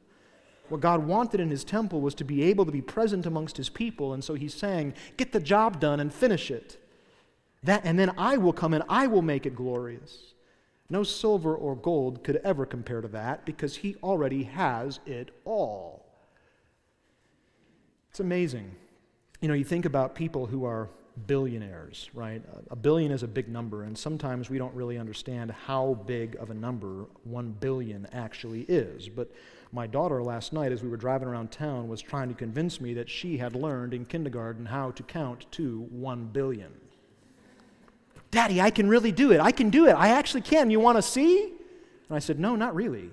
What 0.70 0.82
God 0.82 1.06
wanted 1.06 1.40
in 1.40 1.50
his 1.50 1.64
temple 1.64 2.02
was 2.02 2.16
to 2.16 2.24
be 2.24 2.44
able 2.44 2.66
to 2.66 2.72
be 2.72 2.82
present 2.82 3.26
amongst 3.26 3.58
his 3.58 3.70
people, 3.70 4.14
and 4.14 4.24
so 4.24 4.34
he's 4.34 4.54
saying, 4.54 4.94
Get 5.18 5.32
the 5.32 5.40
job 5.40 5.80
done 5.80 6.00
and 6.00 6.14
finish 6.14 6.50
it. 6.50 6.78
That, 7.64 7.86
and 7.86 7.98
then 7.98 8.12
I 8.18 8.38
will 8.38 8.54
come 8.54 8.74
and 8.74 8.84
I 8.90 9.08
will 9.08 9.22
make 9.22 9.46
it 9.46 9.56
glorious. 9.56 10.33
No 10.90 11.04
silver 11.04 11.56
or 11.56 11.76
gold 11.76 12.24
could 12.24 12.38
ever 12.44 12.66
compare 12.66 13.02
to 13.02 13.08
that 13.10 13.46
because 13.46 13.78
he 13.78 13.96
already 14.04 14.44
has 14.44 15.00
it 15.06 15.32
all. 15.46 16.06
It's 18.10 18.20
amazing. 18.20 18.76
You 19.42 19.48
know, 19.48 19.54
you 19.54 19.64
think 19.64 19.86
about 19.86 20.14
people 20.14 20.46
who 20.46 20.66
are 20.66 20.90
billionaires, 21.28 22.10
right? 22.14 22.42
A 22.70 22.76
billion 22.76 23.12
is 23.12 23.24
a 23.24 23.28
big 23.28 23.50
number, 23.50 23.84
and 23.84 23.98
sometimes 23.98 24.50
we 24.50 24.58
don't 24.58 24.74
really 24.74 24.98
understand 24.98 25.52
how 25.52 25.96
big 26.06 26.36
of 26.36 26.50
a 26.50 26.54
number 26.54 27.06
one 27.24 27.52
billion 27.52 28.08
actually 28.12 28.62
is. 28.62 29.10
But 29.10 29.32
my 29.72 29.88
daughter 29.88 30.24
last 30.24 30.54
night, 30.54 30.72
as 30.72 30.84
we 30.84 30.90
were 30.90 30.98
driving 30.98 31.28
around 31.28 31.52
town, 31.52 31.88
was 31.88 32.02
trying 32.02 32.30
to 32.30 32.36
convince 32.36 32.80
me 32.80 32.94
that 32.96 33.10
she 33.10 33.38
had 33.38 33.56
learned 33.56 33.94
in 33.94 34.06
kindergarten 34.06 34.68
how 34.68 34.92
to 34.92 35.04
count 35.04 35.46
to 35.52 35.88
one 35.92 36.26
billion. 36.26 36.72
Daddy, 38.34 38.60
I 38.60 38.72
can 38.72 38.90
really 38.90 39.12
do 39.12 39.32
it. 39.32 39.40
I 39.40 39.52
can 39.52 39.70
do 39.70 39.88
it. 39.88 39.92
I 39.92 40.10
actually 40.10 40.42
can. 40.42 40.72
You 40.72 40.80
want 40.80 40.98
to 40.98 41.04
see? 41.04 41.54
And 42.10 42.16
I 42.16 42.20
said, 42.20 42.40
No, 42.40 42.56
not 42.56 42.74
really. 42.74 43.12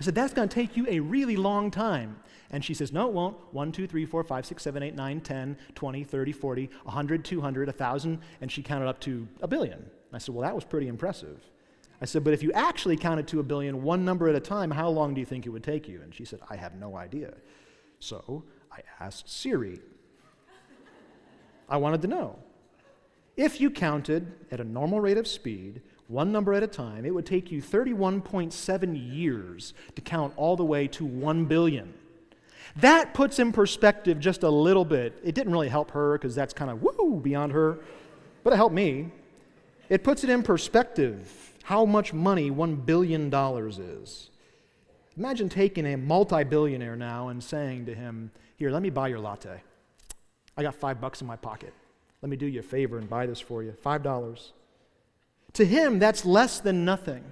I 0.00 0.04
said, 0.04 0.14
That's 0.14 0.32
going 0.32 0.48
to 0.48 0.54
take 0.54 0.76
you 0.76 0.86
a 0.88 1.00
really 1.00 1.36
long 1.36 1.72
time. 1.72 2.20
And 2.52 2.64
she 2.64 2.72
says, 2.72 2.92
No, 2.92 3.08
it 3.08 3.12
won't. 3.12 3.36
1, 3.52 3.72
2, 3.72 3.88
3, 3.88 4.06
4, 4.06 4.24
5, 4.24 4.46
6, 4.46 4.62
7, 4.62 4.82
8, 4.84 4.94
9, 4.94 5.20
10, 5.20 5.58
20, 5.74 6.04
30, 6.04 6.32
40, 6.32 6.70
100, 6.84 7.24
200, 7.24 7.68
1,000. 7.68 8.20
And 8.40 8.52
she 8.52 8.62
counted 8.62 8.88
up 8.88 9.00
to 9.00 9.26
a 9.42 9.48
billion. 9.48 9.78
And 9.78 10.14
I 10.14 10.18
said, 10.18 10.32
Well, 10.32 10.42
that 10.42 10.54
was 10.54 10.64
pretty 10.64 10.86
impressive. 10.86 11.40
I 12.00 12.04
said, 12.04 12.22
But 12.22 12.32
if 12.32 12.44
you 12.44 12.52
actually 12.52 12.96
counted 12.96 13.26
to 13.28 13.40
a 13.40 13.42
billion 13.42 13.82
one 13.82 14.04
number 14.04 14.28
at 14.28 14.36
a 14.36 14.40
time, 14.40 14.70
how 14.70 14.88
long 14.88 15.14
do 15.14 15.20
you 15.20 15.26
think 15.26 15.46
it 15.46 15.50
would 15.50 15.64
take 15.64 15.88
you? 15.88 16.00
And 16.00 16.14
she 16.14 16.24
said, 16.24 16.38
I 16.48 16.54
have 16.54 16.76
no 16.76 16.96
idea. 16.96 17.34
So 17.98 18.44
I 18.70 18.82
asked 19.00 19.28
Siri. 19.28 19.80
I 21.68 21.76
wanted 21.76 22.02
to 22.02 22.08
know. 22.08 22.38
If 23.36 23.60
you 23.60 23.70
counted 23.70 24.32
at 24.50 24.60
a 24.60 24.64
normal 24.64 25.00
rate 25.00 25.18
of 25.18 25.26
speed, 25.26 25.82
one 26.08 26.32
number 26.32 26.52
at 26.52 26.62
a 26.62 26.66
time, 26.66 27.04
it 27.04 27.14
would 27.14 27.26
take 27.26 27.52
you 27.52 27.62
31.7 27.62 29.14
years 29.14 29.74
to 29.94 30.00
count 30.02 30.32
all 30.36 30.56
the 30.56 30.64
way 30.64 30.88
to 30.88 31.04
1 31.04 31.44
billion. 31.44 31.94
That 32.76 33.14
puts 33.14 33.38
in 33.38 33.52
perspective 33.52 34.18
just 34.20 34.42
a 34.42 34.50
little 34.50 34.84
bit. 34.84 35.18
It 35.24 35.34
didn't 35.34 35.52
really 35.52 35.68
help 35.68 35.92
her 35.92 36.18
because 36.18 36.34
that's 36.34 36.52
kind 36.52 36.70
of 36.70 36.82
woo 36.82 37.20
beyond 37.22 37.52
her, 37.52 37.78
but 38.42 38.52
it 38.52 38.56
helped 38.56 38.74
me. 38.74 39.10
It 39.88 40.04
puts 40.04 40.24
it 40.24 40.30
in 40.30 40.42
perspective 40.42 41.52
how 41.62 41.84
much 41.84 42.12
money 42.12 42.50
$1 42.50 42.84
billion 42.84 43.32
is. 43.32 44.30
Imagine 45.16 45.48
taking 45.48 45.86
a 45.86 45.96
multi 45.96 46.44
billionaire 46.44 46.96
now 46.96 47.28
and 47.28 47.42
saying 47.42 47.86
to 47.86 47.94
him, 47.94 48.30
Here, 48.56 48.70
let 48.70 48.82
me 48.82 48.90
buy 48.90 49.08
your 49.08 49.18
latte. 49.18 49.62
I 50.56 50.62
got 50.62 50.74
five 50.74 51.00
bucks 51.00 51.20
in 51.20 51.26
my 51.26 51.36
pocket. 51.36 51.74
Let 52.22 52.28
me 52.28 52.36
do 52.36 52.46
you 52.46 52.60
a 52.60 52.62
favor 52.62 52.98
and 52.98 53.08
buy 53.08 53.26
this 53.26 53.40
for 53.40 53.62
you. 53.62 53.74
$5. 53.84 54.50
To 55.54 55.64
him, 55.64 55.98
that's 55.98 56.24
less 56.24 56.60
than 56.60 56.84
nothing. 56.84 57.24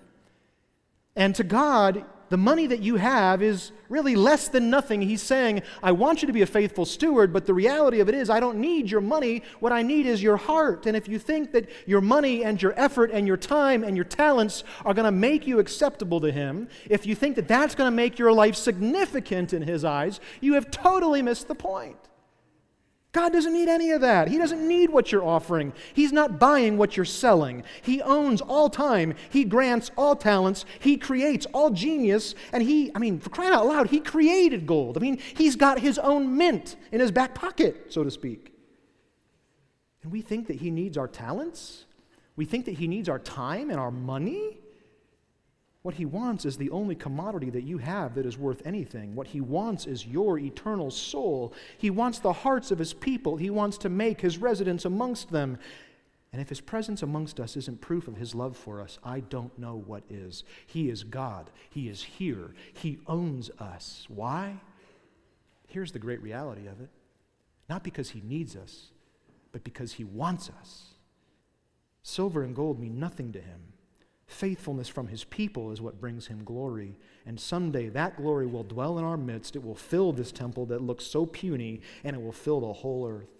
And 1.14 1.34
to 1.34 1.45
God, 1.45 2.05
the 2.30 2.36
money 2.36 2.66
that 2.66 2.80
you 2.80 2.97
have 2.97 3.43
is 3.43 3.72
really 3.89 4.14
less 4.14 4.49
than 4.49 4.68
nothing. 4.68 5.01
He's 5.01 5.22
saying, 5.22 5.62
I 5.82 5.93
want 5.93 6.20
you 6.22 6.26
to 6.26 6.32
be 6.32 6.43
a 6.43 6.47
faithful 6.47 6.84
steward, 6.84 7.32
but 7.32 7.47
the 7.47 7.55
reality 7.55 8.01
of 8.01 8.09
it 8.09 8.14
is, 8.14 8.28
I 8.28 8.41
don't 8.41 8.59
need 8.59 8.91
your 8.91 9.01
money. 9.01 9.43
What 9.61 9.72
I 9.72 9.82
need 9.82 10.07
is 10.07 10.22
your 10.22 10.36
heart. 10.36 10.86
And 10.86 10.97
if 10.97 11.09
you 11.09 11.18
think 11.18 11.53
that 11.53 11.68
your 11.86 12.01
money 12.01 12.45
and 12.45 12.61
your 12.61 12.78
effort 12.78 13.11
and 13.12 13.26
your 13.26 13.36
time 13.36 13.82
and 13.82 13.97
your 13.97 14.05
talents 14.05 14.62
are 14.84 14.95
going 14.95 15.07
to 15.07 15.12
make 15.12 15.47
you 15.47 15.59
acceptable 15.59 16.20
to 16.20 16.30
Him, 16.30 16.68
if 16.91 17.07
you 17.07 17.14
think 17.14 17.36
that 17.36 17.49
that's 17.49 17.74
going 17.74 17.91
to 17.91 17.97
make 17.97 18.18
your 18.18 18.32
life 18.32 18.57
significant 18.57 19.53
in 19.53 19.62
His 19.62 19.84
eyes, 19.84 20.20
you 20.41 20.55
have 20.55 20.70
totally 20.70 21.22
missed 21.22 21.49
the 21.49 21.55
point. 21.55 22.07
God 23.12 23.32
doesn't 23.32 23.54
need 23.54 23.68
any 23.68 23.90
of 23.92 24.02
that. 24.02 24.28
He 24.28 24.36
doesn't 24.36 24.66
need 24.66 24.90
what 24.90 25.11
you're 25.11 25.24
offering. 25.24 25.72
He's 25.94 26.12
not 26.12 26.38
buying 26.38 26.76
what 26.76 26.94
you're 26.96 27.06
selling. 27.06 27.64
He 27.80 28.02
owns 28.02 28.42
all 28.42 28.68
time. 28.68 29.14
He 29.30 29.44
grants 29.44 29.90
all 29.96 30.14
talents. 30.14 30.66
He 30.78 30.98
creates 30.98 31.46
all 31.54 31.70
genius. 31.70 32.34
And 32.52 32.62
He, 32.62 32.90
I 32.94 32.98
mean, 32.98 33.18
for 33.18 33.30
crying 33.30 33.54
out 33.54 33.66
loud, 33.66 33.88
He 33.88 34.00
created 34.00 34.66
gold. 34.66 34.98
I 34.98 35.00
mean, 35.00 35.18
He's 35.34 35.56
got 35.56 35.80
His 35.80 35.98
own 35.98 36.36
mint 36.36 36.76
in 36.92 37.00
His 37.00 37.11
back 37.11 37.34
pocket, 37.34 37.86
so 37.88 38.04
to 38.04 38.11
speak. 38.11 38.52
And 40.02 40.12
we 40.12 40.20
think 40.20 40.46
that 40.48 40.56
He 40.56 40.70
needs 40.70 40.98
our 40.98 41.09
talents. 41.09 41.86
We 42.36 42.44
think 42.44 42.66
that 42.66 42.74
He 42.74 42.86
needs 42.86 43.09
our 43.09 43.18
time 43.18 43.70
and 43.70 43.80
our 43.80 43.90
money. 43.90 44.59
What 45.83 45.95
he 45.95 46.05
wants 46.05 46.45
is 46.45 46.57
the 46.57 46.70
only 46.70 46.95
commodity 46.95 47.51
that 47.51 47.62
you 47.62 47.79
have 47.79 48.14
that 48.14 48.26
is 48.26 48.37
worth 48.37 48.66
anything. 48.66 49.14
What 49.14 49.29
he 49.29 49.41
wants 49.41 49.87
is 49.87 50.07
your 50.07 50.39
eternal 50.39 50.91
soul. 50.91 51.55
He 51.79 51.89
wants 51.89 52.18
the 52.18 52.33
hearts 52.33 52.70
of 52.70 52.79
his 52.79 52.93
people. 52.93 53.37
He 53.37 53.51
wants 53.51 53.79
to 53.79 53.89
make 53.89 54.20
his 54.20 54.39
residence 54.39 54.85
amongst 54.85 55.31
them. 55.31 55.59
And 56.33 56.43
if 56.43 56.49
his 56.49 56.61
presence 56.61 57.03
amongst 57.03 57.41
us 57.41 57.57
isn't 57.57 57.81
proof 57.81 58.09
of 58.09 58.16
his 58.16 58.35
love 58.35 58.57
for 58.57 58.83
us, 58.83 58.99
I 59.03 59.20
don't 59.20 59.57
know 59.59 59.83
what 59.87 60.03
is. 60.11 60.45
He 60.66 60.91
is 60.91 61.05
God. 61.05 61.51
He 61.70 61.89
is 61.89 62.03
here. 62.03 62.55
He 62.74 62.99
owns 63.07 63.51
us. 63.59 64.05
Why? 64.09 64.61
Here's 65.68 65.93
the 65.93 65.99
great 65.99 66.20
reality 66.20 66.66
of 66.66 66.81
it 66.81 66.91
not 67.68 67.85
because 67.85 68.11
he 68.11 68.22
needs 68.22 68.57
us, 68.57 68.93
but 69.53 69.62
because 69.62 69.93
he 69.93 70.05
wants 70.05 70.51
us. 70.61 70.95
Silver 72.03 72.43
and 72.43 72.57
gold 72.57 72.81
mean 72.81 72.99
nothing 72.99 73.31
to 73.33 73.41
him. 73.41 73.61
Faithfulness 74.29 74.89
from 74.89 75.09
his 75.09 75.24
people 75.24 75.72
is 75.72 75.81
what 75.81 76.03
brings 76.03 76.26
him 76.26 76.45
glory. 76.45 76.99
And 77.24 77.41
someday 77.41 77.89
that 77.89 78.18
glory 78.18 78.47
will 78.47 78.62
dwell 78.62 78.99
in 78.99 79.05
our 79.05 79.16
midst. 79.16 79.57
It 79.57 79.64
will 79.64 79.74
fill 79.74 80.12
this 80.12 80.31
temple 80.31 80.66
that 80.66 80.83
looks 80.83 81.07
so 81.07 81.24
puny, 81.24 81.81
and 82.05 82.14
it 82.14 82.22
will 82.22 82.31
fill 82.31 82.61
the 82.61 82.72
whole 82.74 83.09
earth. 83.09 83.31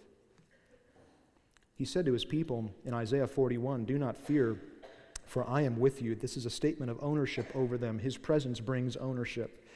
He 1.74 1.84
said 1.84 2.07
to 2.07 2.12
his 2.14 2.24
people 2.24 2.72
in 2.86 2.95
Isaiah 2.95 3.26
41 3.26 3.84
Do 3.84 3.99
not 3.99 4.16
fear, 4.16 4.59
for 5.26 5.47
I 5.47 5.61
am 5.61 5.78
with 5.78 6.01
you. 6.01 6.14
This 6.14 6.39
is 6.39 6.47
a 6.47 6.51
statement 6.51 6.91
of 6.91 6.99
ownership 7.03 7.53
over 7.55 7.76
them. 7.76 7.99
His 7.99 8.16
presence 8.16 8.59
brings 8.59 8.97
ownership. 8.97 9.66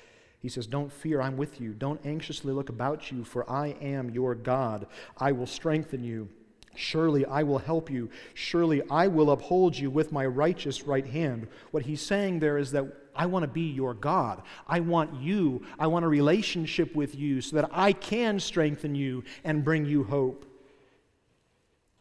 He 0.41 0.49
says, 0.49 0.67
Don't 0.67 0.91
fear, 0.91 1.21
I'm 1.21 1.37
with 1.37 1.61
you. 1.61 1.75
Don't 1.75 2.05
anxiously 2.07 2.55
look 2.55 2.71
about 2.71 3.13
you, 3.13 3.23
for 3.23 3.49
I 3.49 3.77
am 3.83 4.09
your 4.09 4.35
God. 4.35 4.87
I 5.19 5.33
will 5.33 5.47
strengthen 5.47 6.03
you. 6.03 6.31
Surely 6.75 7.27
I 7.27 7.43
will 7.43 7.59
help 7.59 7.91
you. 7.91 8.09
Surely 8.35 8.83
I 8.91 9.09
will 9.09 9.31
uphold 9.31 9.79
you 9.79 9.91
with 9.91 10.13
my 10.13 10.25
righteous 10.25 10.85
right 10.85 11.07
hand. 11.07 11.49
What 11.71 11.85
he's 11.85 12.01
saying 12.01 12.39
there 12.39 12.59
is 12.59 12.73
that 12.73 12.87
I 13.15 13.27
want 13.27 13.43
to 13.43 13.49
be 13.49 13.71
your 13.71 13.93
God. 13.93 14.43
I 14.67 14.81
want 14.81 15.21
you. 15.21 15.63
I 15.79 15.87
want 15.87 16.05
a 16.05 16.09
relationship 16.09 16.95
with 16.95 17.15
you 17.15 17.41
so 17.43 17.57
that 17.57 17.71
I 17.73 17.93
can 17.93 18.41
strengthen 18.41 18.95
you 18.95 19.25
and 19.45 19.65
bring 19.65 19.85
you 19.85 20.05
hope. 20.05 20.47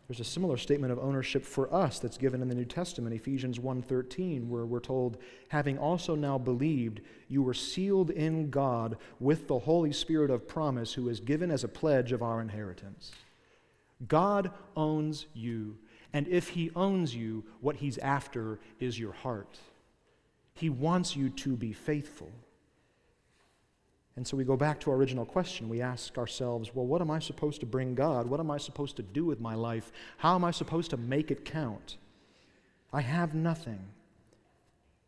There's 0.07 0.19
a 0.19 0.26
similar 0.26 0.57
statement 0.57 0.91
of 0.91 0.99
ownership 0.99 1.45
for 1.45 1.74
us 1.74 1.99
that's 1.99 2.17
given 2.17 2.41
in 2.41 2.49
the 2.49 2.55
New 2.55 2.65
Testament, 2.65 3.15
Ephesians 3.15 3.59
1:13, 3.59 4.49
where 4.49 4.65
we're 4.65 4.82
told, 4.82 5.17
"Having 5.49 5.78
also 5.78 6.15
now 6.15 6.38
believed, 6.38 6.99
you 7.30 7.41
were 7.41 7.53
sealed 7.53 8.09
in 8.09 8.49
God 8.49 8.97
with 9.22 9.47
the 9.47 9.59
Holy 9.59 9.93
Spirit 9.93 10.30
of 10.30 10.49
promise, 10.49 10.93
who 10.93 11.07
is 11.07 11.22
given 11.22 11.49
as 11.49 11.63
a 11.63 11.69
pledge 11.69 12.11
of 12.11 12.22
our 12.22 12.41
inheritance." 12.41 13.13
God 14.08 14.52
owns 14.76 15.28
you. 15.34 15.78
And 16.14 16.28
if 16.28 16.49
He 16.49 16.72
owns 16.76 17.16
you, 17.16 17.43
what 17.62 17.78
He's 17.78 17.97
after 17.99 18.60
is 18.80 18.99
your 18.99 19.14
heart. 19.14 19.60
He 20.54 20.70
wants 20.70 21.16
you 21.16 21.30
to 21.30 21.56
be 21.56 21.74
faithful. 21.74 22.32
And 24.16 24.28
so 24.28 24.36
we 24.36 24.43
go 24.43 24.58
back 24.58 24.80
to 24.82 24.91
our 24.91 24.97
original 24.97 25.26
question. 25.26 25.70
We 25.70 25.82
ask 25.82 26.18
ourselves, 26.18 26.76
well, 26.76 26.86
what 26.86 27.02
am 27.02 27.10
I 27.10 27.20
supposed 27.20 27.62
to 27.62 27.66
bring 27.66 27.95
God? 27.95 28.28
What 28.28 28.39
am 28.41 28.52
I 28.52 28.58
supposed 28.58 28.97
to 28.97 29.04
do 29.04 29.26
with 29.26 29.39
my 29.39 29.56
life? 29.56 29.91
How 30.18 30.36
am 30.36 30.43
I 30.43 30.52
supposed 30.52 30.89
to 30.91 30.97
make 30.97 31.32
it 31.32 31.45
count? 31.45 31.97
I 32.91 33.02
have 33.02 33.34
nothing. 33.34 33.80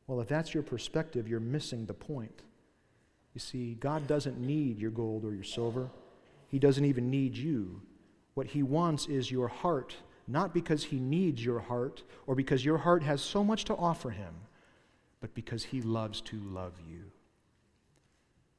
Well, 0.08 0.22
if 0.22 0.30
that's 0.30 0.54
your 0.54 0.64
perspective, 0.64 1.28
you're 1.28 1.40
missing 1.42 1.86
the 1.86 1.94
point. 1.94 2.42
You 3.34 3.40
see, 3.40 3.76
God 3.80 4.08
doesn't 4.08 4.40
need 4.40 4.80
your 4.80 4.92
gold 4.92 5.26
or 5.26 5.34
your 5.34 5.44
silver, 5.44 5.90
He 6.48 6.60
doesn't 6.60 6.86
even 6.86 7.10
need 7.10 7.36
you. 7.36 7.82
What 8.34 8.48
he 8.48 8.64
wants 8.64 9.08
is 9.08 9.32
your 9.32 9.48
heart, 9.48 9.96
not 10.28 10.54
because 10.54 10.86
he 10.86 11.00
needs 11.00 11.44
your 11.44 11.60
heart 11.60 12.04
or 12.26 12.36
because 12.36 12.66
your 12.66 12.80
heart 12.80 13.04
has 13.04 13.22
so 13.22 13.44
much 13.44 13.66
to 13.66 13.76
offer 13.76 14.10
him, 14.10 14.34
but 15.22 15.34
because 15.34 15.66
he 15.66 15.82
loves 15.82 16.22
to 16.22 16.38
love 16.38 16.74
you. 16.88 17.12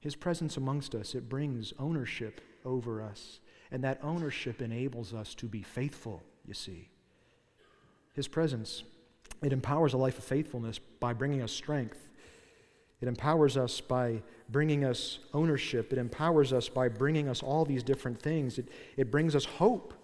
His 0.00 0.14
presence 0.14 0.56
amongst 0.56 0.94
us, 0.94 1.14
it 1.14 1.28
brings 1.28 1.72
ownership 1.78 2.40
over 2.64 3.02
us, 3.02 3.40
and 3.70 3.82
that 3.82 4.00
ownership 4.02 4.60
enables 4.60 5.14
us 5.14 5.34
to 5.36 5.46
be 5.46 5.62
faithful, 5.62 6.22
you 6.46 6.54
see. 6.54 6.88
His 8.12 8.28
presence, 8.28 8.84
it 9.42 9.52
empowers 9.52 9.94
a 9.94 9.98
life 9.98 10.18
of 10.18 10.24
faithfulness 10.24 10.78
by 10.78 11.14
bringing 11.14 11.42
us 11.42 11.52
strength 11.52 12.10
it 13.00 13.08
empowers 13.08 13.56
us 13.56 13.80
by 13.80 14.22
bringing 14.48 14.84
us 14.84 15.18
ownership. 15.32 15.92
It 15.92 15.98
empowers 15.98 16.52
us 16.52 16.68
by 16.68 16.88
bringing 16.88 17.28
us 17.28 17.42
all 17.42 17.64
these 17.64 17.82
different 17.82 18.20
things. 18.20 18.58
It, 18.58 18.68
it 18.96 19.10
brings 19.10 19.34
us 19.34 19.44
hope 19.44 19.94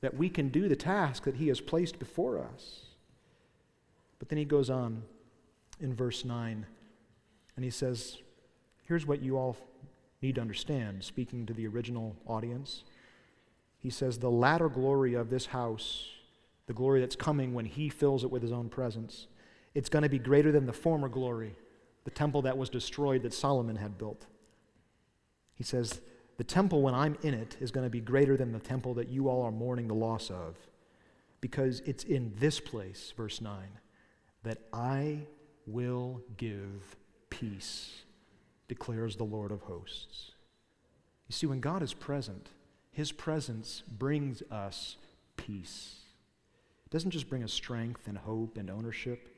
that 0.00 0.14
we 0.14 0.28
can 0.28 0.48
do 0.48 0.68
the 0.68 0.76
task 0.76 1.24
that 1.24 1.36
He 1.36 1.48
has 1.48 1.60
placed 1.60 1.98
before 1.98 2.38
us. 2.38 2.82
But 4.18 4.28
then 4.28 4.38
He 4.38 4.44
goes 4.44 4.70
on 4.70 5.02
in 5.80 5.94
verse 5.94 6.24
9 6.24 6.66
and 7.56 7.64
He 7.64 7.70
says, 7.70 8.18
Here's 8.84 9.06
what 9.06 9.22
you 9.22 9.36
all 9.36 9.56
need 10.22 10.36
to 10.36 10.40
understand, 10.40 11.02
speaking 11.02 11.46
to 11.46 11.52
the 11.52 11.66
original 11.66 12.14
audience. 12.26 12.84
He 13.78 13.90
says, 13.90 14.18
The 14.18 14.30
latter 14.30 14.68
glory 14.68 15.14
of 15.14 15.30
this 15.30 15.46
house, 15.46 16.10
the 16.66 16.72
glory 16.72 17.00
that's 17.00 17.16
coming 17.16 17.54
when 17.54 17.64
He 17.64 17.88
fills 17.88 18.22
it 18.22 18.30
with 18.30 18.42
His 18.42 18.52
own 18.52 18.68
presence, 18.68 19.26
it's 19.74 19.88
going 19.88 20.04
to 20.04 20.08
be 20.08 20.18
greater 20.18 20.52
than 20.52 20.66
the 20.66 20.72
former 20.72 21.08
glory 21.08 21.56
the 22.06 22.10
temple 22.12 22.42
that 22.42 22.56
was 22.56 22.70
destroyed 22.70 23.24
that 23.24 23.34
Solomon 23.34 23.74
had 23.74 23.98
built. 23.98 24.26
He 25.56 25.64
says, 25.64 26.00
The 26.36 26.44
temple, 26.44 26.80
when 26.80 26.94
I'm 26.94 27.18
in 27.22 27.34
it, 27.34 27.56
is 27.60 27.72
going 27.72 27.84
to 27.84 27.90
be 27.90 28.00
greater 28.00 28.36
than 28.36 28.52
the 28.52 28.60
temple 28.60 28.94
that 28.94 29.08
you 29.08 29.28
all 29.28 29.42
are 29.42 29.50
mourning 29.50 29.88
the 29.88 29.94
loss 29.94 30.30
of. 30.30 30.56
Because 31.40 31.80
it's 31.80 32.04
in 32.04 32.32
this 32.38 32.60
place, 32.60 33.12
verse 33.16 33.40
9, 33.40 33.60
that 34.44 34.58
I 34.72 35.26
will 35.66 36.22
give 36.36 36.96
peace, 37.28 38.04
declares 38.68 39.16
the 39.16 39.24
Lord 39.24 39.50
of 39.50 39.62
hosts. 39.62 40.30
You 41.26 41.32
see, 41.32 41.46
when 41.46 41.58
God 41.58 41.82
is 41.82 41.92
present, 41.92 42.50
his 42.92 43.10
presence 43.10 43.82
brings 43.90 44.42
us 44.42 44.96
peace. 45.36 45.96
It 46.84 46.90
doesn't 46.92 47.10
just 47.10 47.28
bring 47.28 47.42
us 47.42 47.52
strength 47.52 48.06
and 48.06 48.16
hope 48.16 48.56
and 48.58 48.70
ownership, 48.70 49.35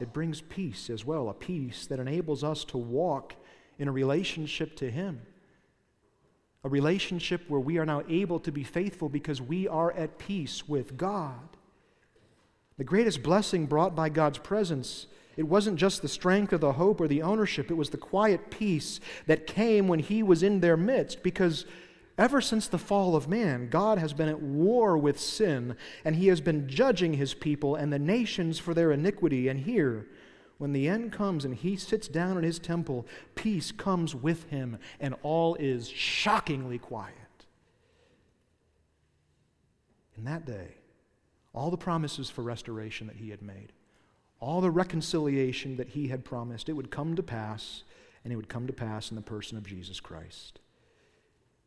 it 0.00 0.12
brings 0.12 0.40
peace 0.40 0.90
as 0.90 1.04
well, 1.04 1.28
a 1.28 1.34
peace 1.34 1.86
that 1.86 2.00
enables 2.00 2.42
us 2.42 2.64
to 2.66 2.78
walk 2.78 3.34
in 3.78 3.88
a 3.88 3.92
relationship 3.92 4.76
to 4.76 4.90
Him. 4.90 5.22
A 6.64 6.68
relationship 6.68 7.42
where 7.48 7.60
we 7.60 7.78
are 7.78 7.86
now 7.86 8.02
able 8.08 8.40
to 8.40 8.50
be 8.50 8.64
faithful 8.64 9.08
because 9.08 9.40
we 9.40 9.68
are 9.68 9.92
at 9.92 10.18
peace 10.18 10.66
with 10.68 10.96
God. 10.96 11.56
The 12.78 12.84
greatest 12.84 13.22
blessing 13.22 13.66
brought 13.66 13.94
by 13.94 14.08
God's 14.08 14.38
presence, 14.38 15.06
it 15.36 15.44
wasn't 15.44 15.76
just 15.76 16.02
the 16.02 16.08
strength 16.08 16.52
or 16.52 16.58
the 16.58 16.72
hope 16.72 17.00
or 17.00 17.08
the 17.08 17.22
ownership, 17.22 17.70
it 17.70 17.74
was 17.74 17.90
the 17.90 17.96
quiet 17.96 18.50
peace 18.50 18.98
that 19.26 19.46
came 19.46 19.88
when 19.88 20.00
He 20.00 20.22
was 20.22 20.42
in 20.42 20.60
their 20.60 20.76
midst 20.76 21.22
because 21.22 21.66
Ever 22.16 22.40
since 22.40 22.68
the 22.68 22.78
fall 22.78 23.16
of 23.16 23.28
man, 23.28 23.68
God 23.68 23.98
has 23.98 24.12
been 24.12 24.28
at 24.28 24.40
war 24.40 24.96
with 24.96 25.18
sin, 25.18 25.76
and 26.04 26.14
he 26.14 26.28
has 26.28 26.40
been 26.40 26.68
judging 26.68 27.14
his 27.14 27.34
people 27.34 27.74
and 27.74 27.92
the 27.92 27.98
nations 27.98 28.58
for 28.60 28.72
their 28.72 28.92
iniquity. 28.92 29.48
And 29.48 29.60
here, 29.60 30.06
when 30.58 30.72
the 30.72 30.88
end 30.88 31.12
comes 31.12 31.44
and 31.44 31.54
he 31.54 31.74
sits 31.74 32.06
down 32.06 32.38
in 32.38 32.44
his 32.44 32.60
temple, 32.60 33.04
peace 33.34 33.72
comes 33.72 34.14
with 34.14 34.48
him, 34.50 34.78
and 35.00 35.16
all 35.22 35.56
is 35.56 35.88
shockingly 35.88 36.78
quiet. 36.78 37.14
In 40.16 40.24
that 40.24 40.46
day, 40.46 40.76
all 41.52 41.70
the 41.70 41.76
promises 41.76 42.30
for 42.30 42.42
restoration 42.42 43.08
that 43.08 43.16
he 43.16 43.30
had 43.30 43.42
made, 43.42 43.72
all 44.38 44.60
the 44.60 44.70
reconciliation 44.70 45.76
that 45.78 45.88
he 45.88 46.08
had 46.08 46.24
promised, 46.24 46.68
it 46.68 46.74
would 46.74 46.92
come 46.92 47.16
to 47.16 47.22
pass, 47.24 47.82
and 48.22 48.32
it 48.32 48.36
would 48.36 48.48
come 48.48 48.68
to 48.68 48.72
pass 48.72 49.10
in 49.10 49.16
the 49.16 49.22
person 49.22 49.58
of 49.58 49.66
Jesus 49.66 49.98
Christ. 49.98 50.60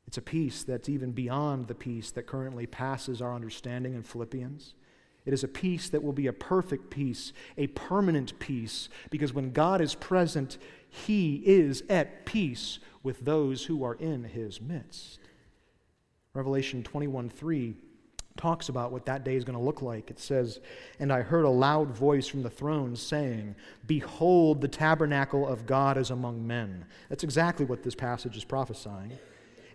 It's 0.08 0.18
a 0.18 0.22
peace 0.22 0.64
that's 0.64 0.88
even 0.88 1.12
beyond 1.12 1.68
the 1.68 1.76
peace 1.76 2.12
that 2.12 2.28
currently 2.28 2.66
passes 2.66 3.22
our 3.22 3.36
understanding 3.36 3.94
in 3.94 4.04
Philippians. 4.04 4.74
It 5.26 5.34
is 5.34 5.44
a 5.44 5.50
peace 5.50 5.90
that 5.90 6.02
will 6.02 6.14
be 6.14 6.28
a 6.28 6.34
perfect 6.34 6.90
peace, 6.90 7.34
a 7.58 7.68
permanent 7.68 8.40
peace, 8.40 8.88
because 9.10 9.34
when 9.34 9.52
God 9.52 9.82
is 9.82 9.94
present, 9.94 10.58
He 10.90 11.44
is 11.46 11.84
at 11.90 12.26
peace 12.26 12.80
with 13.04 13.26
those 13.26 13.66
who 13.66 13.84
are 13.84 13.96
in 13.96 14.24
His 14.24 14.62
midst. 14.62 15.20
Revelation 16.34 16.84
21 16.84 17.30
3 17.30 17.76
talks 18.38 18.70
about 18.70 18.92
what 18.92 19.06
that 19.08 19.26
day 19.26 19.36
is 19.36 19.44
going 19.44 19.58
to 19.58 19.64
look 19.64 19.82
like. 19.82 20.10
It 20.10 20.20
says, 20.20 20.62
And 21.00 21.12
I 21.12 21.22
heard 21.22 21.44
a 21.44 21.50
loud 21.50 21.92
voice 21.92 22.28
from 22.28 22.44
the 22.44 22.50
throne 22.50 22.96
saying, 22.96 23.56
Behold, 23.88 24.62
the 24.62 24.68
tabernacle 24.70 25.46
of 25.46 25.66
God 25.66 25.98
is 25.98 26.12
among 26.12 26.48
men. 26.48 26.86
That's 27.10 27.24
exactly 27.24 27.66
what 27.66 27.84
this 27.84 27.96
passage 27.96 28.38
is 28.38 28.46
prophesying 28.46 29.12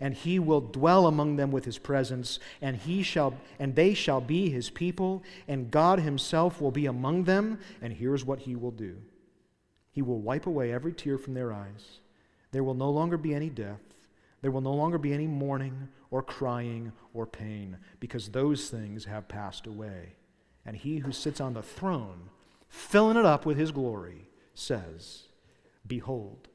and 0.02 0.14
he 0.14 0.40
will 0.40 0.60
dwell 0.60 1.06
among 1.06 1.36
them 1.36 1.52
with 1.52 1.64
his 1.64 1.78
presence 1.78 2.40
and 2.60 2.76
he 2.76 3.04
shall 3.04 3.34
and 3.60 3.76
they 3.76 3.94
shall 3.94 4.20
be 4.20 4.50
his 4.50 4.68
people 4.68 5.22
and 5.46 5.70
God 5.70 6.00
himself 6.00 6.60
will 6.60 6.72
be 6.72 6.86
among 6.86 7.22
them 7.22 7.60
and 7.80 7.92
here's 7.92 8.24
what 8.24 8.40
he 8.40 8.56
will 8.56 8.72
do. 8.72 8.96
He 9.92 10.02
will 10.02 10.20
wipe 10.20 10.46
away 10.46 10.72
every 10.72 10.92
tear 10.92 11.18
from 11.18 11.34
their 11.34 11.52
eyes. 11.52 12.00
There 12.50 12.64
will 12.64 12.74
no 12.74 12.90
longer 12.90 13.16
be 13.16 13.32
any 13.32 13.48
death. 13.48 13.80
There 14.40 14.50
will 14.50 14.60
no 14.60 14.74
longer 14.74 14.98
be 14.98 15.12
any 15.12 15.28
mourning 15.28 15.88
or 16.10 16.20
crying 16.20 16.90
or 17.14 17.24
pain 17.24 17.76
because 18.00 18.28
those 18.28 18.68
things 18.68 19.04
have 19.04 19.28
passed 19.28 19.68
away. 19.68 20.16
And 20.66 20.76
he 20.76 20.98
who 20.98 21.12
sits 21.12 21.40
on 21.40 21.54
the 21.54 21.62
throne 21.62 22.28
filling 22.68 23.16
it 23.16 23.24
up 23.24 23.46
with 23.46 23.56
his 23.56 23.70
glory 23.70 24.30
says 24.52 25.28
behold 25.86 26.48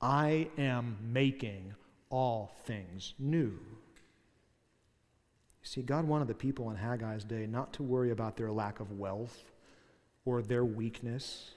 I 0.00 0.48
am 0.56 0.98
making 1.02 1.74
all 2.12 2.52
things 2.66 3.14
new. 3.18 3.58
You 5.62 5.68
see, 5.68 5.82
God 5.82 6.04
wanted 6.04 6.28
the 6.28 6.34
people 6.34 6.70
in 6.70 6.76
Haggai's 6.76 7.24
day 7.24 7.46
not 7.46 7.72
to 7.74 7.82
worry 7.82 8.10
about 8.10 8.36
their 8.36 8.52
lack 8.52 8.78
of 8.80 8.98
wealth 8.98 9.50
or 10.24 10.42
their 10.42 10.64
weakness. 10.64 11.54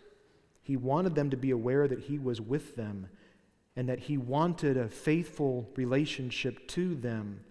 He 0.62 0.78
wanted 0.78 1.14
them 1.14 1.30
to 1.30 1.38
be 1.38 1.51
aware 1.51 1.88
that 1.88 1.99
He 1.99 2.18
was 2.18 2.39
with 2.39 2.76
them 2.76 3.10
and 3.76 3.89
that 3.89 3.99
He 3.99 4.18
wanted 4.18 4.78
a 4.78 4.88
faithful 4.88 5.70
relationship 5.76 6.68
to 6.70 6.95
them. 6.95 7.41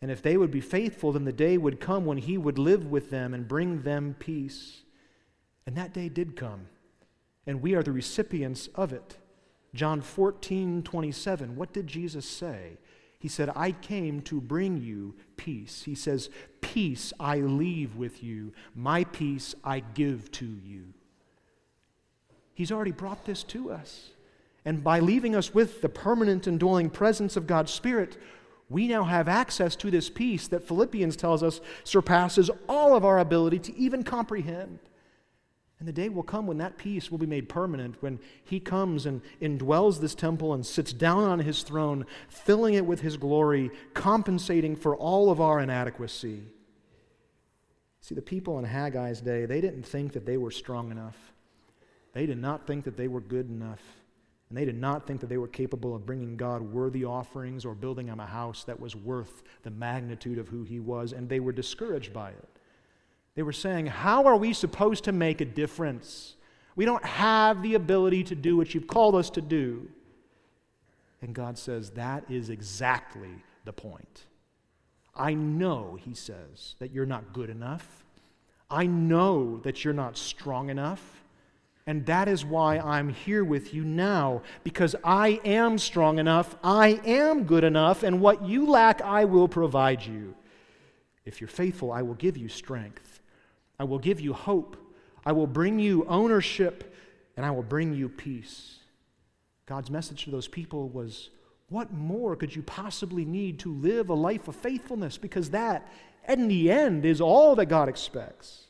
And 0.00 0.10
if 0.10 0.22
they 0.22 0.36
would 0.36 0.52
be 0.52 0.60
faithful, 0.60 1.12
then 1.12 1.24
the 1.24 1.32
day 1.32 1.58
would 1.58 1.80
come 1.80 2.06
when 2.06 2.18
He 2.18 2.38
would 2.38 2.58
live 2.58 2.86
with 2.86 3.10
them 3.10 3.34
and 3.34 3.48
bring 3.48 3.82
them 3.82 4.14
peace. 4.18 4.82
And 5.66 5.76
that 5.76 5.92
day 5.92 6.08
did 6.08 6.36
come. 6.36 6.68
And 7.46 7.60
we 7.60 7.74
are 7.74 7.82
the 7.82 7.92
recipients 7.92 8.68
of 8.76 8.92
it. 8.92 9.16
John 9.74 10.00
14, 10.00 10.82
27, 10.82 11.56
what 11.56 11.72
did 11.72 11.86
Jesus 11.86 12.26
say? 12.26 12.78
He 13.18 13.28
said, 13.28 13.50
I 13.54 13.72
came 13.72 14.22
to 14.22 14.40
bring 14.40 14.78
you 14.78 15.14
peace. 15.36 15.82
He 15.84 15.94
says, 15.94 16.30
Peace 16.60 17.12
I 17.20 17.36
leave 17.36 17.96
with 17.96 18.22
you, 18.22 18.52
my 18.74 19.04
peace 19.04 19.54
I 19.62 19.80
give 19.80 20.30
to 20.32 20.46
you. 20.46 20.94
He's 22.54 22.72
already 22.72 22.92
brought 22.92 23.26
this 23.26 23.42
to 23.44 23.70
us. 23.70 24.10
And 24.64 24.82
by 24.82 25.00
leaving 25.00 25.34
us 25.34 25.54
with 25.54 25.82
the 25.82 25.88
permanent 25.88 26.46
indwelling 26.46 26.90
presence 26.90 27.36
of 27.36 27.46
God's 27.46 27.72
Spirit, 27.72 28.16
we 28.68 28.88
now 28.88 29.04
have 29.04 29.28
access 29.28 29.76
to 29.76 29.90
this 29.90 30.08
peace 30.08 30.48
that 30.48 30.66
Philippians 30.66 31.16
tells 31.16 31.42
us 31.42 31.60
surpasses 31.84 32.50
all 32.68 32.94
of 32.96 33.04
our 33.04 33.18
ability 33.18 33.58
to 33.60 33.76
even 33.76 34.02
comprehend. 34.02 34.78
And 35.80 35.88
the 35.88 35.92
day 35.94 36.10
will 36.10 36.22
come 36.22 36.46
when 36.46 36.58
that 36.58 36.76
peace 36.76 37.10
will 37.10 37.18
be 37.18 37.26
made 37.26 37.48
permanent, 37.48 37.96
when 38.00 38.20
He 38.44 38.60
comes 38.60 39.06
and 39.06 39.22
indwells 39.40 39.98
this 39.98 40.14
temple 40.14 40.52
and 40.52 40.64
sits 40.64 40.92
down 40.92 41.24
on 41.24 41.40
His 41.40 41.62
throne, 41.62 42.04
filling 42.28 42.74
it 42.74 42.84
with 42.84 43.00
His 43.00 43.16
glory, 43.16 43.70
compensating 43.94 44.76
for 44.76 44.94
all 44.94 45.30
of 45.30 45.40
our 45.40 45.58
inadequacy. 45.58 46.42
See, 48.02 48.14
the 48.14 48.22
people 48.22 48.58
in 48.58 48.66
Haggai's 48.66 49.22
day, 49.22 49.46
they 49.46 49.62
didn't 49.62 49.84
think 49.84 50.12
that 50.12 50.26
they 50.26 50.36
were 50.36 50.50
strong 50.50 50.90
enough. 50.90 51.16
They 52.12 52.26
did 52.26 52.38
not 52.38 52.66
think 52.66 52.84
that 52.84 52.98
they 52.98 53.08
were 53.08 53.20
good 53.20 53.48
enough. 53.48 53.82
And 54.50 54.58
they 54.58 54.64
did 54.64 54.78
not 54.78 55.06
think 55.06 55.20
that 55.20 55.28
they 55.28 55.38
were 55.38 55.48
capable 55.48 55.94
of 55.94 56.04
bringing 56.04 56.36
God 56.36 56.60
worthy 56.60 57.04
offerings 57.04 57.64
or 57.64 57.74
building 57.74 58.08
him 58.08 58.20
a 58.20 58.26
house 58.26 58.64
that 58.64 58.80
was 58.80 58.96
worth 58.96 59.44
the 59.62 59.70
magnitude 59.70 60.38
of 60.38 60.48
who 60.48 60.64
he 60.64 60.80
was. 60.80 61.12
And 61.12 61.28
they 61.28 61.40
were 61.40 61.52
discouraged 61.52 62.12
by 62.12 62.30
it. 62.30 62.48
They 63.34 63.42
were 63.42 63.52
saying, 63.52 63.86
How 63.86 64.26
are 64.26 64.36
we 64.36 64.52
supposed 64.52 65.04
to 65.04 65.12
make 65.12 65.40
a 65.40 65.44
difference? 65.44 66.36
We 66.76 66.84
don't 66.84 67.04
have 67.04 67.62
the 67.62 67.74
ability 67.74 68.24
to 68.24 68.34
do 68.34 68.56
what 68.56 68.74
you've 68.74 68.86
called 68.86 69.14
us 69.14 69.30
to 69.30 69.40
do. 69.40 69.88
And 71.22 71.34
God 71.34 71.58
says, 71.58 71.90
That 71.90 72.30
is 72.30 72.50
exactly 72.50 73.42
the 73.64 73.72
point. 73.72 74.24
I 75.14 75.34
know, 75.34 75.98
he 76.00 76.14
says, 76.14 76.76
that 76.78 76.92
you're 76.92 77.06
not 77.06 77.32
good 77.32 77.50
enough. 77.50 78.04
I 78.70 78.86
know 78.86 79.58
that 79.58 79.84
you're 79.84 79.92
not 79.92 80.16
strong 80.16 80.70
enough. 80.70 81.24
And 81.86 82.06
that 82.06 82.28
is 82.28 82.44
why 82.44 82.78
I'm 82.78 83.08
here 83.08 83.42
with 83.42 83.74
you 83.74 83.84
now, 83.84 84.42
because 84.62 84.94
I 85.02 85.40
am 85.44 85.76
strong 85.76 86.18
enough, 86.18 86.54
I 86.62 87.00
am 87.04 87.44
good 87.44 87.64
enough, 87.64 88.02
and 88.02 88.20
what 88.20 88.44
you 88.44 88.70
lack, 88.70 89.02
I 89.02 89.24
will 89.24 89.48
provide 89.48 90.02
you. 90.02 90.34
If 91.24 91.40
you're 91.40 91.48
faithful, 91.48 91.90
I 91.90 92.02
will 92.02 92.14
give 92.14 92.36
you 92.36 92.48
strength. 92.48 93.19
I 93.80 93.84
will 93.84 93.98
give 93.98 94.20
you 94.20 94.34
hope. 94.34 94.76
I 95.24 95.32
will 95.32 95.46
bring 95.46 95.78
you 95.78 96.04
ownership, 96.06 96.94
and 97.34 97.46
I 97.46 97.50
will 97.50 97.62
bring 97.62 97.94
you 97.94 98.10
peace. 98.10 98.76
God's 99.64 99.90
message 99.90 100.24
to 100.24 100.30
those 100.30 100.48
people 100.48 100.90
was 100.90 101.30
what 101.70 101.90
more 101.90 102.36
could 102.36 102.54
you 102.54 102.62
possibly 102.62 103.24
need 103.24 103.58
to 103.60 103.72
live 103.72 104.10
a 104.10 104.14
life 104.14 104.48
of 104.48 104.56
faithfulness? 104.56 105.16
Because 105.16 105.48
that, 105.50 105.90
in 106.28 106.46
the 106.46 106.70
end, 106.70 107.06
is 107.06 107.22
all 107.22 107.54
that 107.56 107.66
God 107.66 107.88
expects. 107.88 108.66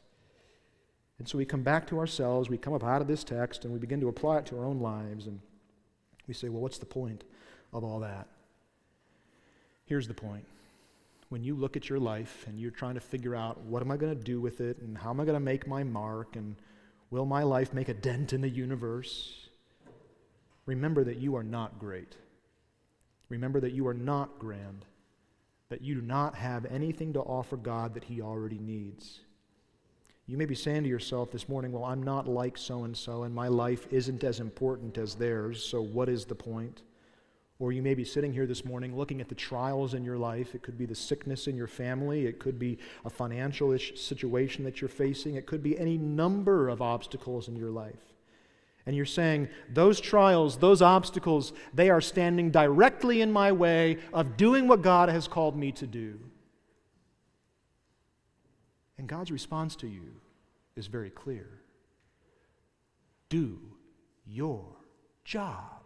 And 1.19 1.27
so 1.29 1.39
we 1.39 1.45
come 1.45 1.63
back 1.63 1.89
to 1.89 1.99
ourselves, 1.99 2.49
we 2.49 2.57
come 2.57 2.73
up 2.73 2.85
out 2.85 3.03
of 3.03 3.09
this 3.09 3.25
text, 3.25 3.65
and 3.65 3.73
we 3.73 3.81
begin 3.81 4.01
to 4.03 4.09
apply 4.09 4.39
it 4.39 4.47
to 4.47 4.59
our 4.59 4.65
own 4.65 4.79
lives. 4.79 5.27
And 5.27 5.41
we 6.29 6.35
say, 6.35 6.49
well, 6.49 6.63
what's 6.63 6.79
the 6.79 6.87
point 6.87 7.25
of 7.73 7.83
all 7.83 7.99
that? 7.99 8.29
Here's 9.87 10.07
the 10.07 10.15
point 10.15 10.45
when 11.31 11.45
you 11.45 11.55
look 11.55 11.77
at 11.77 11.89
your 11.89 12.01
life 12.01 12.45
and 12.49 12.59
you're 12.59 12.73
trying 12.73 12.95
to 12.95 13.01
figure 13.01 13.37
out 13.37 13.61
what 13.61 13.83
am 13.83 13.91
I 13.91 13.97
going 13.97 14.17
to 14.17 14.23
do 14.23 14.41
with 14.41 14.61
it 14.61 14.79
and 14.79 14.99
how 14.99 15.11
am 15.11 15.21
I 15.21 15.25
going 15.25 15.35
to 15.35 15.41
make 15.41 15.67
my 15.67 15.85
mark 15.85 16.35
and 16.37 16.57
will 17.11 17.25
my 17.25 17.45
life 17.45 17.73
make 17.73 17.89
a 17.89 17.95
dent 17.95 18.33
in 18.33 18.41
the 18.41 18.49
universe? 18.49 19.49
Remember 20.67 21.05
that 21.05 21.19
you 21.19 21.37
are 21.37 21.45
not 21.45 21.79
great. 21.79 22.17
Remember 23.29 23.61
that 23.61 23.73
you 23.73 23.87
are 23.87 23.95
not 23.95 24.41
grand, 24.41 24.85
that 25.69 25.83
you 25.83 25.95
do 25.95 26.03
not 26.03 26.35
have 26.35 26.67
anything 26.67 27.13
to 27.13 27.21
offer 27.21 27.57
God 27.57 27.95
that 27.95 28.05
He 28.05 28.21
already 28.21 28.59
needs. 28.59 29.21
You 30.27 30.37
may 30.37 30.47
be 30.47 30.57
saying 30.57 30.83
to 30.83 30.89
yourself 30.89 31.31
this 31.31 31.49
morning, 31.49 31.71
Well, 31.71 31.85
I'm 31.85 32.03
not 32.03 32.29
like 32.29 32.59
so 32.59 32.83
and 32.83 32.97
so, 32.97 33.23
and 33.23 33.33
my 33.33 33.47
life 33.47 33.87
isn't 33.93 34.25
as 34.25 34.41
important 34.41 34.99
as 34.99 35.15
theirs, 35.15 35.65
so 35.65 35.81
what 35.81 36.09
is 36.09 36.25
the 36.25 36.35
point? 36.35 36.83
Or 37.61 37.73
you 37.73 37.83
may 37.83 37.95
be 37.95 38.07
sitting 38.07 38.33
here 38.33 38.47
this 38.47 38.65
morning 38.65 38.97
looking 38.97 39.21
at 39.21 39.29
the 39.29 39.35
trials 39.35 39.93
in 39.93 40.03
your 40.03 40.17
life. 40.17 40.55
It 40.55 40.63
could 40.63 40.79
be 40.79 40.87
the 40.87 40.95
sickness 40.95 41.47
in 41.47 41.57
your 41.57 41.67
family. 41.67 42.27
It 42.27 42.41
could 42.41 42.59
be 42.59 42.79
a 43.05 43.11
financial 43.11 43.79
situation 43.79 44.65
that 44.65 44.81
you're 44.81 44.89
facing. 44.89 45.35
It 45.35 45.47
could 45.47 45.63
be 45.63 45.79
any 45.79 45.99
number 45.99 46.71
of 46.71 46.81
obstacles 46.81 47.49
in 47.49 47.57
your 47.57 47.71
life. 47.71 48.01
And 48.87 48.97
you're 48.97 49.05
saying, 49.05 49.51
those 49.69 50.01
trials, 50.01 50.57
those 50.57 50.81
obstacles, 50.81 51.53
they 51.75 51.91
are 51.91 52.01
standing 52.01 52.51
directly 52.51 53.21
in 53.21 53.31
my 53.31 53.53
way 53.53 53.99
of 54.15 54.39
doing 54.39 54.67
what 54.67 54.81
God 54.81 55.11
has 55.11 55.29
called 55.29 55.55
me 55.55 55.71
to 55.73 55.87
do. 55.87 56.19
And 58.97 59.07
God's 59.07 59.31
response 59.31 59.77
to 59.77 59.87
you 59.87 60.15
is 60.77 60.87
very 60.87 61.11
clear 61.11 61.47
do 63.29 63.61
your 64.27 64.65
job. 65.25 65.80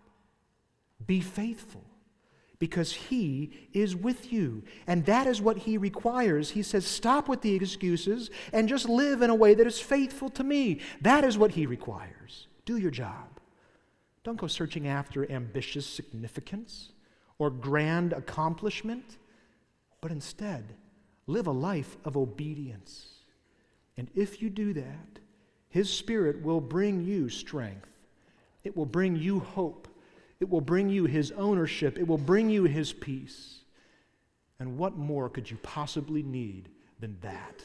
Be 1.07 1.21
faithful 1.21 1.85
because 2.59 2.93
he 2.93 3.51
is 3.73 3.95
with 3.95 4.33
you. 4.33 4.63
And 4.87 5.05
that 5.07 5.27
is 5.27 5.43
what 5.43 5.59
he 5.59 5.77
requires. 5.77 6.51
He 6.51 6.63
says, 6.63 6.87
Stop 6.87 7.29
with 7.29 7.43
the 7.43 7.55
excuses 7.55 8.31
and 8.53 8.69
just 8.69 8.89
live 8.89 9.23
in 9.23 9.31
a 9.31 9.35
way 9.35 9.55
that 9.55 9.67
is 9.67 9.81
faithful 9.81 10.31
to 10.31 10.45
me. 10.45 10.81
That 11.01 11.25
is 11.25 11.37
what 11.37 11.53
he 11.53 11.67
requires. 11.67 12.49
Do 12.65 12.77
your 12.77 12.91
job. 12.91 13.41
Don't 14.23 14.39
go 14.39 14.47
searching 14.47 14.89
after 14.89 15.31
ambitious 15.31 15.87
significance 15.87 16.93
or 17.39 17.51
grand 17.51 18.13
accomplishment, 18.13 19.19
but 20.01 20.11
instead, 20.11 20.75
live 21.27 21.47
a 21.47 21.53
life 21.53 21.97
of 22.05 22.17
obedience. 22.17 23.07
And 23.97 24.09
if 24.15 24.41
you 24.41 24.49
do 24.49 24.73
that, 24.73 25.19
his 25.69 25.91
Spirit 25.91 26.43
will 26.43 26.61
bring 26.61 27.03
you 27.03 27.29
strength, 27.29 27.91
it 28.63 28.77
will 28.77 28.87
bring 28.87 29.17
you 29.17 29.41
hope 29.41 29.89
it 30.45 30.51
will 30.51 30.61
bring 30.61 30.91
you 30.91 31.07
his 31.07 31.33
ownership. 31.33 31.97
It 31.99 32.07
will 32.07 32.19
bring 32.19 32.51
you 32.51 32.65
his 32.65 32.93
peace. 32.93 33.61
And 34.61 34.77
what 34.77 34.95
more 34.95 35.31
could 35.31 35.51
you 35.51 35.57
possibly 35.63 36.23
need 36.23 36.69
than 37.01 37.17
that 37.23 37.63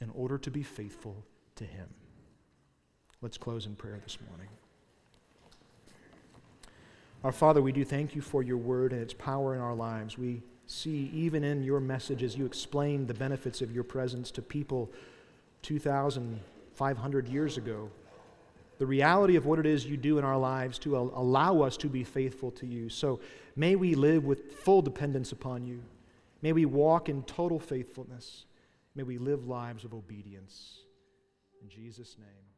in 0.00 0.08
order 0.14 0.38
to 0.38 0.50
be 0.50 0.62
faithful 0.62 1.14
to 1.56 1.64
him? 1.64 1.88
Let's 3.20 3.36
close 3.36 3.66
in 3.66 3.76
prayer 3.76 4.00
this 4.02 4.16
morning. 4.30 4.48
Our 7.22 7.32
Father, 7.32 7.60
we 7.60 7.70
do 7.70 7.84
thank 7.84 8.14
you 8.14 8.22
for 8.22 8.42
your 8.42 8.56
word 8.56 8.94
and 8.94 9.02
its 9.02 9.12
power 9.12 9.54
in 9.54 9.60
our 9.60 9.74
lives. 9.74 10.16
We 10.16 10.40
see, 10.66 11.10
even 11.12 11.44
in 11.44 11.62
your 11.62 11.80
messages, 11.80 12.34
you 12.34 12.46
explain 12.46 13.06
the 13.06 13.12
benefits 13.12 13.60
of 13.60 13.72
your 13.72 13.84
presence 13.84 14.30
to 14.30 14.40
people 14.40 14.90
2,500 15.60 17.28
years 17.28 17.58
ago. 17.58 17.90
The 18.80 18.86
reality 18.86 19.36
of 19.36 19.44
what 19.44 19.58
it 19.58 19.66
is 19.66 19.84
you 19.84 19.98
do 19.98 20.16
in 20.16 20.24
our 20.24 20.38
lives 20.38 20.78
to 20.78 20.96
allow 20.96 21.60
us 21.60 21.76
to 21.76 21.86
be 21.86 22.02
faithful 22.02 22.50
to 22.52 22.66
you. 22.66 22.88
So 22.88 23.20
may 23.54 23.76
we 23.76 23.94
live 23.94 24.24
with 24.24 24.52
full 24.52 24.80
dependence 24.80 25.32
upon 25.32 25.66
you. 25.66 25.82
May 26.40 26.54
we 26.54 26.64
walk 26.64 27.10
in 27.10 27.22
total 27.24 27.60
faithfulness. 27.60 28.46
May 28.94 29.02
we 29.02 29.18
live 29.18 29.46
lives 29.46 29.84
of 29.84 29.92
obedience. 29.92 30.78
In 31.62 31.68
Jesus' 31.68 32.16
name. 32.18 32.49